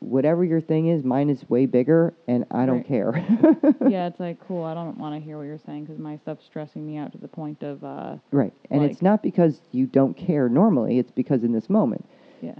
whatever 0.00 0.44
your 0.44 0.60
thing 0.60 0.88
is 0.88 1.04
mine 1.04 1.30
is 1.30 1.48
way 1.48 1.64
bigger 1.64 2.12
and 2.26 2.44
i 2.50 2.66
don't 2.66 2.78
Right. 2.78 2.86
care 2.88 3.12
yeah. 3.88 4.08
It's 4.08 4.18
like 4.18 4.38
cool. 4.48 4.64
I 4.64 4.74
don't 4.74 4.98
want 4.98 5.14
to 5.14 5.20
hear 5.24 5.36
what 5.38 5.44
you're 5.44 5.58
saying 5.64 5.84
because 5.84 5.98
my 6.00 6.16
stuff's 6.16 6.44
stressing 6.44 6.84
me 6.84 6.96
out 6.96 7.12
to 7.12 7.18
the 7.18 7.28
point 7.28 7.62
of 7.62 7.84
uh. 7.84 8.16
right 8.32 8.52
and 8.70 8.82
it's 8.84 8.96
Like- 8.96 9.02
not 9.02 9.22
because 9.22 9.60
you 9.70 9.86
don't 9.86 10.14
care 10.16 10.48
normally 10.48 10.98
it's 10.98 11.12
because 11.12 11.44
in 11.44 11.52
this 11.52 11.70
moment 11.70 12.04
Yeah. 12.40 12.58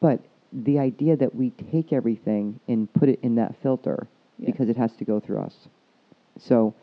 But 0.00 0.20
the 0.52 0.80
idea 0.80 1.14
that 1.16 1.32
we 1.32 1.50
take 1.70 1.92
everything 1.92 2.58
and 2.66 2.92
put 2.92 3.08
it 3.08 3.20
in 3.22 3.36
that 3.36 3.54
filter 3.62 4.08
Yeah. 4.38 4.46
because 4.50 4.68
it 4.68 4.76
has 4.76 4.96
to 4.96 5.04
go 5.04 5.20
through 5.20 5.38
us. 5.42 5.68
So 6.38 6.74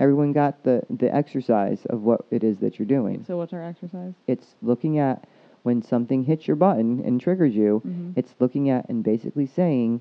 everyone 0.00 0.32
got 0.32 0.62
the, 0.64 0.82
the 0.90 1.14
exercise 1.14 1.84
of 1.86 2.02
what 2.02 2.24
it 2.30 2.42
is 2.44 2.58
that 2.58 2.78
you're 2.78 2.86
doing. 2.86 3.24
So 3.26 3.36
what's 3.36 3.52
our 3.52 3.62
exercise? 3.62 4.12
It's 4.26 4.54
looking 4.62 4.98
at 4.98 5.26
when 5.62 5.82
something 5.82 6.24
hits 6.24 6.46
your 6.46 6.56
button 6.56 7.02
and 7.04 7.20
triggers 7.20 7.54
you, 7.54 7.80
Mhm. 7.86 8.12
it's 8.16 8.34
looking 8.38 8.68
at 8.70 8.88
and 8.88 9.02
basically 9.02 9.46
saying, 9.46 10.00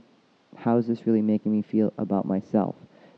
how 0.56 0.78
is 0.78 0.88
this 0.88 1.06
really 1.08 1.22
making 1.22 1.52
me 1.52 1.62
feel 1.62 1.94
about 1.98 2.26
myself? 2.26 2.76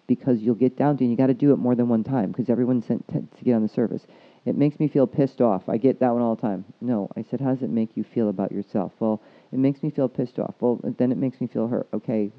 Because 0.07 0.41
you'll 0.41 0.55
get 0.55 0.77
down 0.77 0.97
to, 0.97 1.03
and 1.03 1.09
you 1.11 1.17
got 1.17 1.27
to 1.27 1.33
do 1.33 1.51
it 1.51 1.57
more 1.57 1.73
than 1.75 1.89
one 1.89 2.03
time 2.03 2.29
because 2.31 2.49
everyone 2.49 2.81
sent 2.81 3.07
tends 3.07 3.35
to 3.37 3.43
get 3.43 3.53
on 3.53 3.63
the 3.63 3.67
surface. 3.67 4.05
It 4.45 4.55
makes 4.55 4.79
me 4.79 4.87
feel 4.87 5.07
pissed 5.07 5.41
off. 5.41 5.67
I 5.67 5.77
get 5.77 5.99
that 6.01 6.13
one 6.13 6.21
all 6.21 6.35
the 6.35 6.41
time. 6.41 6.65
No, 6.81 7.09
I 7.17 7.23
said, 7.23 7.41
how 7.41 7.49
does 7.55 7.63
it 7.63 7.71
make 7.71 7.89
you 7.97 8.03
feel 8.03 8.29
about 8.29 8.51
yourself? 8.51 8.91
Well, 8.99 9.19
it 9.51 9.57
makes 9.57 9.81
me 9.81 9.89
feel 9.89 10.07
pissed 10.07 10.37
off. 10.37 10.53
Well, 10.59 10.79
then 10.99 11.11
it 11.11 11.17
makes 11.17 11.41
me 11.41 11.47
feel 11.47 11.67
hurt. 11.67 11.87
Okay, 11.95 12.31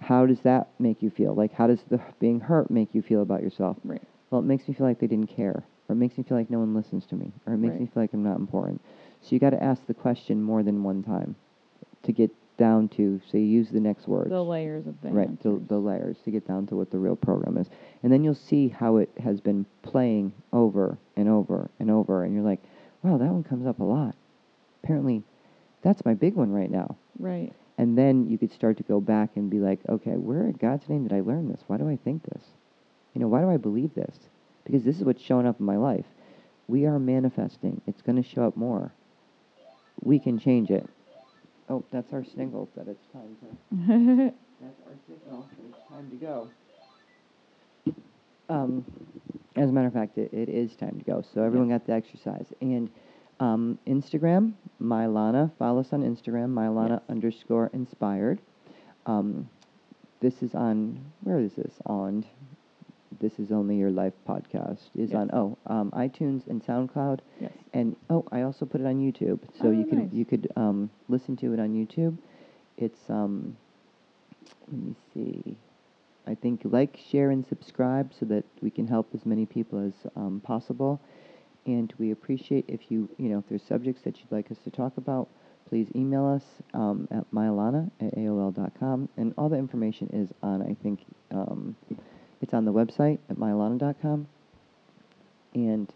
how 0.00 0.26
does 0.26 0.40
that 0.40 0.68
make 0.78 1.02
you 1.02 1.10
feel? 1.10 1.34
Like, 1.34 1.52
how 1.52 1.66
does 1.66 1.82
the 1.88 2.00
being 2.18 2.40
hurt 2.40 2.70
make 2.70 2.94
you 2.94 3.02
feel 3.02 3.22
about 3.22 3.42
yourself? 3.42 3.76
Right. 3.84 4.02
Well, 4.30 4.40
it 4.40 4.44
makes 4.44 4.66
me 4.68 4.74
feel 4.74 4.86
like 4.86 4.98
they 4.98 5.06
didn't 5.06 5.28
care, 5.28 5.64
or 5.88 5.92
it 5.92 5.96
makes 5.98 6.18
me 6.18 6.24
feel 6.24 6.36
like 6.36 6.50
no 6.50 6.58
one 6.58 6.74
listens 6.74 7.06
to 7.06 7.14
me, 7.14 7.32
or 7.46 7.54
it 7.54 7.58
makes 7.58 7.72
Right. 7.72 7.80
me 7.82 7.86
feel 7.86 8.02
like 8.02 8.12
I'm 8.12 8.22
not 8.24 8.38
important. 8.38 8.80
So 9.20 9.28
you 9.30 9.38
got 9.38 9.50
to 9.50 9.62
ask 9.62 9.86
the 9.86 9.94
question 9.94 10.42
more 10.42 10.62
than 10.62 10.82
one 10.82 11.02
time 11.02 11.36
to 12.02 12.12
get 12.12 12.30
down 12.56 12.88
to. 12.88 13.20
So 13.30 13.36
you 13.38 13.44
use 13.44 13.70
the 13.70 13.80
next 13.80 14.06
words, 14.06 14.30
The 14.30 14.44
layers 14.44 14.86
of 14.86 15.00
the 15.00 15.10
right? 15.10 15.42
The, 15.42 15.60
the 15.68 15.78
layers 15.78 16.18
to 16.24 16.30
get 16.30 16.46
down 16.46 16.66
to 16.68 16.76
what 16.76 16.90
the 16.90 16.98
real 16.98 17.16
program 17.16 17.56
is, 17.56 17.68
and 18.02 18.12
then 18.12 18.22
you'll 18.24 18.34
see 18.34 18.68
how 18.68 18.96
it 18.98 19.10
has 19.22 19.40
been 19.40 19.64
playing 19.82 20.32
over 20.52 20.98
and 21.16 21.28
over 21.28 21.70
and 21.80 21.90
over, 21.90 22.24
and 22.24 22.34
you're 22.34 22.44
like, 22.44 22.60
wow, 23.02 23.16
that 23.16 23.30
one 23.30 23.44
comes 23.44 23.66
up 23.66 23.80
a 23.80 23.84
lot. 23.84 24.14
Apparently, 24.82 25.22
that's 25.82 26.04
my 26.04 26.14
big 26.14 26.34
one 26.34 26.52
right 26.52 26.70
now. 26.70 26.96
Right. 27.18 27.52
And 27.76 27.98
then 27.98 28.28
you 28.28 28.38
could 28.38 28.52
start 28.52 28.76
to 28.76 28.82
go 28.84 29.00
back 29.00 29.30
and 29.36 29.50
be 29.50 29.58
like, 29.58 29.80
okay, 29.88 30.12
where 30.12 30.44
in 30.44 30.52
God's 30.52 30.88
name 30.88 31.08
did 31.08 31.12
I 31.12 31.20
learn 31.20 31.48
this? 31.48 31.60
Why 31.66 31.76
do 31.76 31.88
I 31.88 31.96
think 31.96 32.22
this? 32.24 32.42
You 33.14 33.20
know, 33.20 33.28
why 33.28 33.40
do 33.40 33.50
I 33.50 33.56
believe 33.56 33.94
this? 33.94 34.16
Because 34.64 34.84
this 34.84 34.96
is 34.96 35.04
what's 35.04 35.22
showing 35.22 35.46
up 35.46 35.58
in 35.60 35.66
my 35.66 35.76
life. 35.76 36.06
We 36.68 36.86
are 36.86 36.98
manifesting. 36.98 37.80
It's 37.86 38.00
going 38.00 38.22
to 38.22 38.28
show 38.28 38.44
up 38.44 38.56
more. 38.56 38.92
We 40.02 40.18
can 40.18 40.38
change 40.38 40.70
it. 40.70 40.88
Oh, 41.68 41.84
that's 41.90 42.12
our 42.12 42.24
signal 42.24 42.68
that 42.76 42.88
it's 42.88 43.06
time 43.12 43.36
to. 43.40 44.34
That's 44.60 44.80
our 44.86 44.94
signal 45.08 45.48
that 45.50 45.68
it's 45.68 45.88
time 45.88 46.10
to 46.10 46.16
go. 46.16 46.48
Um, 48.48 48.84
as 49.56 49.68
a 49.68 49.72
matter 49.72 49.88
of 49.88 49.92
fact, 49.92 50.16
it, 50.16 50.32
it 50.32 50.48
is 50.48 50.74
time 50.76 50.98
to 50.98 51.04
go. 51.04 51.24
So 51.34 51.42
everyone 51.42 51.68
got 51.68 51.86
the 51.86 51.92
exercise. 51.92 52.46
And 52.60 52.90
um, 53.44 53.78
Instagram, 53.86 54.52
Mylana. 54.80 55.50
Follow 55.58 55.80
us 55.80 55.92
on 55.92 56.02
Instagram, 56.02 56.48
Mylana 56.54 57.00
Yes. 57.00 57.02
underscore 57.08 57.70
inspired. 57.72 58.38
Um, 59.06 59.48
this 60.20 60.42
is 60.42 60.54
on, 60.54 60.78
where 61.22 61.38
is 61.38 61.52
this 61.54 61.74
on? 61.86 62.24
This 63.20 63.38
is 63.38 63.52
only 63.52 63.76
your 63.76 63.90
life 63.90 64.14
podcast. 64.28 64.82
Is 64.96 65.10
Yes. 65.10 65.14
on 65.20 65.30
oh 65.32 65.56
um, 65.66 65.90
iTunes 65.92 66.46
and 66.48 66.64
SoundCloud. 66.64 67.20
yes. 67.40 67.52
And 67.72 67.96
oh, 68.10 68.24
I 68.32 68.42
also 68.42 68.64
put 68.66 68.80
it 68.80 68.86
on 68.86 68.96
YouTube, 69.06 69.40
so 69.60 69.68
Oh, 69.68 69.70
you 69.70 69.84
can 69.84 69.98
nice. 69.98 70.12
you 70.12 70.24
could 70.24 70.50
um, 70.56 70.90
listen 71.08 71.36
to 71.36 71.52
it 71.52 71.60
on 71.60 71.70
YouTube. 71.80 72.16
It's 72.76 73.02
um, 73.08 73.56
let 74.70 74.78
me 74.82 74.94
see. 75.12 75.56
I 76.26 76.34
think 76.34 76.62
like, 76.64 76.98
share, 77.10 77.30
and 77.30 77.44
subscribe 77.46 78.12
so 78.18 78.24
that 78.26 78.44
we 78.62 78.70
can 78.70 78.86
help 78.88 79.06
as 79.14 79.24
many 79.26 79.44
people 79.46 79.78
as 79.88 79.92
um, 80.16 80.40
possible. 80.42 81.00
And 81.66 81.92
we 81.98 82.10
appreciate 82.10 82.66
if 82.68 82.90
you 82.90 83.08
you 83.18 83.28
know 83.30 83.38
if 83.38 83.48
there's 83.48 83.62
subjects 83.62 84.02
that 84.02 84.18
you'd 84.18 84.30
like 84.30 84.50
us 84.50 84.58
to 84.64 84.70
talk 84.70 84.96
about, 84.96 85.28
please 85.68 85.88
email 85.94 86.26
us 86.26 86.42
um, 86.74 87.08
at 87.10 87.30
mylana 87.32 87.90
at 88.00 88.14
aol.com. 88.14 89.08
And 89.16 89.34
all 89.38 89.48
the 89.48 89.56
information 89.56 90.10
is 90.12 90.30
on 90.42 90.62
I 90.62 90.76
think 90.82 91.04
um, 91.30 91.76
it's 92.42 92.52
on 92.54 92.64
the 92.64 92.72
website 92.72 93.18
at 93.30 93.36
mylana.com. 93.36 94.26
And 95.54 95.92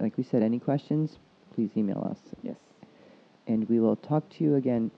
like 0.00 0.16
we 0.16 0.24
said, 0.24 0.42
any 0.42 0.58
questions, 0.58 1.18
please 1.54 1.70
email 1.76 2.06
us. 2.10 2.18
Yes. 2.42 2.56
And 3.46 3.68
we 3.68 3.78
will 3.78 3.96
talk 3.96 4.28
to 4.30 4.44
you 4.44 4.56
again 4.56 4.90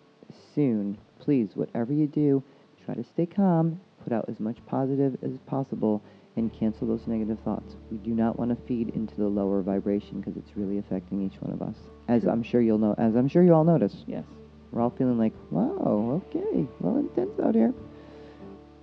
soon. 0.54 0.98
Please, 1.20 1.50
whatever 1.54 1.92
you 1.92 2.06
do, 2.06 2.42
try 2.84 2.94
to 2.94 3.04
stay 3.04 3.26
calm, 3.26 3.80
put 4.02 4.12
out 4.12 4.28
as 4.28 4.40
much 4.40 4.56
positive 4.66 5.18
as 5.22 5.32
possible 5.46 6.02
and 6.38 6.52
cancel 6.52 6.86
those 6.86 7.06
negative 7.06 7.38
thoughts. 7.44 7.74
We 7.90 7.98
do 7.98 8.10
not 8.10 8.38
want 8.38 8.50
to 8.50 8.66
feed 8.66 8.90
into 8.90 9.14
the 9.16 9.26
lower 9.26 9.60
vibration 9.62 10.20
because 10.20 10.36
it's 10.36 10.56
really 10.56 10.78
affecting 10.78 11.20
each 11.24 11.40
one 11.40 11.52
of 11.52 11.60
us. 11.62 11.76
As. 12.08 12.24
I'm 12.26 12.42
sure 12.42 12.60
you'll 12.60 12.78
know, 12.78 12.94
as 12.96 13.14
I'm 13.16 13.28
sure 13.28 13.42
you 13.42 13.52
all 13.54 13.64
notice, 13.64 14.04
Yes. 14.06 14.24
we're 14.70 14.80
all 14.80 14.90
feeling 14.90 15.18
like, 15.18 15.32
wow, 15.50 16.22
okay, 16.30 16.66
well 16.80 16.96
intense 16.96 17.38
out 17.40 17.54
here. 17.54 17.74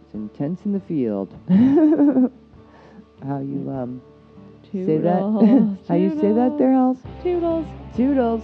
It's 0.06 0.14
intense 0.14 0.62
in 0.66 0.74
the 0.74 0.80
field. 0.82 1.34
How 3.26 3.40
you 3.40 3.70
um 3.72 4.02
say 4.72 4.98
that? 4.98 5.22
How 5.88 5.96
you 5.96 6.20
say 6.20 6.34
that 6.34 6.58
there, 6.60 6.74
House? 6.74 6.98
Toodles. 7.24 7.66
Toodles. 7.96 8.44